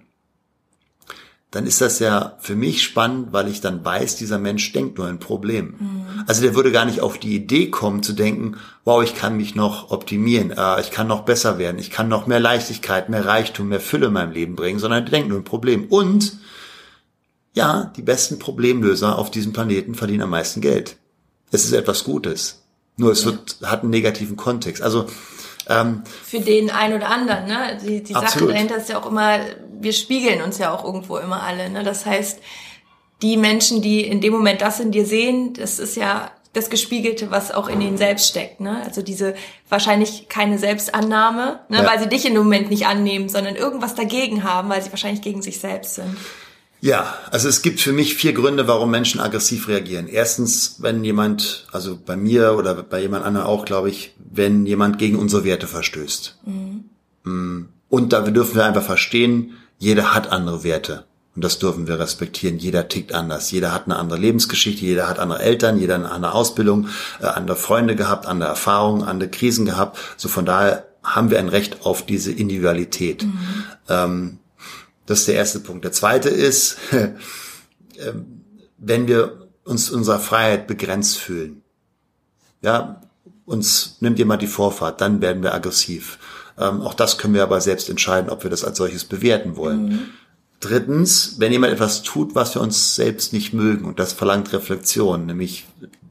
dann 1.54 1.68
ist 1.68 1.82
das 1.82 2.00
ja 2.00 2.36
für 2.40 2.56
mich 2.56 2.82
spannend, 2.82 3.28
weil 3.32 3.48
ich 3.48 3.62
dann 3.62 3.86
weiß, 3.86 4.16
dieser 4.16 4.40
Mensch 4.40 4.72
denkt 4.72 4.98
nur 4.98 5.08
in 5.08 5.20
Problemen. 5.20 5.76
Mhm. 5.80 6.24
Also 6.26 6.42
der 6.42 6.56
würde 6.56 6.72
gar 6.72 6.86
nicht 6.86 7.00
auf 7.00 7.20
die 7.20 7.36
Idee 7.36 7.70
kommen 7.70 8.02
zu 8.02 8.14
denken, 8.14 8.58
wow, 8.86 9.04
ich 9.04 9.14
kann 9.14 9.38
mich 9.38 9.54
noch 9.54 9.92
optimieren, 9.92 10.50
äh, 10.50 10.82
ich 10.82 10.90
kann 10.90 11.06
noch 11.06 11.26
besser 11.26 11.60
werden, 11.60 11.78
ich 11.78 11.92
kann 11.92 12.08
noch 12.08 12.26
mehr 12.26 12.40
Leichtigkeit, 12.40 13.10
mehr 13.10 13.28
Reichtum, 13.28 13.70
mehr 13.70 13.80
Fülle 13.80 14.08
in 14.08 14.14
meinem 14.14 14.32
Leben 14.32 14.56
bringen, 14.56 14.80
sondern 14.80 15.06
der 15.06 15.12
denkt 15.12 15.30
nur 15.30 15.38
in 15.38 15.44
Problemen. 15.44 15.86
Und 15.90 16.40
ja, 17.54 17.94
die 17.96 18.02
besten 18.02 18.40
Problemlöser 18.40 19.20
auf 19.20 19.30
diesem 19.30 19.54
Planeten 19.54 19.94
verdienen 19.94 20.24
am 20.24 20.32
meisten 20.32 20.60
Geld. 20.60 20.98
Es 21.52 21.66
ist 21.66 21.74
etwas 21.74 22.04
Gutes. 22.04 22.64
Nur 22.98 23.12
es 23.12 23.26
wird, 23.26 23.58
hat 23.62 23.82
einen 23.82 23.92
negativen 23.92 24.38
Kontext. 24.38 24.82
Also 24.82 25.06
ähm, 25.70 26.04
für 26.24 26.40
den 26.40 26.70
einen 26.70 26.96
oder 26.96 27.10
anderen, 27.10 27.46
ne? 27.46 27.78
Die, 27.82 28.04
die 28.04 28.14
Sache 28.14 28.46
dahinter 28.46 28.78
ist 28.78 28.90
ja 28.90 29.00
auch 29.02 29.06
immer, 29.06 29.40
wir 29.80 29.94
spiegeln 29.94 30.42
uns 30.42 30.58
ja 30.58 30.74
auch 30.74 30.84
irgendwo 30.84 31.18
immer 31.18 31.44
alle, 31.44 31.70
ne? 31.70 31.84
Das 31.84 32.06
heißt, 32.06 32.40
die 33.22 33.38
Menschen, 33.38 33.82
die 33.82 34.02
in 34.02 34.22
dem 34.22 34.34
Moment 34.34 34.62
das 34.62 34.80
in 34.80 34.92
dir 34.92 35.06
sehen, 35.06 35.54
das 35.54 35.80
ist 35.80 35.96
ja 35.96 36.32
das 36.52 36.70
Gespiegelte, 36.70 37.32
was 37.32 37.52
auch 37.52 37.68
in 37.68 37.82
ihnen 37.82 37.98
selbst 37.98 38.28
steckt. 38.30 38.62
Ne? 38.62 38.82
Also 38.86 39.02
diese 39.02 39.34
wahrscheinlich 39.70 40.30
keine 40.30 40.60
Selbstannahme, 40.60 41.62
ne? 41.68 41.78
Ja. 41.78 41.86
weil 41.86 42.00
sie 42.00 42.08
dich 42.08 42.26
in 42.26 42.36
dem 42.36 42.44
Moment 42.44 42.70
nicht 42.70 42.86
annehmen, 42.86 43.28
sondern 43.28 43.56
irgendwas 43.56 43.96
dagegen 43.96 44.44
haben, 44.44 44.70
weil 44.70 44.82
sie 44.82 44.92
wahrscheinlich 44.92 45.22
gegen 45.22 45.42
sich 45.42 45.60
selbst 45.60 45.96
sind. 45.96 46.16
Ja, 46.84 47.14
also 47.32 47.48
es 47.48 47.62
gibt 47.62 47.80
für 47.80 47.94
mich 47.94 48.16
vier 48.16 48.34
Gründe, 48.34 48.68
warum 48.68 48.92
Menschen 48.92 49.22
aggressiv 49.22 49.70
reagieren. 49.70 50.10
Erstens, 50.10 50.76
wenn 50.80 51.02
jemand, 51.06 51.66
also 51.72 51.98
bei 51.98 52.18
mir 52.18 52.58
oder 52.58 52.76
bei 52.76 53.00
jemand 53.00 53.24
anderem 53.24 53.48
auch, 53.48 53.64
glaube 53.64 53.90
ich, 53.90 54.14
wenn 54.18 54.66
jemand 54.66 55.00
gegen 55.00 55.18
unsere 55.18 55.46
Werte 55.46 55.66
verstößt. 55.66 56.40
Mhm. 56.46 56.84
Mm. 57.24 57.70
Und 57.88 58.12
da 58.12 58.20
dürfen 58.20 58.56
wir 58.56 58.66
einfach 58.66 58.84
verstehen, 58.84 59.54
jeder 59.78 60.14
hat 60.14 60.30
andere 60.34 60.66
Werte. 60.66 61.06
Und 61.38 61.46
das 61.46 61.58
dürfen 61.58 61.88
wir 61.88 62.00
respektieren. 62.00 62.58
Jeder 62.58 62.90
tickt 62.90 63.14
anders. 63.14 63.50
Jeder 63.50 63.74
hat 63.74 63.86
eine 63.86 63.96
andere 63.96 64.20
Lebensgeschichte. 64.20 64.84
Jeder 64.84 65.08
hat 65.08 65.20
andere 65.20 65.42
Eltern. 65.42 65.80
Jeder 65.80 65.96
eine 65.96 66.12
andere 66.12 66.34
Ausbildung, 66.34 66.90
äh, 67.22 67.28
andere 67.28 67.56
Freunde 67.56 67.96
gehabt, 67.96 68.26
andere 68.26 68.50
Erfahrungen, 68.50 69.04
andere 69.04 69.30
Krisen 69.30 69.66
gehabt. 69.66 69.98
So 70.18 70.28
von 70.28 70.46
daher 70.46 70.84
haben 71.02 71.32
wir 71.32 71.40
ein 71.40 71.48
Recht 71.48 71.86
auf 71.86 72.06
diese 72.06 72.34
Individualität. 72.34 73.24
Mhm. 73.24 73.64
Ähm, 73.88 74.40
das 75.06 75.20
ist 75.20 75.28
der 75.28 75.36
erste 75.36 75.60
Punkt. 75.60 75.84
Der 75.84 75.92
zweite 75.92 76.30
ist, 76.30 76.78
äh, 76.92 77.10
wenn 78.78 79.08
wir 79.08 79.48
uns 79.64 79.90
unserer 79.90 80.20
Freiheit 80.20 80.68
begrenzt 80.68 81.18
fühlen. 81.18 81.62
Ja, 82.62 83.02
uns 83.46 83.98
nimmt 84.00 84.20
jemand 84.20 84.42
die 84.42 84.48
Vorfahrt, 84.48 85.02
dann 85.02 85.22
werden 85.22 85.44
wir 85.44 85.54
aggressiv. 85.54 86.18
Ähm, 86.58 86.82
auch 86.82 86.94
das 86.94 87.18
können 87.18 87.34
wir 87.34 87.44
aber 87.44 87.62
selbst 87.62 87.90
entscheiden, 87.90 88.30
ob 88.30 88.44
wir 88.44 88.50
das 88.50 88.64
als 88.64 88.78
solches 88.78 89.06
bewerten 89.06 89.56
wollen. 89.56 89.86
Mhm. 89.86 90.00
Drittens, 90.60 91.36
wenn 91.40 91.52
jemand 91.52 91.74
etwas 91.74 92.04
tut, 92.04 92.36
was 92.36 92.56
wir 92.56 92.62
uns 92.62 92.96
selbst 92.96 93.34
nicht 93.34 93.54
mögen, 93.54 93.86
und 93.86 94.00
das 94.00 94.14
verlangt 94.14 94.54
Reflexion, 94.54 95.26
nämlich 95.26 95.66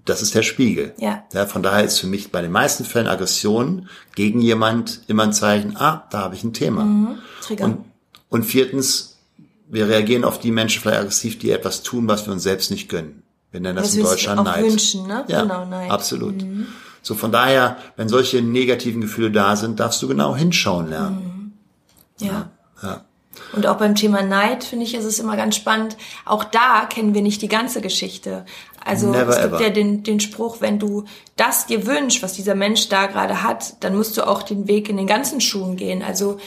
das 0.04 0.20
ist 0.20 0.34
der 0.34 0.42
Spiegel. 0.42 0.94
Ja. 0.98 1.24
ja. 1.32 1.46
Von 1.46 1.62
daher 1.62 1.84
ist 1.84 2.00
für 2.00 2.06
mich 2.06 2.32
bei 2.32 2.42
den 2.42 2.50
meisten 2.50 2.84
Fällen 2.84 3.06
Aggression 3.06 3.88
gegen 4.14 4.40
jemand 4.40 5.02
immer 5.06 5.22
ein 5.22 5.32
Zeichen, 5.32 5.76
ah, 5.76 6.06
da 6.10 6.18
habe 6.18 6.34
ich 6.34 6.44
ein 6.44 6.52
Thema. 6.52 6.84
Mhm. 6.84 7.18
Trigger. 7.40 7.64
Und, 7.64 7.91
und 8.32 8.44
viertens, 8.44 9.18
wir 9.68 9.88
reagieren 9.88 10.24
auf 10.24 10.40
die 10.40 10.50
Menschen 10.50 10.80
vielleicht 10.80 11.00
aggressiv, 11.00 11.38
die 11.38 11.50
etwas 11.50 11.82
tun, 11.82 12.08
was 12.08 12.26
wir 12.26 12.32
uns 12.32 12.42
selbst 12.42 12.70
nicht 12.70 12.88
gönnen. 12.88 13.22
Wir 13.50 13.60
nennen 13.60 13.76
das, 13.76 13.88
das 13.88 13.96
in 13.96 14.04
Deutschland 14.04 14.40
auch 14.40 14.44
Neid. 14.44 14.64
Wünschen, 14.64 15.06
ne? 15.06 15.24
Ja, 15.28 15.42
genau, 15.42 15.66
Neid. 15.66 15.90
absolut. 15.90 16.40
Mhm. 16.42 16.66
So 17.02 17.14
von 17.14 17.30
daher, 17.30 17.76
wenn 17.96 18.08
solche 18.08 18.40
negativen 18.40 19.02
Gefühle 19.02 19.30
da 19.30 19.54
sind, 19.56 19.80
darfst 19.80 20.00
du 20.02 20.08
genau 20.08 20.34
hinschauen 20.34 20.88
lernen. 20.88 21.52
Mhm. 22.18 22.26
Ja. 22.26 22.50
ja. 22.82 22.88
ja. 22.88 23.04
Und 23.52 23.66
auch 23.66 23.76
beim 23.76 23.94
Thema 23.94 24.22
Neid, 24.22 24.64
finde 24.64 24.86
ich, 24.86 24.94
ist 24.94 25.04
es 25.04 25.18
immer 25.18 25.36
ganz 25.36 25.56
spannend. 25.56 25.98
Auch 26.24 26.44
da 26.44 26.86
kennen 26.86 27.12
wir 27.12 27.22
nicht 27.22 27.42
die 27.42 27.48
ganze 27.48 27.82
Geschichte. 27.82 28.46
Also 28.84 29.10
Never 29.10 29.28
es 29.28 29.42
gibt 29.42 29.54
ever. 29.54 29.62
ja 29.62 29.70
den, 29.70 30.02
den 30.02 30.20
Spruch, 30.20 30.60
wenn 30.60 30.78
du 30.78 31.04
das 31.36 31.66
dir 31.66 31.86
wünschst, 31.86 32.22
was 32.22 32.32
dieser 32.32 32.54
Mensch 32.54 32.88
da 32.88 33.06
gerade 33.06 33.42
hat, 33.42 33.82
dann 33.84 33.94
musst 33.94 34.16
du 34.16 34.26
auch 34.26 34.42
den 34.42 34.68
Weg 34.68 34.88
in 34.88 34.96
den 34.96 35.06
ganzen 35.06 35.40
Schuhen 35.40 35.76
gehen. 35.76 36.02
Also 36.02 36.38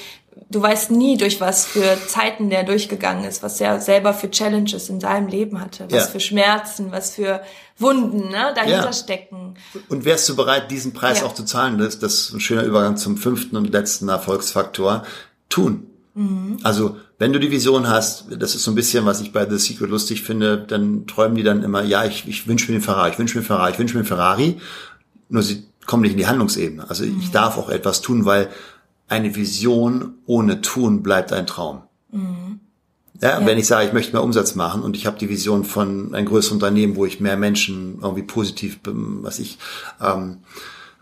du 0.50 0.62
weißt 0.62 0.92
nie, 0.92 1.18
durch 1.18 1.42
was 1.42 1.66
für 1.66 1.98
Zeiten 2.08 2.50
der 2.50 2.64
durchgegangen 2.64 3.26
ist, 3.26 3.44
was 3.44 3.60
er 3.60 3.80
selber 3.82 4.14
für 4.14 4.30
Challenges 4.30 4.90
in 4.90 5.00
seinem 5.00 5.28
Leben 5.28 5.60
hatte, 5.60 5.86
was 5.90 6.06
ja. 6.06 6.08
für 6.08 6.20
Schmerzen, 6.20 6.92
was 6.92 7.12
für 7.12 7.42
Wunden 7.78 8.30
ne, 8.30 8.54
dahinter 8.56 8.86
ja. 8.86 8.94
stecken. 8.94 9.56
Und 9.90 10.06
wärst 10.06 10.30
du 10.30 10.36
bereit, 10.36 10.72
diesen 10.72 10.94
Preis 10.94 11.22
ja. 11.22 11.26
auch 11.26 11.34
zu 11.34 11.44
zahlen? 11.44 11.78
Das, 11.78 12.00
das 12.00 12.14
ist 12.14 12.34
ein 12.34 12.40
schöner 12.40 12.64
Übergang 12.64 12.98
zum 12.98 13.18
fünften 13.18 13.58
und 13.58 13.72
letzten 13.72 14.10
Erfolgsfaktor. 14.10 15.04
Tun. 15.50 15.88
Mhm. 16.16 16.58
Also, 16.64 16.98
wenn 17.18 17.34
du 17.34 17.40
die 17.40 17.52
Vision 17.52 17.88
hast, 17.88 18.26
das 18.38 18.56
ist 18.56 18.64
so 18.64 18.72
ein 18.72 18.76
bisschen, 18.76 19.06
was 19.06 19.22
ich 19.22 19.32
bei 19.32 19.48
The 19.48 19.58
Secret 19.58 19.90
lustig 19.90 20.24
finde, 20.24 20.58
dann 20.58 21.06
träumen 21.08 21.36
die 21.36 21.44
dann 21.44 21.64
immer, 21.64 21.84
ja, 21.84 22.06
ich, 22.06 22.28
ich 22.28 22.48
wünsche 22.48 22.72
mir 22.72 22.80
den 22.80 22.84
Ferrari, 22.84 23.12
ich 23.12 23.20
wünsche 23.20 23.38
mir 23.38 23.44
Ferrari, 23.44 23.72
ich 23.72 23.80
wünsche 23.80 23.98
mir 23.98 24.06
Ferrari. 24.06 24.60
Nur 25.30 25.44
sie 25.44 25.66
kommen 25.86 26.04
nicht 26.04 26.14
in 26.14 26.18
die 26.18 26.28
Handlungsebene. 26.28 26.90
Also 26.90 27.06
mhm. 27.06 27.20
ich 27.20 27.32
darf 27.32 27.58
auch 27.58 27.70
etwas 27.70 28.02
tun, 28.02 28.26
weil 28.26 28.50
eine 29.08 29.36
Vision 29.36 30.16
ohne 30.26 30.62
Tun 30.62 31.04
bleibt 31.04 31.32
ein 31.34 31.48
Traum. 31.48 31.84
Mhm. 32.12 32.60
Ja, 33.22 33.40
ja, 33.40 33.46
wenn 33.46 33.58
ich 33.58 33.68
sage, 33.68 33.88
ich 33.88 33.94
möchte 33.94 34.14
mehr 34.14 34.24
Umsatz 34.24 34.56
machen 34.56 34.82
und 34.82 34.98
ich 34.98 35.06
habe 35.06 35.18
die 35.18 35.30
Vision 35.30 35.64
von 35.64 36.14
einem 36.14 36.28
größeren 36.28 36.58
Unternehmen, 36.58 36.96
wo 36.96 37.06
ich 37.06 37.22
mehr 37.22 37.38
Menschen 37.38 38.00
irgendwie 38.02 38.24
positiv, 38.24 38.80
was 38.84 39.40
ich 39.40 39.58
ähm, 40.02 40.40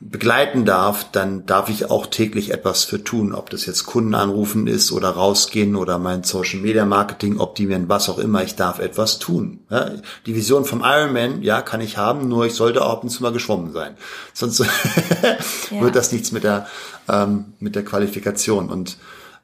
begleiten 0.09 0.65
darf, 0.65 1.05
dann 1.11 1.45
darf 1.45 1.69
ich 1.69 1.89
auch 1.89 2.07
täglich 2.07 2.51
etwas 2.51 2.83
für 2.83 3.03
tun, 3.03 3.33
ob 3.33 3.49
das 3.49 3.65
jetzt 3.65 3.85
Kunden 3.85 4.15
anrufen 4.15 4.67
ist 4.67 4.91
oder 4.91 5.09
rausgehen 5.09 5.75
oder 5.75 5.97
mein 5.97 6.23
Social 6.23 6.59
Media 6.59 6.85
Marketing 6.85 7.39
optimieren, 7.39 7.89
was 7.89 8.09
auch 8.09 8.17
immer, 8.17 8.43
ich 8.43 8.55
darf 8.55 8.79
etwas 8.79 9.19
tun. 9.19 9.59
Ja, 9.69 9.91
die 10.25 10.35
Vision 10.35 10.65
vom 10.65 10.81
Ironman, 10.83 11.41
ja, 11.41 11.61
kann 11.61 11.81
ich 11.81 11.97
haben, 11.97 12.27
nur 12.27 12.45
ich 12.45 12.53
sollte 12.53 12.83
auch 12.83 12.91
ab 12.91 13.03
und 13.03 13.09
zu 13.09 13.23
mal 13.23 13.31
geschwommen 13.31 13.71
sein. 13.71 13.95
Sonst 14.33 14.59
ja. 15.71 15.81
wird 15.81 15.95
das 15.95 16.11
nichts 16.11 16.31
mit 16.31 16.43
der, 16.43 16.67
ähm, 17.07 17.53
mit 17.59 17.75
der 17.75 17.85
Qualifikation 17.85 18.69
und 18.69 18.97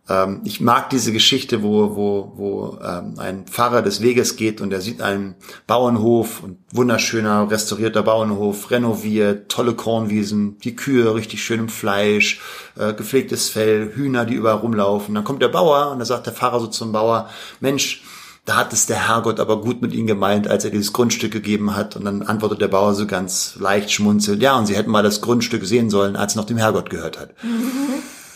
ähm, 0.10 0.42
ich 0.44 0.60
mag 0.60 0.90
diese 0.90 1.14
Geschichte, 1.14 1.64
wo, 1.64 1.96
wo, 1.96 2.34
wo 2.36 2.80
ähm, 2.84 3.14
ein 3.18 3.46
Pfarrer 3.46 3.82
des 3.82 4.02
Weges 4.02 4.36
geht 4.36 4.60
und 4.60 4.74
er 4.74 4.82
sieht 4.82 5.02
einen 5.02 5.36
Bauernhof 5.68 6.44
und 6.44 6.58
wunderschöner 6.72 7.50
restaurierter 7.50 8.04
Bauernhof, 8.04 8.72
renoviert, 8.72 9.50
tolle 9.50 9.76
Kornwiesen, 9.76 10.58
die 10.60 10.76
Kühe 10.76 11.14
richtig 11.14 11.44
schön 11.44 11.60
im 11.60 11.70
Fleisch, 11.70 12.42
äh, 12.78 12.94
gepflegtes 12.94 13.50
Fell, 13.50 13.92
Hühner, 13.94 14.26
die 14.26 14.34
überall 14.34 14.58
rumlaufen. 14.58 15.14
Dann 15.14 15.24
kommt 15.24 15.42
der 15.42 15.50
Bauer 15.50 15.92
und 15.92 16.00
da 16.00 16.06
sagt 16.06 16.26
der 16.26 16.34
Pfarrer 16.34 16.60
so 16.60 16.68
zum 16.68 16.92
Bauer, 16.92 17.30
Mensch, 17.60 18.04
da 18.46 18.56
hat 18.56 18.74
es 18.74 18.88
der 18.88 19.08
Herrgott 19.08 19.40
aber 19.40 19.62
gut 19.62 19.84
mit 19.84 19.94
ihnen 19.94 20.08
gemeint, 20.08 20.48
als 20.48 20.66
er 20.66 20.72
dieses 20.72 20.92
Grundstück 20.92 21.32
gegeben 21.32 21.76
hat. 21.76 21.96
Und 21.96 22.06
dann 22.06 22.24
antwortet 22.24 22.62
der 22.62 22.68
Bauer 22.68 22.96
so 22.96 23.06
ganz 23.06 23.58
leicht 23.60 23.92
schmunzelt, 23.92 24.42
ja, 24.42 24.58
und 24.58 24.66
sie 24.66 24.76
hätten 24.76 24.90
mal 24.90 25.04
das 25.04 25.22
Grundstück 25.22 25.66
sehen 25.66 25.92
sollen, 25.92 26.16
als 26.16 26.32
es 26.32 26.36
noch 26.36 26.46
dem 26.46 26.58
Herrgott 26.58 26.90
gehört 26.90 27.20
hat. 27.20 27.36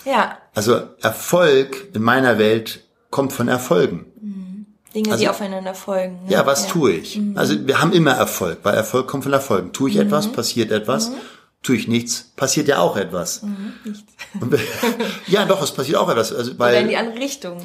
Ja. 0.05 0.37
Also 0.53 0.81
Erfolg 1.01 1.89
in 1.93 2.01
meiner 2.01 2.37
Welt 2.37 2.83
kommt 3.09 3.33
von 3.33 3.47
Erfolgen. 3.47 4.05
Mhm. 4.21 4.65
Dinge, 4.93 5.11
also, 5.11 5.23
die 5.23 5.29
aufeinander 5.29 5.73
folgen. 5.73 6.25
Ne? 6.25 6.31
Ja, 6.31 6.45
was 6.45 6.65
ja. 6.65 6.71
tue 6.71 6.91
ich? 6.93 7.17
Mhm. 7.17 7.37
Also 7.37 7.67
wir 7.67 7.81
haben 7.81 7.93
immer 7.93 8.11
Erfolg, 8.11 8.59
weil 8.63 8.75
Erfolg 8.75 9.07
kommt 9.07 9.23
von 9.23 9.33
Erfolgen. 9.33 9.73
Tue 9.73 9.89
ich 9.89 9.95
mhm. 9.95 10.03
etwas, 10.03 10.31
passiert 10.31 10.71
etwas. 10.71 11.09
Mhm. 11.09 11.15
Tue 11.63 11.77
ich 11.77 11.87
nichts, 11.87 12.31
passiert 12.35 12.67
ja 12.67 12.79
auch 12.79 12.97
etwas. 12.97 13.41
Mhm, 13.41 13.73
nichts. 13.85 14.03
ja, 15.27 15.45
doch, 15.45 15.63
es 15.63 15.71
passiert 15.71 15.97
auch 15.97 16.09
etwas. 16.09 16.33
Also, 16.33 16.59
weil, 16.59 16.73
Oder 16.73 16.81
in 16.81 16.89
die 16.89 16.97
andere 16.97 17.19
Richtung. 17.19 17.57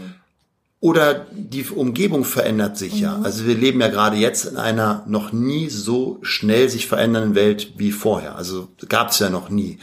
Oder 0.80 1.26
die 1.32 1.64
Umgebung 1.64 2.24
verändert 2.24 2.78
sich 2.78 2.94
mhm. 2.94 3.00
ja. 3.00 3.20
Also 3.22 3.46
wir 3.46 3.56
leben 3.56 3.80
ja 3.80 3.88
gerade 3.88 4.16
jetzt 4.16 4.44
in 4.44 4.56
einer 4.56 5.04
noch 5.08 5.32
nie 5.32 5.68
so 5.68 6.18
schnell 6.22 6.68
sich 6.68 6.86
verändernden 6.86 7.34
Welt 7.34 7.72
wie 7.76 7.90
vorher. 7.90 8.36
Also 8.36 8.68
gab 8.88 9.10
es 9.10 9.18
ja 9.18 9.28
noch 9.28 9.48
nie. 9.48 9.78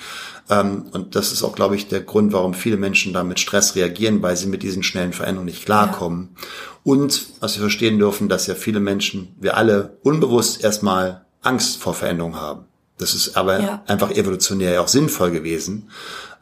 Ähm, 0.49 0.85
und 0.91 1.15
das 1.15 1.33
ist 1.33 1.43
auch, 1.43 1.55
glaube 1.55 1.75
ich, 1.75 1.87
der 1.87 2.01
Grund, 2.01 2.31
warum 2.31 2.53
viele 2.53 2.77
Menschen 2.77 3.11
da 3.11 3.23
mit 3.23 3.39
Stress 3.39 3.75
reagieren, 3.75 4.21
weil 4.21 4.37
sie 4.37 4.47
mit 4.47 4.63
diesen 4.63 4.83
schnellen 4.83 5.11
Veränderungen 5.11 5.47
nicht 5.47 5.65
klarkommen. 5.65 6.29
Ja. 6.35 6.43
Und 6.83 7.25
was 7.41 7.55
wir 7.55 7.61
verstehen 7.61 7.97
dürfen, 7.97 8.29
dass 8.29 8.47
ja 8.47 8.55
viele 8.55 8.79
Menschen, 8.79 9.35
wir 9.39 9.57
alle 9.57 9.97
unbewusst 10.03 10.63
erstmal 10.63 11.25
Angst 11.41 11.77
vor 11.77 11.93
Veränderung 11.93 12.35
haben. 12.35 12.65
Das 12.97 13.13
ist 13.13 13.35
aber 13.35 13.59
ja. 13.59 13.83
einfach 13.87 14.11
evolutionär 14.11 14.73
ja 14.73 14.81
auch 14.81 14.87
sinnvoll 14.87 15.31
gewesen. 15.31 15.89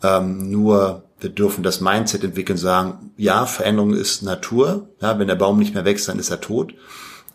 Ähm, 0.04 0.52
nur 0.52 1.04
wir 1.24 1.30
dürfen 1.30 1.64
das 1.64 1.82
Mindset 1.82 2.24
entwickeln, 2.24 2.58
sagen, 2.58 3.12
ja, 3.18 3.46
Veränderung 3.46 3.94
ist 3.94 4.22
Natur. 4.22 4.90
Ja, 5.02 5.18
wenn 5.18 5.28
der 5.28 5.36
Baum 5.36 5.58
nicht 5.58 5.74
mehr 5.74 5.86
wächst, 5.86 6.08
dann 6.08 6.20
ist 6.20 6.30
er 6.30 6.42
tot. 6.42 6.74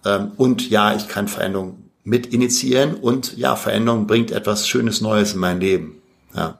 Ähm, 0.04 0.32
und 0.36 0.68
ja, 0.68 0.94
ich 0.94 1.08
kann 1.08 1.26
Veränderung 1.26 1.88
mit 2.04 2.26
initiieren 2.26 2.94
und 2.94 3.36
ja, 3.36 3.56
Veränderung 3.56 4.06
bringt 4.06 4.30
etwas 4.30 4.68
Schönes 4.68 5.00
Neues 5.00 5.34
in 5.34 5.40
mein 5.40 5.60
Leben. 5.60 6.00
Ja. 6.34 6.58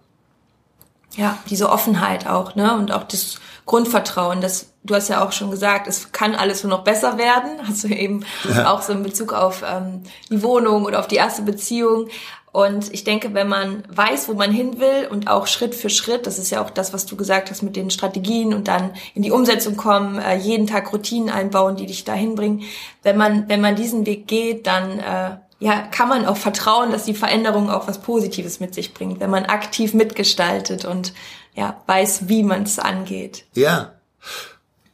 Ja, 1.17 1.39
diese 1.49 1.71
Offenheit 1.71 2.27
auch, 2.27 2.55
ne? 2.55 2.77
Und 2.77 2.93
auch 2.93 3.05
das 3.05 3.41
Grundvertrauen, 3.65 4.41
das, 4.41 4.73
du 4.85 4.95
hast 4.95 5.09
ja 5.09 5.25
auch 5.25 5.33
schon 5.33 5.51
gesagt, 5.51 5.89
es 5.89 6.13
kann 6.13 6.35
alles 6.35 6.63
nur 6.63 6.71
noch 6.71 6.85
besser 6.85 7.19
werden. 7.19 7.51
Hast 7.67 7.85
du 7.85 7.89
eben 7.89 8.25
ja. 8.49 8.71
auch 8.71 8.83
so 8.83 8.93
in 8.93 9.03
Bezug 9.03 9.33
auf 9.33 9.65
ähm, 9.67 10.03
die 10.31 10.43
Wohnung 10.43 10.85
oder 10.85 11.01
auf 11.01 11.09
die 11.09 11.17
erste 11.17 11.43
Beziehung. 11.43 12.09
Und 12.53 12.93
ich 12.93 13.05
denke, 13.05 13.35
wenn 13.35 13.49
man 13.49 13.85
weiß, 13.89 14.29
wo 14.29 14.35
man 14.35 14.51
hin 14.51 14.81
will 14.81 15.09
und 15.11 15.29
auch 15.29 15.47
Schritt 15.47 15.75
für 15.75 15.91
Schritt, 15.91 16.27
das 16.27 16.39
ist 16.39 16.51
ja 16.51 16.63
auch 16.63 16.71
das, 16.71 16.93
was 16.93 17.07
du 17.07 17.17
gesagt 17.17 17.51
hast 17.51 17.63
mit 17.63 17.77
den 17.77 17.91
Strategien 17.91 18.55
und 18.55 18.69
dann 18.69 18.93
in 19.15 19.23
die 19.23 19.31
Umsetzung 19.31 19.77
kommen, 19.77 20.19
äh, 20.19 20.37
jeden 20.37 20.67
Tag 20.67 20.93
Routinen 20.93 21.31
einbauen, 21.31 21.77
die 21.77 21.87
dich 21.87 22.05
dahin 22.05 22.35
bringen. 22.35 22.63
Wenn 23.03 23.17
man, 23.17 23.49
wenn 23.49 23.61
man 23.61 23.77
diesen 23.77 24.07
Weg 24.07 24.27
geht, 24.27 24.67
dann 24.67 24.99
äh, 24.99 25.37
ja, 25.61 25.83
kann 25.83 26.09
man 26.09 26.25
auch 26.25 26.37
vertrauen, 26.37 26.93
dass 26.93 27.05
die 27.05 27.15
Veränderung 27.15 27.69
auch 27.69 27.89
was 27.89 28.01
Positives 28.01 28.61
mit 28.61 28.75
sich 28.75 28.95
bringt, 28.95 29.21
wenn 29.21 29.31
man 29.31 29.45
aktiv 29.47 29.93
mitgestaltet 29.93 30.85
und 30.85 31.13
ja, 31.55 31.83
weiß, 31.87 32.29
wie 32.29 32.45
man 32.45 32.63
es 32.63 32.79
angeht. 32.79 33.45
Ja. 33.55 33.95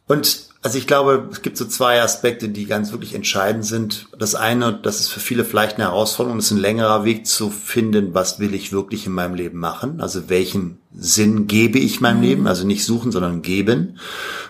Und 0.09 0.44
also 0.65 0.79
ich 0.79 0.87
glaube, 0.87 1.29
es 1.31 1.43
gibt 1.43 1.59
so 1.59 1.67
zwei 1.67 2.01
Aspekte, 2.01 2.49
die 2.49 2.65
ganz 2.65 2.91
wirklich 2.91 3.15
entscheidend 3.15 3.67
sind. 3.67 4.09
Das 4.19 4.35
eine, 4.35 4.73
das 4.73 4.99
ist 4.99 5.09
für 5.09 5.21
viele 5.21 5.45
vielleicht 5.45 5.77
eine 5.77 5.85
Herausforderung, 5.85 6.39
ist 6.39 6.53
ein 6.53 6.57
längerer 6.57 7.05
Weg 7.05 7.27
zu 7.27 7.51
finden, 7.51 8.15
was 8.15 8.39
will 8.39 8.55
ich 8.55 8.73
wirklich 8.73 9.05
in 9.05 9.13
meinem 9.13 9.35
Leben 9.35 9.59
machen? 9.59 10.01
Also 10.01 10.31
welchen 10.31 10.79
Sinn 10.97 11.49
gebe 11.49 11.79
ich 11.79 12.01
meinem 12.01 12.17
mhm. 12.17 12.23
Leben? 12.23 12.47
Also 12.47 12.67
nicht 12.67 12.87
suchen, 12.87 13.13
sondern 13.13 13.43
geben. 13.43 13.99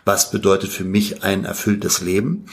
Was 0.05 0.31
bedeutet 0.31 0.71
für 0.71 0.85
mich 0.85 1.25
ein 1.25 1.45
erfülltes 1.45 2.01
Leben? 2.01 2.47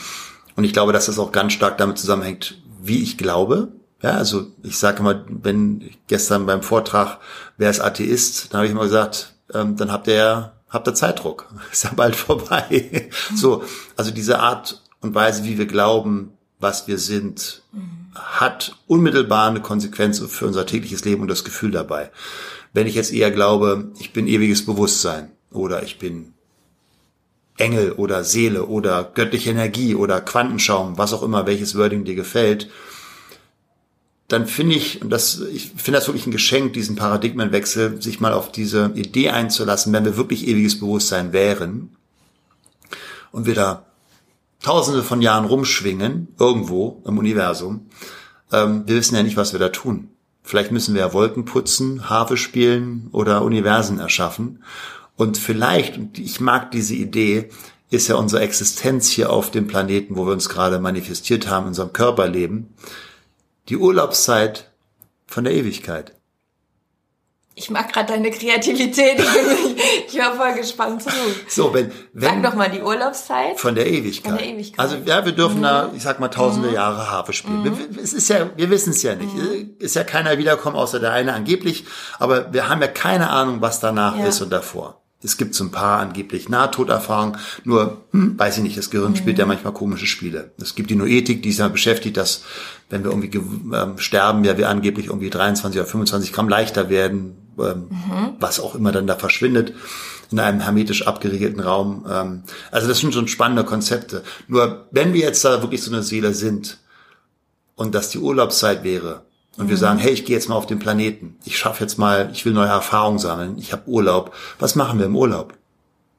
Und 0.55 0.63
ich 0.63 0.73
glaube, 0.73 0.91
dass 0.91 1.05
das 1.05 1.19
auch 1.19 1.31
ganz 1.31 1.53
stark 1.53 1.77
damit 1.77 1.99
zusammenhängt, 1.99 2.59
wie 2.81 3.03
ich 3.03 3.15
glaube. 3.19 3.67
Ja, 4.01 4.13
also 4.13 4.47
ich 4.63 4.79
sage 4.79 5.01
immer, 5.01 5.23
wenn 5.29 5.91
gestern 6.07 6.47
beim 6.47 6.63
Vortrag, 6.63 7.19
wer 7.57 7.69
ist 7.69 7.79
Atheist, 7.79 8.51
dann 8.51 8.57
habe 8.57 8.65
ich 8.65 8.71
immer 8.71 8.85
gesagt, 8.85 9.35
ähm, 9.53 9.75
dann 9.75 9.91
habt 9.91 10.07
ihr 10.07 10.53
habt 10.71 10.87
ihr 10.87 10.95
Zeitdruck. 10.95 11.47
Ist 11.71 11.83
ja 11.83 11.91
bald 11.95 12.15
vorbei. 12.15 13.09
so, 13.35 13.63
also 13.95 14.09
diese 14.09 14.39
Art 14.39 14.81
und 15.01 15.13
Weise, 15.13 15.43
wie 15.43 15.57
wir 15.57 15.67
glauben, 15.67 16.33
was 16.59 16.87
wir 16.87 16.97
sind, 16.97 17.63
hat 18.15 18.75
unmittelbar 18.87 19.49
eine 19.49 19.61
Konsequenz 19.61 20.19
für 20.19 20.45
unser 20.45 20.65
tägliches 20.65 21.05
Leben 21.05 21.21
und 21.21 21.27
das 21.27 21.43
Gefühl 21.43 21.71
dabei. 21.71 22.11
Wenn 22.73 22.87
ich 22.87 22.95
jetzt 22.95 23.13
eher 23.13 23.31
glaube, 23.31 23.91
ich 23.99 24.13
bin 24.13 24.27
ewiges 24.27 24.65
Bewusstsein 24.65 25.31
oder 25.51 25.83
ich 25.83 25.99
bin 25.99 26.33
Engel 27.57 27.93
oder 27.93 28.23
Seele 28.23 28.65
oder 28.65 29.03
göttliche 29.03 29.51
Energie 29.51 29.95
oder 29.95 30.21
Quantenschaum, 30.21 30.97
was 30.97 31.13
auch 31.13 31.23
immer, 31.23 31.45
welches 31.45 31.77
Wording 31.77 32.05
dir 32.05 32.15
gefällt, 32.15 32.69
dann 34.31 34.47
finde 34.47 34.75
ich, 34.75 35.01
und 35.01 35.09
das, 35.09 35.39
ich 35.39 35.71
finde 35.75 35.99
das 35.99 36.07
wirklich 36.07 36.25
ein 36.25 36.31
Geschenk, 36.31 36.73
diesen 36.73 36.95
Paradigmenwechsel, 36.95 38.01
sich 38.01 38.19
mal 38.19 38.33
auf 38.33 38.51
diese 38.51 38.91
Idee 38.95 39.29
einzulassen, 39.29 39.91
wenn 39.91 40.05
wir 40.05 40.17
wirklich 40.17 40.47
ewiges 40.47 40.79
Bewusstsein 40.79 41.33
wären 41.33 41.95
und 43.31 43.45
wir 43.45 43.55
da 43.55 43.85
tausende 44.61 45.03
von 45.03 45.21
Jahren 45.21 45.45
rumschwingen, 45.45 46.29
irgendwo 46.39 47.01
im 47.05 47.17
Universum, 47.17 47.87
ähm, 48.51 48.83
wir 48.85 48.95
wissen 48.95 49.15
ja 49.15 49.23
nicht, 49.23 49.37
was 49.37 49.53
wir 49.53 49.59
da 49.59 49.69
tun. 49.69 50.09
Vielleicht 50.43 50.71
müssen 50.71 50.93
wir 50.93 51.01
ja 51.01 51.13
Wolken 51.13 51.45
putzen, 51.45 52.09
Harfe 52.09 52.37
spielen 52.37 53.09
oder 53.11 53.43
Universen 53.43 53.99
erschaffen. 53.99 54.63
Und 55.15 55.37
vielleicht, 55.37 55.97
und 55.97 56.17
ich 56.17 56.39
mag 56.39 56.71
diese 56.71 56.95
Idee, 56.95 57.49
ist 57.89 58.07
ja 58.07 58.15
unsere 58.15 58.41
Existenz 58.41 59.09
hier 59.09 59.29
auf 59.29 59.51
dem 59.51 59.67
Planeten, 59.67 60.15
wo 60.15 60.25
wir 60.25 60.33
uns 60.33 60.49
gerade 60.49 60.79
manifestiert 60.79 61.47
haben, 61.47 61.63
in 61.63 61.69
unserem 61.69 61.93
Körperleben, 61.93 62.73
die 63.69 63.77
Urlaubszeit 63.77 64.71
von 65.27 65.43
der 65.43 65.53
Ewigkeit. 65.53 66.13
Ich 67.53 67.69
mag 67.69 67.91
gerade 67.91 68.13
deine 68.13 68.31
Kreativität. 68.31 69.21
Ich, 70.07 70.17
war 70.17 70.35
voll 70.35 70.53
gespannt 70.55 71.03
zu. 71.03 71.09
So, 71.47 71.73
wenn, 71.73 71.91
wenn 72.13 72.41
Sag 72.41 72.51
doch 72.51 72.53
mal 72.53 72.69
die 72.69 72.81
Urlaubszeit. 72.81 73.57
Von 73.57 73.75
der 73.75 73.87
Ewigkeit. 73.87 74.31
Von 74.31 74.37
der 74.37 74.47
Ewigkeit. 74.47 74.79
Also 74.79 74.97
ja, 75.05 75.25
wir 75.25 75.31
dürfen 75.31 75.59
mhm. 75.59 75.63
da, 75.63 75.91
ich 75.95 76.03
sag 76.03 76.19
mal, 76.19 76.27
tausende 76.27 76.69
mhm. 76.69 76.75
Jahre 76.75 77.09
Harfe 77.09 77.31
spielen. 77.33 77.63
Mhm. 77.63 77.95
Wir, 77.95 78.03
es 78.03 78.13
ist 78.13 78.27
ja, 78.27 78.49
wir 78.55 78.69
wissen 78.69 78.91
es 78.91 79.01
ja 79.03 79.15
nicht. 79.15 79.33
Mhm. 79.33 79.75
Ist 79.79 79.95
ja 79.95 80.03
keiner 80.03 80.37
wiederkommen, 80.37 80.75
außer 80.75 80.99
der 80.99 81.13
eine 81.13 81.33
angeblich. 81.33 81.85
Aber 82.19 82.53
wir 82.53 82.67
haben 82.67 82.81
ja 82.81 82.87
keine 82.87 83.29
Ahnung, 83.29 83.61
was 83.61 83.79
danach 83.79 84.17
ja. 84.17 84.25
ist 84.25 84.41
und 84.41 84.49
davor. 84.49 85.00
Es 85.23 85.37
gibt 85.37 85.53
so 85.53 85.63
ein 85.63 85.71
paar 85.71 85.99
angeblich 85.99 86.49
Nahtoderfahrungen, 86.49 87.37
nur 87.63 88.01
hm, 88.11 88.39
weiß 88.39 88.57
ich 88.57 88.63
nicht, 88.63 88.77
das 88.77 88.89
Gehirn 88.89 89.11
mhm. 89.11 89.17
spielt 89.17 89.37
ja 89.37 89.45
manchmal 89.45 89.73
komische 89.73 90.07
Spiele. 90.07 90.51
Es 90.59 90.75
gibt 90.75 90.89
die 90.89 90.95
Noetik, 90.95 91.43
die 91.43 91.51
sich 91.51 91.59
ja 91.59 91.67
beschäftigt, 91.67 92.17
dass 92.17 92.43
wenn 92.89 93.03
wir 93.03 93.11
irgendwie 93.11 93.37
ähm, 93.75 93.97
sterben, 93.97 94.43
ja 94.43 94.57
wir 94.57 94.69
angeblich 94.69 95.07
irgendwie 95.07 95.29
23 95.29 95.79
oder 95.79 95.89
25 95.89 96.33
Gramm 96.33 96.49
leichter 96.49 96.89
werden, 96.89 97.35
ähm, 97.59 97.87
mhm. 97.89 98.29
was 98.39 98.59
auch 98.59 98.75
immer 98.75 98.91
dann 98.91 99.07
da 99.07 99.15
verschwindet 99.15 99.73
in 100.31 100.39
einem 100.39 100.61
hermetisch 100.61 101.05
abgeriegelten 101.05 101.59
Raum. 101.59 102.05
Ähm, 102.09 102.43
also 102.71 102.87
das 102.87 102.99
sind 102.99 103.13
schon 103.13 103.27
spannende 103.27 103.63
Konzepte. 103.63 104.23
Nur 104.47 104.87
wenn 104.91 105.13
wir 105.13 105.21
jetzt 105.21 105.43
da 105.43 105.61
wirklich 105.61 105.83
so 105.83 105.91
eine 105.91 106.03
Seele 106.03 106.33
sind 106.33 106.79
und 107.75 107.93
dass 107.93 108.09
die 108.09 108.19
Urlaubszeit 108.19 108.83
wäre, 108.83 109.25
und 109.57 109.69
wir 109.69 109.77
sagen, 109.77 109.99
hey, 109.99 110.11
ich 110.11 110.25
gehe 110.25 110.35
jetzt 110.35 110.47
mal 110.47 110.55
auf 110.55 110.65
den 110.65 110.79
Planeten. 110.79 111.37
Ich 111.43 111.57
schaffe 111.57 111.83
jetzt 111.83 111.97
mal, 111.97 112.29
ich 112.31 112.45
will 112.45 112.53
neue 112.53 112.69
Erfahrungen 112.69 113.19
sammeln. 113.19 113.57
Ich 113.57 113.73
habe 113.73 113.87
Urlaub. 113.87 114.33
Was 114.59 114.75
machen 114.75 114.97
wir 114.97 115.05
im 115.05 115.15
Urlaub? 115.15 115.53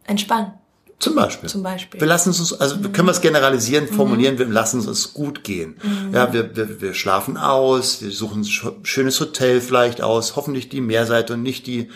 Entspannen. 0.04 0.52
Zum 0.98 1.16
Beispiel. 1.16 1.48
Zum 1.48 1.64
Beispiel. 1.64 2.00
Wir 2.00 2.06
lassen 2.06 2.30
es 2.30 2.38
uns, 2.38 2.52
also 2.52 2.76
mhm. 2.76 2.92
können 2.92 3.08
wir 3.08 3.12
es 3.12 3.20
generalisieren, 3.20 3.88
formulieren, 3.88 4.36
mhm. 4.36 4.38
wir 4.38 4.46
lassen 4.46 4.78
es 4.78 4.86
uns 4.86 5.14
gut 5.14 5.42
gehen. 5.42 5.76
Mhm. 5.82 6.14
Ja, 6.14 6.32
wir, 6.32 6.54
wir, 6.54 6.80
wir 6.80 6.94
schlafen 6.94 7.36
aus, 7.36 8.02
wir 8.02 8.12
suchen 8.12 8.42
ein 8.42 8.84
schönes 8.84 9.18
Hotel 9.18 9.60
vielleicht 9.60 10.00
aus, 10.00 10.36
hoffentlich 10.36 10.68
die 10.68 10.80
Meerseite 10.80 11.32
und 11.32 11.42
nicht 11.42 11.66
die 11.66 11.88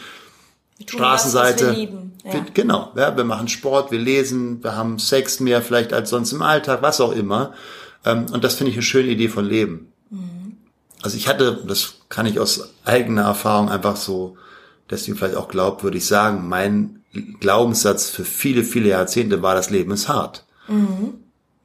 Straßenseite. 0.84 1.68
Was, 1.68 1.76
ja. 1.76 2.32
wir, 2.32 2.46
genau, 2.52 2.92
ja, 2.96 3.16
wir 3.16 3.22
machen 3.22 3.46
Sport, 3.46 3.92
wir 3.92 4.00
lesen, 4.00 4.64
wir 4.64 4.74
haben 4.74 4.98
Sex 4.98 5.38
mehr 5.38 5.62
vielleicht 5.62 5.92
als 5.92 6.10
sonst 6.10 6.32
im 6.32 6.42
Alltag, 6.42 6.82
was 6.82 7.00
auch 7.00 7.12
immer. 7.12 7.52
Ähm, 8.04 8.26
und 8.32 8.42
das 8.42 8.54
finde 8.54 8.70
ich 8.70 8.76
eine 8.76 8.82
schöne 8.82 9.08
Idee 9.08 9.28
von 9.28 9.44
Leben. 9.44 9.92
Also 11.06 11.18
ich 11.18 11.28
hatte, 11.28 11.62
das 11.68 11.98
kann 12.08 12.26
ich 12.26 12.40
aus 12.40 12.74
eigener 12.84 13.22
Erfahrung 13.22 13.68
einfach 13.68 13.94
so, 13.94 14.36
deswegen 14.90 15.16
vielleicht 15.16 15.36
auch 15.36 15.46
glaubwürdig 15.46 16.04
sagen, 16.04 16.48
mein 16.48 17.04
Glaubenssatz 17.38 18.10
für 18.10 18.24
viele, 18.24 18.64
viele 18.64 18.88
Jahrzehnte 18.88 19.40
war, 19.40 19.54
das 19.54 19.70
Leben 19.70 19.92
ist 19.92 20.08
hart. 20.08 20.44
Mhm. 20.66 21.14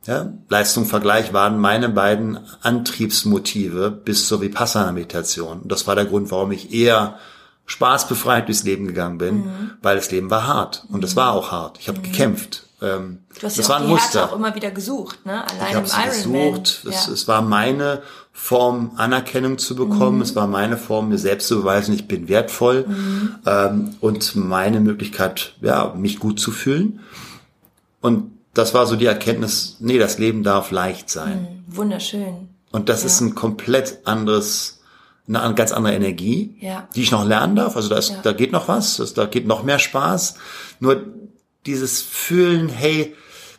Ja, 0.06 0.32
Leistung, 0.48 0.86
Vergleich 0.86 1.34
waren 1.34 1.58
meine 1.58 1.90
beiden 1.90 2.38
Antriebsmotive 2.62 3.90
bis 3.90 4.28
zur 4.28 4.42
Vipassana-Meditation. 4.42 5.62
Das 5.66 5.88
war 5.88 5.96
der 5.96 6.06
Grund, 6.06 6.30
warum 6.30 6.52
ich 6.52 6.72
eher 6.72 7.18
spaßbefreit 7.66 8.48
durchs 8.48 8.62
Leben 8.62 8.86
gegangen 8.86 9.18
bin, 9.18 9.38
mhm. 9.38 9.72
weil 9.82 9.96
das 9.96 10.12
Leben 10.12 10.30
war 10.30 10.46
hart. 10.46 10.86
Und 10.90 11.04
es 11.04 11.16
war 11.16 11.32
auch 11.32 11.52
hart. 11.52 11.80
Ich 11.80 11.88
habe 11.88 11.98
mhm. 11.98 12.04
gekämpft. 12.04 12.68
Ähm, 12.82 13.20
du 13.40 13.44
hast 13.44 13.58
das 13.58 13.58
ja 13.58 13.64
auch 13.66 13.70
war 13.70 13.78
ein 13.78 13.84
die 13.84 13.94
Muster. 13.94 14.20
Härte 14.22 14.34
auch 14.34 14.36
immer 14.38 14.56
wieder 14.56 14.72
gesucht, 14.72 15.26
ne? 15.26 15.44
Allein 15.48 15.86
ich 15.86 15.94
im 15.94 16.34
Iron 16.34 16.54
gesucht. 16.54 16.86
Es, 16.90 17.08
ja. 17.08 17.14
es 17.14 17.28
war 17.28 17.42
meine 17.42 18.02
Form, 18.34 18.94
Anerkennung 18.96 19.60
zu 19.60 19.76
bekommen. 19.76 20.18
Mhm. 20.18 20.24
Es 20.24 20.36
war 20.36 20.48
meine 20.48 20.78
Form, 20.78 21.10
mir 21.10 21.20
selbst 21.20 21.48
zu 21.48 21.60
beweisen, 21.60 21.94
ich 21.94 22.08
bin 22.08 22.28
wertvoll. 22.28 22.86
Mhm. 22.88 23.36
Ähm, 23.46 23.96
und 24.02 24.36
meine 24.36 24.80
Möglichkeit, 24.80 25.54
ja, 25.62 25.94
mich 25.96 26.20
gut 26.20 26.40
zu 26.40 26.52
fühlen. 26.52 27.02
Und 28.02 28.32
das 28.54 28.74
war 28.74 28.88
so 28.88 28.96
die 28.96 29.06
Erkenntnis, 29.06 29.78
nee, 29.80 30.00
das 30.00 30.18
Leben 30.18 30.44
darf 30.44 30.72
leicht 30.72 31.10
sein. 31.10 31.64
Mhm. 31.68 31.78
Wunderschön. 31.78 32.50
Und 32.72 32.90
das 32.90 33.02
ja. 33.02 33.08
ist 33.08 33.22
ein 33.22 33.36
komplett 33.36 34.00
anderes, 34.06 34.82
eine 35.28 35.54
ganz 35.54 35.72
andere 35.72 35.94
Energie, 35.94 36.58
ja. 36.60 36.88
die 36.96 37.04
ich 37.04 37.12
noch 37.12 37.26
lernen 37.26 37.56
darf. 37.56 37.76
Also 37.76 37.90
da, 37.90 37.98
ist, 37.98 38.10
ja. 38.10 38.20
da 38.24 38.34
geht 38.34 38.52
noch 38.52 38.68
was, 38.68 39.14
da 39.14 39.26
geht 39.26 39.46
noch 39.46 39.64
mehr 39.64 39.80
Spaß. 39.80 40.36
Nur 40.80 41.06
dieses 41.66 42.02
Fühlen, 42.02 42.70
hey, 42.70 43.16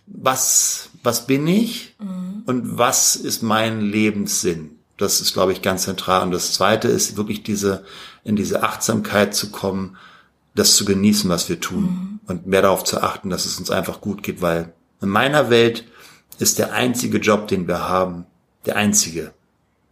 was, 0.07 0.91
was 1.03 1.27
bin 1.27 1.47
ich 1.47 1.95
mhm. 1.99 2.43
und 2.47 2.79
was 2.79 3.17
ist 3.17 3.43
mein 3.43 3.81
Lebenssinn? 3.81 4.79
Das 4.99 5.21
ist, 5.21 5.33
glaube 5.33 5.53
ich, 5.53 5.63
ganz 5.63 5.85
zentral. 5.85 6.23
Und 6.23 6.33
das 6.33 6.53
Zweite 6.53 6.89
ist 6.89 7.17
wirklich 7.17 7.43
diese, 7.43 7.85
in 8.25 8.37
diese 8.37 8.63
Achtsamkeit 8.63 9.35
zu 9.35 9.51
kommen, 9.51 9.97
das 10.55 10.77
zu 10.77 10.85
genießen, 10.85 11.31
was 11.31 11.49
wir 11.49 11.61
tun 11.61 11.83
mhm. 11.83 12.21
und 12.27 12.47
mehr 12.47 12.63
darauf 12.63 12.85
zu 12.85 13.03
achten, 13.03 13.31
dass 13.31 13.47
es 13.47 13.59
uns 13.59 13.71
einfach 13.71 14.01
gut 14.01 14.23
geht, 14.23 14.43
weil 14.43 14.73
in 15.01 15.09
meiner 15.09 15.51
Welt 15.51 15.85
ist 16.39 16.59
der 16.59 16.73
einzige 16.73 17.19
Job, 17.19 17.49
den 17.49 17.67
wir 17.67 17.89
haben, 17.89 18.27
der 18.67 18.77
einzige, 18.77 19.33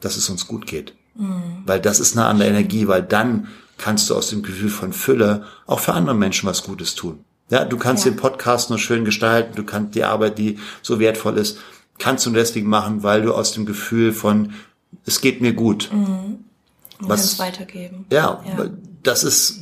dass 0.00 0.16
es 0.16 0.28
uns 0.28 0.46
gut 0.46 0.66
geht. 0.66 0.94
Mhm. 1.14 1.62
Weil 1.66 1.80
das 1.80 2.00
ist 2.00 2.16
eine 2.16 2.26
andere 2.26 2.48
Energie, 2.48 2.86
weil 2.88 3.02
dann 3.02 3.48
kannst 3.78 4.10
du 4.10 4.14
aus 4.14 4.28
dem 4.28 4.42
Gefühl 4.42 4.68
von 4.68 4.92
Fülle 4.92 5.46
auch 5.66 5.80
für 5.80 5.94
andere 5.94 6.14
Menschen 6.14 6.48
was 6.48 6.62
Gutes 6.62 6.94
tun. 6.94 7.24
Ja, 7.50 7.64
du 7.64 7.76
kannst 7.76 8.04
ja. 8.04 8.12
den 8.12 8.16
Podcast 8.16 8.70
nur 8.70 8.78
schön 8.78 9.04
gestalten, 9.04 9.56
du 9.56 9.64
kannst 9.64 9.94
die 9.94 10.04
Arbeit, 10.04 10.38
die 10.38 10.58
so 10.82 10.98
wertvoll 11.00 11.36
ist, 11.36 11.58
kannst 11.98 12.24
du 12.24 12.30
deswegen 12.30 12.68
machen, 12.68 13.02
weil 13.02 13.22
du 13.22 13.34
aus 13.34 13.52
dem 13.52 13.66
Gefühl 13.66 14.12
von 14.12 14.54
es 15.04 15.20
geht 15.20 15.40
mir 15.40 15.52
gut. 15.52 15.90
Mhm. 15.92 16.44
Was 17.00 17.38
weitergeben. 17.38 18.06
Ja, 18.10 18.42
ja, 18.46 18.66
das 19.02 19.24
ist 19.24 19.60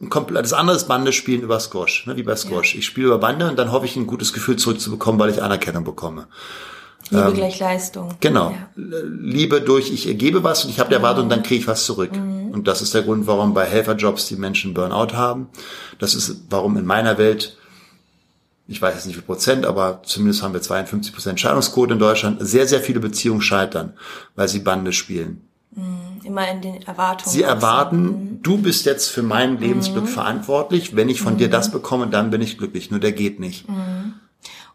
ein 0.00 0.10
komplettes 0.10 0.52
anderes 0.52 0.84
Bande 0.84 1.12
spielen 1.12 1.42
über 1.42 1.60
Squash, 1.60 2.06
ne, 2.06 2.16
wie 2.16 2.22
bei 2.22 2.36
Squash. 2.36 2.74
Ja. 2.74 2.78
Ich 2.78 2.86
spiele 2.86 3.08
über 3.08 3.18
Bande 3.18 3.48
und 3.48 3.58
dann 3.58 3.70
hoffe 3.70 3.86
ich 3.86 3.96
ein 3.96 4.06
gutes 4.06 4.32
Gefühl 4.32 4.56
zurückzubekommen, 4.56 5.20
weil 5.20 5.30
ich 5.30 5.42
Anerkennung 5.42 5.84
bekomme. 5.84 6.26
Liebe 7.10 7.28
ähm, 7.28 7.34
gleich 7.34 7.60
Leistung. 7.60 8.14
Genau. 8.20 8.50
Ja. 8.50 8.68
Liebe 8.76 9.60
durch, 9.60 9.92
ich 9.92 10.18
gebe 10.18 10.42
was 10.42 10.64
und 10.64 10.70
ich 10.70 10.80
habe 10.80 10.88
die 10.88 10.94
Erwartung, 10.94 11.26
mhm. 11.26 11.30
dann 11.30 11.42
kriege 11.42 11.60
ich 11.60 11.66
was 11.68 11.84
zurück. 11.84 12.12
Mhm. 12.12 12.33
Und 12.54 12.68
das 12.68 12.82
ist 12.82 12.94
der 12.94 13.02
Grund, 13.02 13.26
warum 13.26 13.52
bei 13.52 13.64
Helferjobs 13.64 14.28
die 14.28 14.36
Menschen 14.36 14.74
Burnout 14.74 15.14
haben. 15.14 15.48
Das 15.98 16.14
ist, 16.14 16.42
warum 16.50 16.76
in 16.76 16.86
meiner 16.86 17.18
Welt, 17.18 17.56
ich 18.68 18.80
weiß 18.80 18.94
jetzt 18.94 19.06
nicht 19.06 19.16
wie 19.16 19.22
Prozent, 19.22 19.66
aber 19.66 20.02
zumindest 20.04 20.42
haben 20.42 20.54
wir 20.54 20.62
52 20.62 21.12
Prozent 21.12 21.40
Scheidungsquote 21.40 21.94
in 21.94 21.98
Deutschland, 21.98 22.38
sehr, 22.40 22.66
sehr 22.66 22.80
viele 22.80 23.00
Beziehungen 23.00 23.42
scheitern, 23.42 23.94
weil 24.36 24.48
sie 24.48 24.60
Bande 24.60 24.92
spielen. 24.92 25.48
Mhm. 25.72 26.20
Immer 26.22 26.50
in 26.50 26.62
den 26.62 26.82
Erwartungen. 26.82 27.30
Sie 27.30 27.42
erwarten, 27.42 28.02
mhm. 28.02 28.42
du 28.42 28.58
bist 28.58 28.86
jetzt 28.86 29.08
für 29.08 29.22
mein 29.22 29.58
Lebensglück 29.58 30.04
mhm. 30.04 30.08
verantwortlich. 30.08 30.96
Wenn 30.96 31.08
ich 31.08 31.20
von 31.20 31.36
dir 31.36 31.50
das 31.50 31.70
bekomme, 31.70 32.06
dann 32.06 32.30
bin 32.30 32.40
ich 32.40 32.56
glücklich. 32.56 32.90
Nur 32.90 33.00
der 33.00 33.12
geht 33.12 33.40
nicht. 33.40 33.66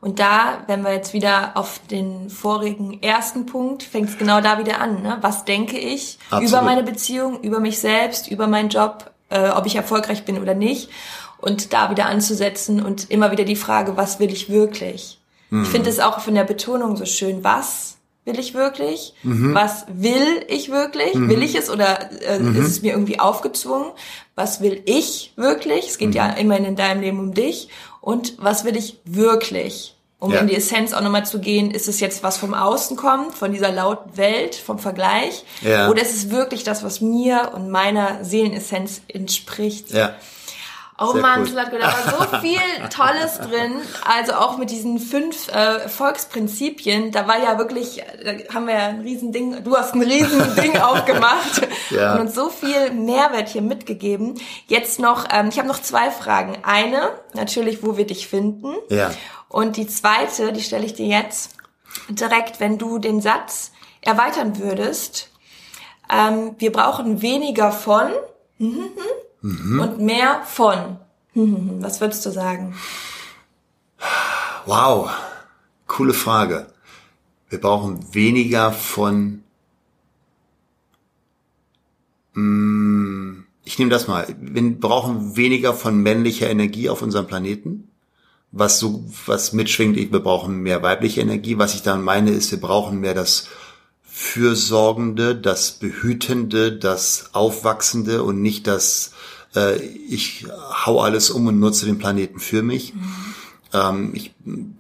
Und 0.01 0.19
da, 0.19 0.63
wenn 0.67 0.83
wir 0.83 0.93
jetzt 0.93 1.13
wieder 1.13 1.51
auf 1.55 1.81
den 1.91 2.29
vorigen 2.29 3.01
ersten 3.03 3.45
Punkt, 3.45 3.83
fängt 3.83 4.09
es 4.09 4.17
genau 4.17 4.39
da 4.39 4.57
wieder 4.57 4.79
an. 4.79 5.01
Ne? 5.01 5.17
Was 5.21 5.43
denke 5.43 5.77
ich 5.77 6.17
Absolut. 6.29 6.49
über 6.49 6.61
meine 6.61 6.83
Beziehung, 6.83 7.41
über 7.41 7.59
mich 7.59 7.79
selbst, 7.79 8.31
über 8.31 8.47
meinen 8.47 8.69
Job, 8.69 9.11
äh, 9.29 9.49
ob 9.49 9.65
ich 9.65 9.75
erfolgreich 9.75 10.23
bin 10.23 10.41
oder 10.41 10.53
nicht. 10.53 10.89
Und 11.37 11.73
da 11.73 11.89
wieder 11.89 12.05
anzusetzen 12.05 12.81
und 12.83 13.09
immer 13.09 13.31
wieder 13.31 13.43
die 13.43 13.55
Frage, 13.55 13.97
was 13.97 14.19
will 14.19 14.31
ich 14.31 14.49
wirklich? 14.49 15.19
Mhm. 15.49 15.63
Ich 15.63 15.69
finde 15.69 15.89
es 15.89 15.99
auch 15.99 16.19
von 16.19 16.35
der 16.35 16.43
Betonung 16.43 16.95
so 16.95 17.05
schön. 17.05 17.43
Was 17.43 17.97
will 18.25 18.39
ich 18.39 18.53
wirklich? 18.53 19.13
Mhm. 19.23 19.53
Was 19.53 19.85
will 19.89 20.45
ich 20.47 20.69
wirklich? 20.69 21.15
Mhm. 21.15 21.29
Will 21.29 21.43
ich 21.43 21.55
es 21.55 21.69
oder 21.69 22.11
äh, 22.21 22.39
mhm. 22.39 22.55
ist 22.55 22.67
es 22.67 22.81
mir 22.81 22.93
irgendwie 22.93 23.19
aufgezwungen? 23.19 23.91
Was 24.35 24.61
will 24.61 24.81
ich 24.85 25.33
wirklich? 25.35 25.87
Es 25.87 25.97
geht 25.97 26.15
ja 26.15 26.29
mhm. 26.29 26.37
immerhin 26.37 26.65
in 26.65 26.75
deinem 26.75 27.01
Leben 27.01 27.19
um 27.19 27.33
dich 27.33 27.69
und 28.01 28.33
was 28.37 28.63
will 28.65 28.75
ich 28.77 28.97
wirklich? 29.05 29.95
um 30.21 30.33
Ja. 30.33 30.41
in 30.41 30.47
die 30.47 30.55
Essenz 30.57 30.91
auch 30.91 30.99
nochmal 30.99 31.25
zu 31.25 31.39
gehen, 31.39 31.71
ist 31.71 31.87
es 31.87 32.01
jetzt 32.01 32.23
was 32.23 32.35
vom 32.35 32.53
Außen 32.53 32.97
kommt, 32.97 33.33
von 33.35 33.53
dieser 33.53 33.71
lauten 33.71 34.17
Welt, 34.17 34.53
vom 34.53 34.77
Vergleich, 34.77 35.45
Ja. 35.61 35.89
oder 35.89 36.01
ist 36.01 36.13
es 36.13 36.29
wirklich 36.29 36.65
das, 36.65 36.83
was 36.83 36.99
mir 36.99 37.53
und 37.55 37.69
meiner 37.69 38.21
Seelenessenz 38.25 38.99
entspricht? 39.07 39.91
Ja. 39.91 40.13
Oh 41.01 41.13
Sehr 41.13 41.21
Mann, 41.21 41.43
cool. 41.47 41.79
Da 41.79 41.87
war 41.87 42.29
so 42.29 42.37
viel 42.41 42.59
Tolles 42.89 43.37
drin. 43.39 43.79
Also 44.05 44.33
auch 44.33 44.57
mit 44.57 44.69
diesen 44.69 44.99
fünf 44.99 45.47
äh, 45.49 45.87
Volksprinzipien, 45.87 47.11
da 47.11 47.27
war 47.27 47.39
ja 47.41 47.57
wirklich, 47.57 48.03
da 48.23 48.53
haben 48.53 48.67
wir 48.67 48.73
ja 48.73 48.87
ein 48.87 49.01
Riesending, 49.01 49.63
du 49.63 49.75
hast 49.77 49.93
ein 49.93 50.01
Riesending 50.01 50.77
aufgemacht 50.81 51.61
Ja. 51.89 52.15
und 52.15 52.21
uns 52.21 52.35
so 52.35 52.49
viel 52.49 52.91
Mehrwert 52.91 53.49
hier 53.49 53.61
mitgegeben. 53.61 54.39
Jetzt 54.67 54.99
noch, 54.99 55.25
ähm, 55.31 55.49
ich 55.49 55.57
habe 55.57 55.67
noch 55.67 55.81
zwei 55.81 56.11
Fragen. 56.11 56.57
Eine, 56.63 57.11
natürlich, 57.33 57.81
wo 57.83 57.95
wir 57.97 58.05
dich 58.05 58.27
finden. 58.27 58.73
Ja. 58.89 59.11
Und 59.47 59.77
die 59.77 59.87
zweite, 59.87 60.51
die 60.53 60.61
stelle 60.61 60.85
ich 60.85 60.93
dir 60.93 61.07
jetzt 61.07 61.55
direkt, 62.09 62.59
wenn 62.59 62.77
du 62.77 62.99
den 62.99 63.21
Satz 63.21 63.71
erweitern 64.01 64.59
würdest. 64.59 65.29
Ähm, 66.11 66.55
wir 66.57 66.71
brauchen 66.71 67.21
weniger 67.21 67.71
von 67.71 68.11
und 69.41 69.99
mehr 69.99 70.43
von. 70.45 70.97
Was 71.81 72.01
würdest 72.01 72.25
du 72.25 72.31
sagen? 72.31 72.75
Wow, 74.65 75.09
coole 75.87 76.13
Frage. 76.13 76.67
Wir 77.49 77.59
brauchen 77.61 78.13
weniger 78.13 78.71
von. 78.71 79.43
Mm, 82.33 83.43
Ich 83.65 83.77
nehme 83.77 83.91
das 83.91 84.07
mal. 84.07 84.25
Wir 84.39 84.79
brauchen 84.79 85.35
weniger 85.37 85.73
von 85.73 85.97
männlicher 86.01 86.49
Energie 86.49 86.89
auf 86.89 87.01
unserem 87.01 87.27
Planeten. 87.27 87.89
Was 88.51 88.79
so, 88.79 89.03
was 89.27 89.53
mitschwingt, 89.53 89.95
ich- 89.95 90.11
wir 90.11 90.21
brauchen 90.21 90.61
mehr 90.61 90.81
weibliche 90.81 91.21
Energie. 91.21 91.57
Was 91.59 91.75
ich 91.75 91.83
dann 91.83 92.03
meine, 92.03 92.31
ist, 92.31 92.49
wir 92.51 92.59
brauchen 92.59 92.99
mehr 92.99 93.13
das 93.13 93.47
Fürsorgende, 94.21 95.35
das 95.35 95.71
Behütende, 95.71 96.73
das 96.73 97.29
Aufwachsende 97.33 98.23
und 98.23 98.41
nicht 98.41 98.67
das, 98.67 99.11
äh, 99.55 99.77
ich 99.77 100.45
hau 100.85 101.01
alles 101.01 101.29
um 101.29 101.47
und 101.47 101.59
nutze 101.59 101.85
den 101.85 101.97
Planeten 101.97 102.39
für 102.39 102.61
mich 102.61 102.93
ähm, 103.73 104.11
ich, 104.13 104.33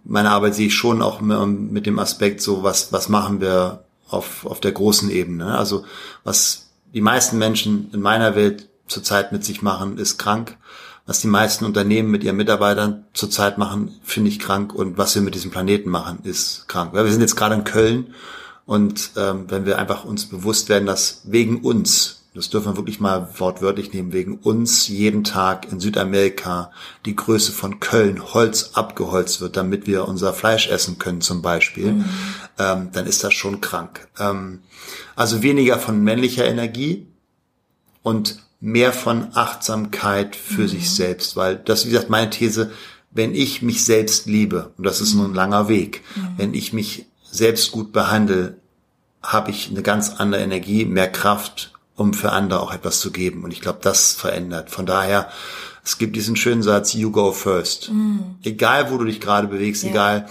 meine 0.03 0.31
Arbeit 0.31 0.55
sehe 0.55 0.67
ich 0.67 0.75
schon 0.75 1.01
auch 1.01 1.21
mit 1.21 1.85
dem 1.85 1.99
Aspekt 1.99 2.41
so, 2.41 2.63
was, 2.63 2.91
was 2.91 3.09
machen 3.09 3.41
wir 3.41 3.83
auf, 4.09 4.45
auf 4.45 4.59
der 4.59 4.71
großen 4.71 5.09
Ebene. 5.09 5.45
ne? 5.45 5.57
Also 5.57 5.85
was 6.23 6.69
die 6.93 7.01
meisten 7.01 7.37
Menschen 7.37 7.89
in 7.93 8.01
meiner 8.01 8.35
Welt 8.35 8.67
zurzeit 8.87 9.31
mit 9.31 9.45
sich 9.45 9.61
machen, 9.61 9.97
ist 9.97 10.17
krank. 10.17 10.57
Was 11.05 11.21
die 11.21 11.27
meisten 11.27 11.65
Unternehmen 11.65 12.11
mit 12.11 12.23
ihren 12.23 12.35
Mitarbeitern 12.35 13.05
zurzeit 13.13 13.57
machen, 13.57 13.99
finde 14.03 14.29
ich 14.29 14.39
krank. 14.39 14.73
Und 14.73 14.97
was 14.97 15.15
wir 15.15 15.21
mit 15.21 15.35
diesem 15.35 15.51
Planeten 15.51 15.89
machen, 15.89 16.19
ist 16.23 16.67
krank. 16.67 16.93
Weil 16.93 17.05
wir 17.05 17.11
sind 17.11 17.21
jetzt 17.21 17.35
gerade 17.35 17.55
in 17.55 17.63
Köln 17.63 18.13
und 18.69 19.13
ähm, 19.17 19.45
wenn 19.47 19.65
wir 19.65 19.79
einfach 19.79 20.05
uns 20.05 20.27
bewusst 20.27 20.69
werden, 20.69 20.85
dass 20.85 21.21
wegen 21.23 21.61
uns, 21.61 22.25
das 22.35 22.51
dürfen 22.51 22.73
wir 22.73 22.77
wirklich 22.77 22.99
mal 22.99 23.27
wortwörtlich 23.39 23.93
nehmen, 23.93 24.13
wegen 24.13 24.37
uns 24.37 24.87
jeden 24.87 25.23
Tag 25.23 25.71
in 25.71 25.79
Südamerika 25.79 26.71
die 27.03 27.15
Größe 27.15 27.51
von 27.51 27.79
Köln 27.79 28.21
Holz 28.31 28.73
abgeholzt 28.75 29.41
wird, 29.41 29.57
damit 29.57 29.87
wir 29.87 30.07
unser 30.07 30.33
Fleisch 30.33 30.69
essen 30.69 30.99
können 30.99 31.21
zum 31.21 31.41
Beispiel, 31.41 32.05
ähm, 32.59 32.89
dann 32.91 33.07
ist 33.07 33.23
das 33.23 33.33
schon 33.33 33.59
krank. 33.59 34.07
Ähm, 34.19 34.59
also 35.15 35.41
weniger 35.41 35.79
von 35.79 36.03
männlicher 36.03 36.45
Energie 36.45 37.07
und 38.03 38.37
mehr 38.59 38.93
von 38.93 39.29
Achtsamkeit 39.33 40.35
für 40.35 40.67
sich 40.67 40.91
selbst, 40.91 41.35
weil 41.35 41.55
das, 41.55 41.87
wie 41.87 41.89
gesagt, 41.89 42.11
meine 42.11 42.29
These, 42.29 42.71
wenn 43.09 43.33
ich 43.33 43.63
mich 43.63 43.83
selbst 43.83 44.27
liebe, 44.27 44.73
und 44.77 44.83
das 44.83 45.01
ist 45.01 45.15
nur 45.15 45.25
ein 45.25 45.33
langer 45.33 45.69
Weg, 45.69 46.03
wenn 46.37 46.53
ich 46.53 46.71
mich 46.71 47.07
selbst 47.31 47.71
gut 47.71 47.91
behandle, 47.91 48.58
habe 49.21 49.51
ich 49.51 49.69
eine 49.69 49.81
ganz 49.83 50.15
andere 50.17 50.41
Energie, 50.41 50.85
mehr 50.85 51.11
Kraft, 51.11 51.73
um 51.95 52.13
für 52.13 52.31
andere 52.31 52.61
auch 52.61 52.73
etwas 52.73 52.99
zu 52.99 53.11
geben. 53.11 53.43
Und 53.43 53.51
ich 53.51 53.61
glaube, 53.61 53.79
das 53.81 54.13
verändert. 54.13 54.69
Von 54.69 54.85
daher, 54.85 55.29
es 55.83 55.97
gibt 55.97 56.15
diesen 56.15 56.35
schönen 56.35 56.63
Satz, 56.63 56.93
you 56.93 57.11
go 57.11 57.31
first. 57.31 57.91
Egal, 58.43 58.91
wo 58.91 58.97
du 58.97 59.05
dich 59.05 59.19
gerade 59.19 59.47
bewegst, 59.47 59.83
Ja. 59.83 59.89
egal, 59.89 60.29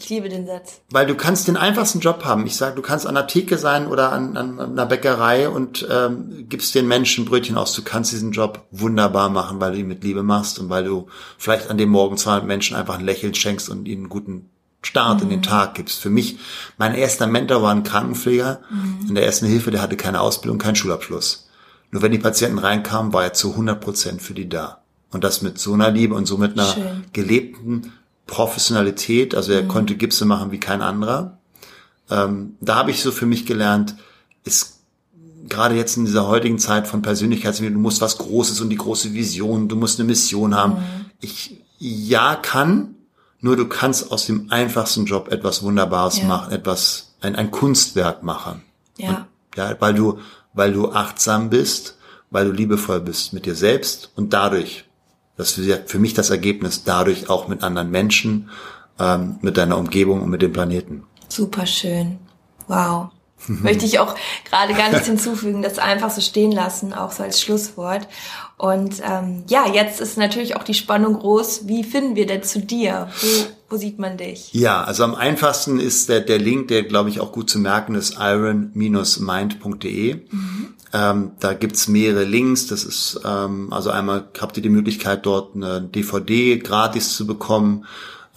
Ich 0.00 0.10
liebe 0.10 0.28
den 0.28 0.46
Satz. 0.46 0.80
weil 0.90 1.06
du 1.06 1.14
kannst 1.14 1.48
den 1.48 1.56
einfachsten 1.56 2.00
Job 2.00 2.24
haben. 2.24 2.46
Ich 2.46 2.56
sage, 2.56 2.76
du 2.76 2.82
kannst 2.82 3.06
an 3.06 3.14
der 3.14 3.26
Theke 3.26 3.56
sein 3.58 3.86
oder 3.86 4.12
an, 4.12 4.36
an 4.36 4.60
einer 4.60 4.86
Bäckerei 4.86 5.48
und 5.48 5.86
ähm, 5.90 6.46
gibst 6.48 6.74
den 6.74 6.86
Menschen 6.86 7.24
Brötchen 7.24 7.56
aus. 7.56 7.72
Du 7.74 7.82
kannst 7.82 8.12
diesen 8.12 8.32
Job 8.32 8.66
wunderbar 8.70 9.30
machen, 9.30 9.60
weil 9.60 9.72
du 9.72 9.78
ihn 9.78 9.88
mit 9.88 10.04
Liebe 10.04 10.22
machst 10.22 10.58
und 10.58 10.68
weil 10.68 10.84
du 10.84 11.06
vielleicht 11.38 11.70
an 11.70 11.78
dem 11.78 11.88
Morgen 11.88 12.16
200 12.18 12.46
Menschen 12.46 12.76
einfach 12.76 12.98
ein 12.98 13.04
Lächeln 13.04 13.34
schenkst 13.34 13.68
und 13.70 13.86
ihnen 13.88 14.02
einen 14.02 14.08
guten 14.10 14.50
Start 14.88 15.20
in 15.20 15.28
den 15.28 15.42
Tag 15.42 15.74
gibst. 15.74 16.00
Für 16.00 16.08
mich, 16.08 16.38
mein 16.78 16.94
erster 16.94 17.26
Mentor 17.26 17.62
war 17.62 17.74
ein 17.74 17.82
Krankenpfleger 17.82 18.60
in 19.06 19.14
der 19.14 19.26
ersten 19.26 19.46
Hilfe, 19.46 19.70
der 19.70 19.82
hatte 19.82 19.96
keine 19.96 20.20
Ausbildung, 20.20 20.58
keinen 20.58 20.76
Schulabschluss. 20.76 21.48
Nur 21.90 22.00
wenn 22.00 22.12
die 22.12 22.18
Patienten 22.18 22.58
reinkamen, 22.58 23.12
war 23.12 23.24
er 23.24 23.34
zu 23.34 23.50
100 23.50 23.80
Prozent 23.80 24.22
für 24.22 24.32
die 24.32 24.48
da. 24.48 24.82
Und 25.10 25.24
das 25.24 25.42
mit 25.42 25.58
so 25.58 25.74
einer 25.74 25.90
Liebe 25.90 26.14
und 26.14 26.24
so 26.26 26.38
mit 26.38 26.58
einer 26.58 26.72
Schön. 26.72 27.04
gelebten 27.12 27.92
Professionalität. 28.26 29.34
Also 29.34 29.52
er 29.52 29.68
konnte 29.68 29.94
Gipse 29.94 30.24
machen 30.24 30.52
wie 30.52 30.60
kein 30.60 30.80
anderer. 30.80 31.38
Ähm, 32.10 32.56
da 32.60 32.76
habe 32.76 32.90
ich 32.90 33.02
so 33.02 33.10
für 33.10 33.26
mich 33.26 33.44
gelernt, 33.44 33.94
ist 34.44 34.80
gerade 35.48 35.74
jetzt 35.74 35.98
in 35.98 36.06
dieser 36.06 36.28
heutigen 36.28 36.58
Zeit 36.58 36.86
von 36.86 37.02
Persönlichkeitsentwicklung, 37.02 37.82
du 37.82 37.86
musst 37.86 38.00
was 38.00 38.16
Großes 38.16 38.60
und 38.62 38.70
die 38.70 38.76
große 38.76 39.12
Vision, 39.12 39.68
du 39.68 39.76
musst 39.76 39.98
eine 39.98 40.06
Mission 40.06 40.54
haben. 40.54 40.78
Ich 41.20 41.62
ja 41.78 42.36
kann, 42.36 42.94
nur 43.40 43.56
du 43.56 43.66
kannst 43.68 44.10
aus 44.10 44.26
dem 44.26 44.50
einfachsten 44.50 45.04
Job 45.06 45.30
etwas 45.32 45.62
Wunderbares 45.62 46.18
Ja. 46.18 46.24
machen, 46.24 46.52
etwas 46.52 47.14
ein, 47.20 47.36
ein 47.36 47.50
Kunstwerk 47.50 48.22
machen. 48.22 48.62
Ja. 48.96 49.26
Ja, 49.56 49.74
weil 49.80 49.94
du, 49.94 50.18
weil 50.52 50.72
du 50.72 50.90
achtsam 50.92 51.50
bist, 51.50 51.96
weil 52.30 52.46
du 52.46 52.52
liebevoll 52.52 53.00
bist 53.00 53.32
mit 53.32 53.46
dir 53.46 53.54
selbst 53.54 54.10
und 54.16 54.32
dadurch, 54.32 54.84
das 55.36 55.56
ist 55.56 55.90
für 55.90 55.98
mich 55.98 56.14
das 56.14 56.30
Ergebnis, 56.30 56.84
dadurch 56.84 57.28
auch 57.30 57.48
mit 57.48 57.62
anderen 57.62 57.90
Menschen, 57.90 58.50
ähm, 58.98 59.38
mit 59.40 59.56
deiner 59.56 59.78
Umgebung 59.78 60.22
und 60.22 60.30
mit 60.30 60.42
dem 60.42 60.52
Planeten. 60.52 61.04
Super 61.28 61.66
schön. 61.66 62.18
Wow. 62.66 63.10
Möchte 63.46 63.84
ich 63.84 63.98
auch 63.98 64.14
gerade 64.48 64.74
gar 64.74 64.90
nichts 64.90 65.06
hinzufügen, 65.06 65.62
das 65.62 65.78
einfach 65.78 66.10
so 66.10 66.20
stehen 66.20 66.52
lassen, 66.52 66.92
auch 66.92 67.12
so 67.12 67.22
als 67.22 67.40
Schlusswort. 67.40 68.08
Und 68.56 69.00
ähm, 69.08 69.44
ja, 69.48 69.66
jetzt 69.72 70.00
ist 70.00 70.18
natürlich 70.18 70.56
auch 70.56 70.64
die 70.64 70.74
Spannung 70.74 71.18
groß. 71.18 71.68
Wie 71.68 71.84
finden 71.84 72.16
wir 72.16 72.26
denn 72.26 72.42
zu 72.42 72.60
dir? 72.60 73.08
Wo, 73.20 73.46
wo 73.70 73.76
sieht 73.76 73.98
man 73.98 74.16
dich? 74.16 74.52
Ja, 74.52 74.82
also 74.82 75.04
am 75.04 75.14
einfachsten 75.14 75.78
ist 75.78 76.08
der, 76.08 76.20
der 76.20 76.38
Link, 76.38 76.68
der 76.68 76.82
glaube 76.82 77.10
ich 77.10 77.20
auch 77.20 77.32
gut 77.32 77.48
zu 77.48 77.58
merken 77.58 77.94
ist, 77.94 78.16
iron-mind.de. 78.18 80.20
Ähm, 80.92 81.32
da 81.38 81.52
gibt's 81.52 81.88
mehrere 81.88 82.24
Links. 82.24 82.66
Das 82.66 82.84
ist, 82.84 83.20
ähm, 83.24 83.72
also 83.72 83.90
einmal 83.90 84.28
habt 84.40 84.56
ihr 84.56 84.62
die 84.62 84.70
Möglichkeit, 84.70 85.26
dort 85.26 85.54
eine 85.54 85.82
DVD 85.82 86.58
gratis 86.58 87.14
zu 87.14 87.26
bekommen, 87.26 87.84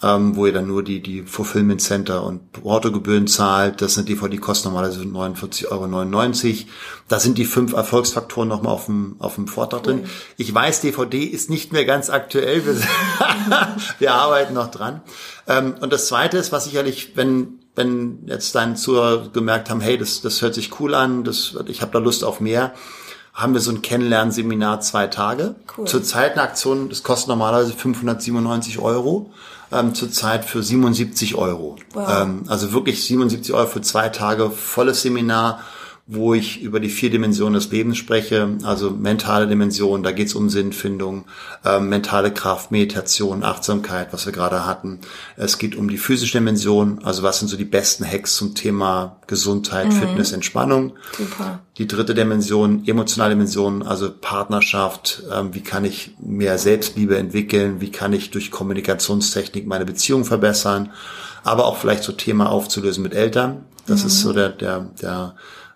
ähm, 0.02 0.34
wo 0.34 0.46
ihr 0.46 0.52
dann 0.52 0.66
nur 0.66 0.82
die, 0.82 1.00
die 1.00 1.22
Fulfillment 1.22 1.80
Center 1.80 2.24
und 2.24 2.52
Portogebühren 2.52 3.28
zahlt. 3.28 3.80
Das 3.80 3.94
sind 3.94 4.08
DVD, 4.08 4.30
die 4.30 4.38
kosten 4.38 4.68
normalerweise 4.68 5.00
49,99 5.02 5.68
Euro. 5.70 6.70
Da 7.08 7.20
sind 7.20 7.38
die 7.38 7.44
fünf 7.44 7.72
Erfolgsfaktoren 7.72 8.48
nochmal 8.48 8.72
auf 8.72 8.86
dem, 8.86 9.16
auf 9.20 9.36
dem 9.36 9.46
Vortrag 9.46 9.84
drin. 9.84 10.04
Ich 10.36 10.52
weiß, 10.52 10.80
DVD 10.80 11.22
ist 11.22 11.50
nicht 11.50 11.72
mehr 11.72 11.84
ganz 11.84 12.10
aktuell. 12.10 12.66
Wir, 12.66 12.76
wir 14.00 14.14
arbeiten 14.14 14.54
noch 14.54 14.70
dran. 14.70 15.02
Ähm, 15.46 15.74
und 15.80 15.92
das 15.92 16.08
zweite 16.08 16.36
ist, 16.36 16.50
was 16.50 16.64
sicherlich, 16.64 17.12
wenn, 17.14 17.60
wenn 17.76 18.26
jetzt 18.26 18.54
deine 18.56 18.74
Zuhörer 18.74 19.28
gemerkt 19.28 19.70
haben, 19.70 19.80
hey, 19.80 19.98
das, 19.98 20.20
das 20.20 20.42
hört 20.42 20.54
sich 20.54 20.80
cool 20.80 20.94
an, 20.94 21.22
das, 21.22 21.56
ich 21.66 21.80
habe 21.80 21.92
da 21.92 22.00
Lust 22.00 22.24
auf 22.24 22.40
mehr, 22.40 22.74
haben 23.34 23.54
wir 23.54 23.60
so 23.60 23.70
ein 23.70 23.82
Kennenlernseminar 23.82 24.80
zwei 24.80 25.06
Tage. 25.06 25.54
Cool. 25.76 25.86
Zurzeit 25.86 26.32
eine 26.32 26.42
Aktion, 26.42 26.88
das 26.88 27.02
kostet 27.02 27.28
normalerweise 27.28 27.72
597 27.72 28.78
Euro, 28.78 29.32
ähm, 29.72 29.94
zurzeit 29.94 30.44
für 30.44 30.62
77 30.62 31.34
Euro. 31.34 31.76
Wow. 31.92 32.08
Ähm, 32.22 32.44
also 32.48 32.72
wirklich 32.72 33.04
77 33.04 33.54
Euro 33.54 33.66
für 33.66 33.80
zwei 33.80 34.08
Tage, 34.08 34.50
volles 34.50 35.02
Seminar, 35.02 35.60
wo 36.14 36.34
ich 36.34 36.60
über 36.62 36.80
die 36.80 36.88
vier 36.88 37.10
Dimensionen 37.10 37.54
des 37.54 37.70
Lebens 37.70 37.96
spreche, 37.96 38.48
also 38.64 38.90
mentale 38.90 39.46
Dimension, 39.46 40.02
da 40.02 40.12
geht's 40.12 40.34
um 40.34 40.50
Sinnfindung, 40.50 41.24
ähm, 41.64 41.88
mentale 41.88 42.32
Kraft, 42.32 42.70
Meditation, 42.70 43.42
Achtsamkeit, 43.42 44.12
was 44.12 44.26
wir 44.26 44.32
gerade 44.32 44.66
hatten. 44.66 45.00
Es 45.36 45.58
geht 45.58 45.74
um 45.74 45.88
die 45.88 45.98
physische 45.98 46.38
Dimension, 46.38 47.00
also 47.02 47.22
was 47.22 47.38
sind 47.38 47.48
so 47.48 47.56
die 47.56 47.64
besten 47.64 48.04
Hacks 48.04 48.36
zum 48.36 48.54
Thema 48.54 49.16
Gesundheit, 49.26 49.92
Fitness, 49.92 50.32
Entspannung. 50.32 50.92
Super. 51.16 51.60
Die 51.78 51.86
dritte 51.86 52.14
Dimension, 52.14 52.86
emotionale 52.86 53.34
Dimension, 53.34 53.82
also 53.82 54.10
Partnerschaft, 54.10 55.22
ähm, 55.32 55.54
wie 55.54 55.62
kann 55.62 55.84
ich 55.84 56.14
mehr 56.20 56.58
Selbstliebe 56.58 57.16
entwickeln, 57.16 57.80
wie 57.80 57.90
kann 57.90 58.12
ich 58.12 58.30
durch 58.30 58.50
Kommunikationstechnik 58.50 59.66
meine 59.66 59.86
Beziehung 59.86 60.24
verbessern, 60.24 60.90
aber 61.44 61.66
auch 61.66 61.76
vielleicht 61.78 62.02
so 62.02 62.12
Thema 62.12 62.50
aufzulösen 62.50 63.02
mit 63.02 63.14
Eltern. 63.14 63.64
Das 63.86 64.04
ist 64.04 64.20
so 64.20 64.32
der, 64.32 64.50
der, 64.50 64.90
der 65.00 65.34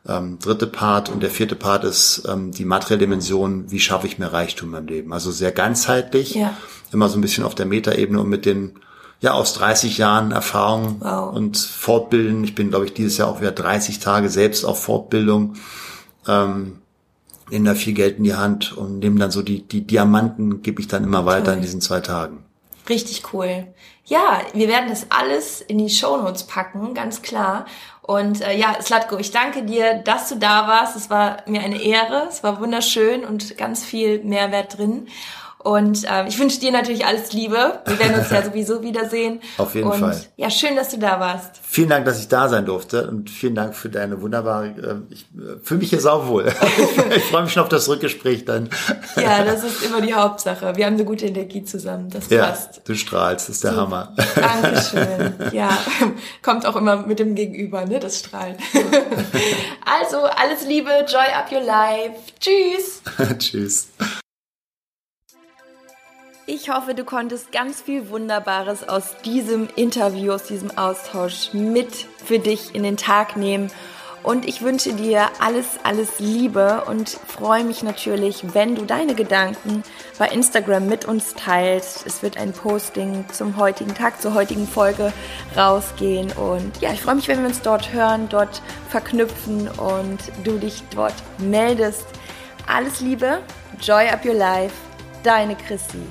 ähm, 0.09 0.39
dritte 0.39 0.67
Part 0.67 1.09
und 1.09 1.23
der 1.23 1.31
vierte 1.31 1.57
Part 1.57 1.85
ist 1.85 2.23
ähm, 2.29 2.53
die 2.53 2.65
materielle 2.65 3.01
Dimension, 3.01 3.71
wie 3.71 3.81
schaffe 3.81 4.07
ich 4.07 4.19
mehr 4.19 4.33
Reichtum 4.33 4.75
im 4.75 4.87
Leben. 4.87 5.13
Also 5.13 5.31
sehr 5.31 5.53
ganzheitlich, 5.53 6.35
Ja. 6.35 6.57
immer 6.93 7.09
so 7.09 7.19
ein 7.19 7.21
bisschen 7.21 7.45
auf 7.45 7.55
der 7.55 7.67
Metaebene 7.67 8.21
und 8.21 8.29
mit 8.29 8.47
den 8.47 8.73
ja 9.21 9.33
aus 9.33 9.55
30 9.55 9.99
Jahren 9.99 10.31
Erfahrung 10.33 10.97
Wow. 11.01 11.35
und 11.35 11.57
Fortbilden. 11.57 12.45
Ich 12.45 12.55
bin, 12.55 12.71
glaube 12.71 12.85
ich, 12.85 12.93
dieses 12.95 13.17
Jahr 13.17 13.29
auch 13.29 13.41
wieder 13.41 13.53
30 13.53 13.99
Tage 13.99 14.29
selbst 14.29 14.65
auf 14.65 14.83
Fortbildung. 14.83 15.55
Ähm, 16.29 16.79
nehme 17.51 17.65
da 17.69 17.75
viel 17.75 17.95
Geld 17.95 18.19
in 18.19 18.25
die 18.25 18.35
Hand 18.35 18.77
und 18.77 18.99
nehme 18.99 19.19
dann 19.21 19.31
so 19.31 19.43
die, 19.43 19.63
die 19.63 19.87
Diamanten, 19.87 20.63
gebe 20.63 20.81
ich 20.81 20.89
dann 20.89 21.05
immer 21.05 21.25
weiter 21.27 21.55
in 21.55 21.63
diesen 21.63 21.81
zwei 21.81 22.01
Tagen. 22.01 22.39
Richtig 22.89 23.33
cool. 23.33 23.67
Ja, 24.05 24.41
wir 24.53 24.69
werden 24.69 24.89
das 24.89 25.11
alles 25.11 25.61
in 25.61 25.79
die 25.79 25.91
Shownotes 25.91 26.45
packen, 26.45 26.95
ganz 26.95 27.23
klar. 27.23 27.67
Und 28.03 28.41
äh, 28.41 28.57
ja, 28.57 28.81
Slatko, 28.81 29.19
ich 29.19 29.33
danke 29.33 29.65
dir, 29.65 29.95
dass 29.95 30.29
du 30.29 30.37
da 30.37 30.69
warst. 30.69 30.95
Es 30.95 31.11
war 31.11 31.39
mir 31.47 31.61
eine 31.61 31.83
Ehre. 31.83 32.27
Es 32.29 32.45
war 32.45 32.61
wunderschön 32.61 33.25
und 33.25 33.59
ganz 33.59 33.85
viel 33.85 34.23
Mehrwert 34.23 34.79
drin. 34.79 35.09
Und 35.67 36.05
äh, 36.05 36.29
ich 36.29 36.39
wünsche 36.39 36.61
dir 36.61 36.71
natürlich 36.71 37.05
alles 37.05 37.33
Liebe. 37.33 37.81
Wir 37.85 37.99
werden 37.99 38.21
uns 38.21 38.31
ja 38.31 38.41
sowieso 38.45 38.85
wiedersehen. 38.85 39.41
Auf 39.59 39.75
jeden 39.75 39.89
und, 39.89 39.99
Fall. 39.99 40.17
Ja, 40.37 40.49
schön, 40.49 40.77
dass 40.77 40.91
du 40.91 40.99
da 40.99 41.19
warst. 41.19 41.59
Vielen 41.61 41.89
Dank, 41.89 42.05
dass 42.05 42.21
ich 42.21 42.29
da 42.29 42.49
sein 42.49 42.67
durfte 42.67 43.11
und 43.11 43.29
vielen 43.29 43.57
Dank 43.57 43.75
für 43.75 43.89
deine 43.89 44.23
wunderbare, 44.23 44.67
äh, 44.69 45.13
ich 45.13 45.23
äh, 45.23 45.59
fühle 45.61 45.81
mich 45.81 45.91
hier 45.91 46.01
sauwohl. 46.01 46.47
ich 47.17 47.25
freue 47.25 47.43
mich 47.43 47.53
schon 47.53 47.65
auf 47.65 47.69
das 47.69 47.89
Rückgespräch 47.89 48.45
dann. 48.45 48.71
Ja, 49.17 49.43
das 49.45 49.65
ist 49.65 49.83
immer 49.83 50.01
die 50.01 50.15
Hauptsache. 50.15 50.77
Wir 50.77 50.87
haben 50.87 50.95
eine 50.95 51.05
gute 51.05 51.27
Energie 51.27 51.65
zusammen. 51.65 52.11
Das 52.11 52.31
Ja, 52.31 52.47
passt. 52.47 52.83
du 52.85 52.95
strahlst, 52.95 53.49
das 53.49 53.57
ist 53.57 53.65
der 53.65 53.75
Hammer. 53.75 54.15
Dankeschön. 54.37 55.35
Ja, 55.53 55.77
kommt 56.43 56.65
auch 56.65 56.77
immer 56.77 56.99
mit 57.07 57.19
dem 57.19 57.35
Gegenüber, 57.35 57.85
ne, 57.87 57.99
das 57.99 58.21
Strahlen. 58.21 58.57
Also, 59.85 60.19
alles 60.19 60.65
Liebe, 60.67 60.91
joy 61.09 61.27
up 61.35 61.51
your 61.51 61.63
life. 61.63 62.15
Tschüss. 62.39 63.03
Tschüss. 63.39 63.89
Ich 66.49 66.71
hoffe, 66.71 66.95
du 66.95 67.03
konntest 67.03 67.51
ganz 67.51 67.83
viel 67.83 68.09
Wunderbares 68.09 68.89
aus 68.89 69.17
diesem 69.25 69.69
Interview, 69.75 70.33
aus 70.33 70.45
diesem 70.45 70.79
Austausch 70.79 71.53
mit 71.53 72.07
für 72.25 72.39
dich 72.39 72.73
in 72.73 72.85
den 72.85 72.97
Tag 72.97 73.37
nehmen. 73.37 73.69
Und 74.23 74.47
ich 74.47 74.63
wünsche 74.63 74.93
dir 74.93 75.27
alles, 75.41 75.67
alles 75.83 76.21
Liebe 76.21 76.85
und 76.87 77.09
freue 77.09 77.65
mich 77.65 77.83
natürlich, 77.83 78.55
wenn 78.55 78.77
du 78.77 78.85
deine 78.85 79.17
Gedanken 79.17 79.83
bei 80.21 80.29
Instagram 80.29 80.87
mit 80.87 81.05
uns 81.05 81.35
teilst. 81.35 82.07
Es 82.07 82.23
wird 82.23 82.37
ein 82.37 82.53
Posting 82.53 83.25
zum 83.33 83.57
heutigen 83.57 83.95
Tag, 83.95 84.23
zur 84.23 84.35
heutigen 84.35 84.69
Folge 84.69 85.13
rausgehen. 85.57 86.31
Und 86.31 86.81
ja, 86.81 86.93
ich 86.93 87.03
freue 87.03 87.17
mich, 87.17 87.27
wenn 87.27 87.41
wir 87.41 87.49
uns 87.49 87.63
dort 87.63 87.93
hören, 87.93 88.29
dort 88.29 88.63
verknüpfen 88.89 89.69
und 89.69 90.19
du 90.45 90.59
dich 90.59 90.85
dort 90.95 91.15
meldest. 91.39 92.07
Alles 92.69 93.01
Liebe, 93.01 93.41
Joy 93.81 94.09
Up 94.09 94.25
Your 94.25 94.35
Life, 94.35 94.75
deine 95.25 95.57
Chrissy. 95.57 96.03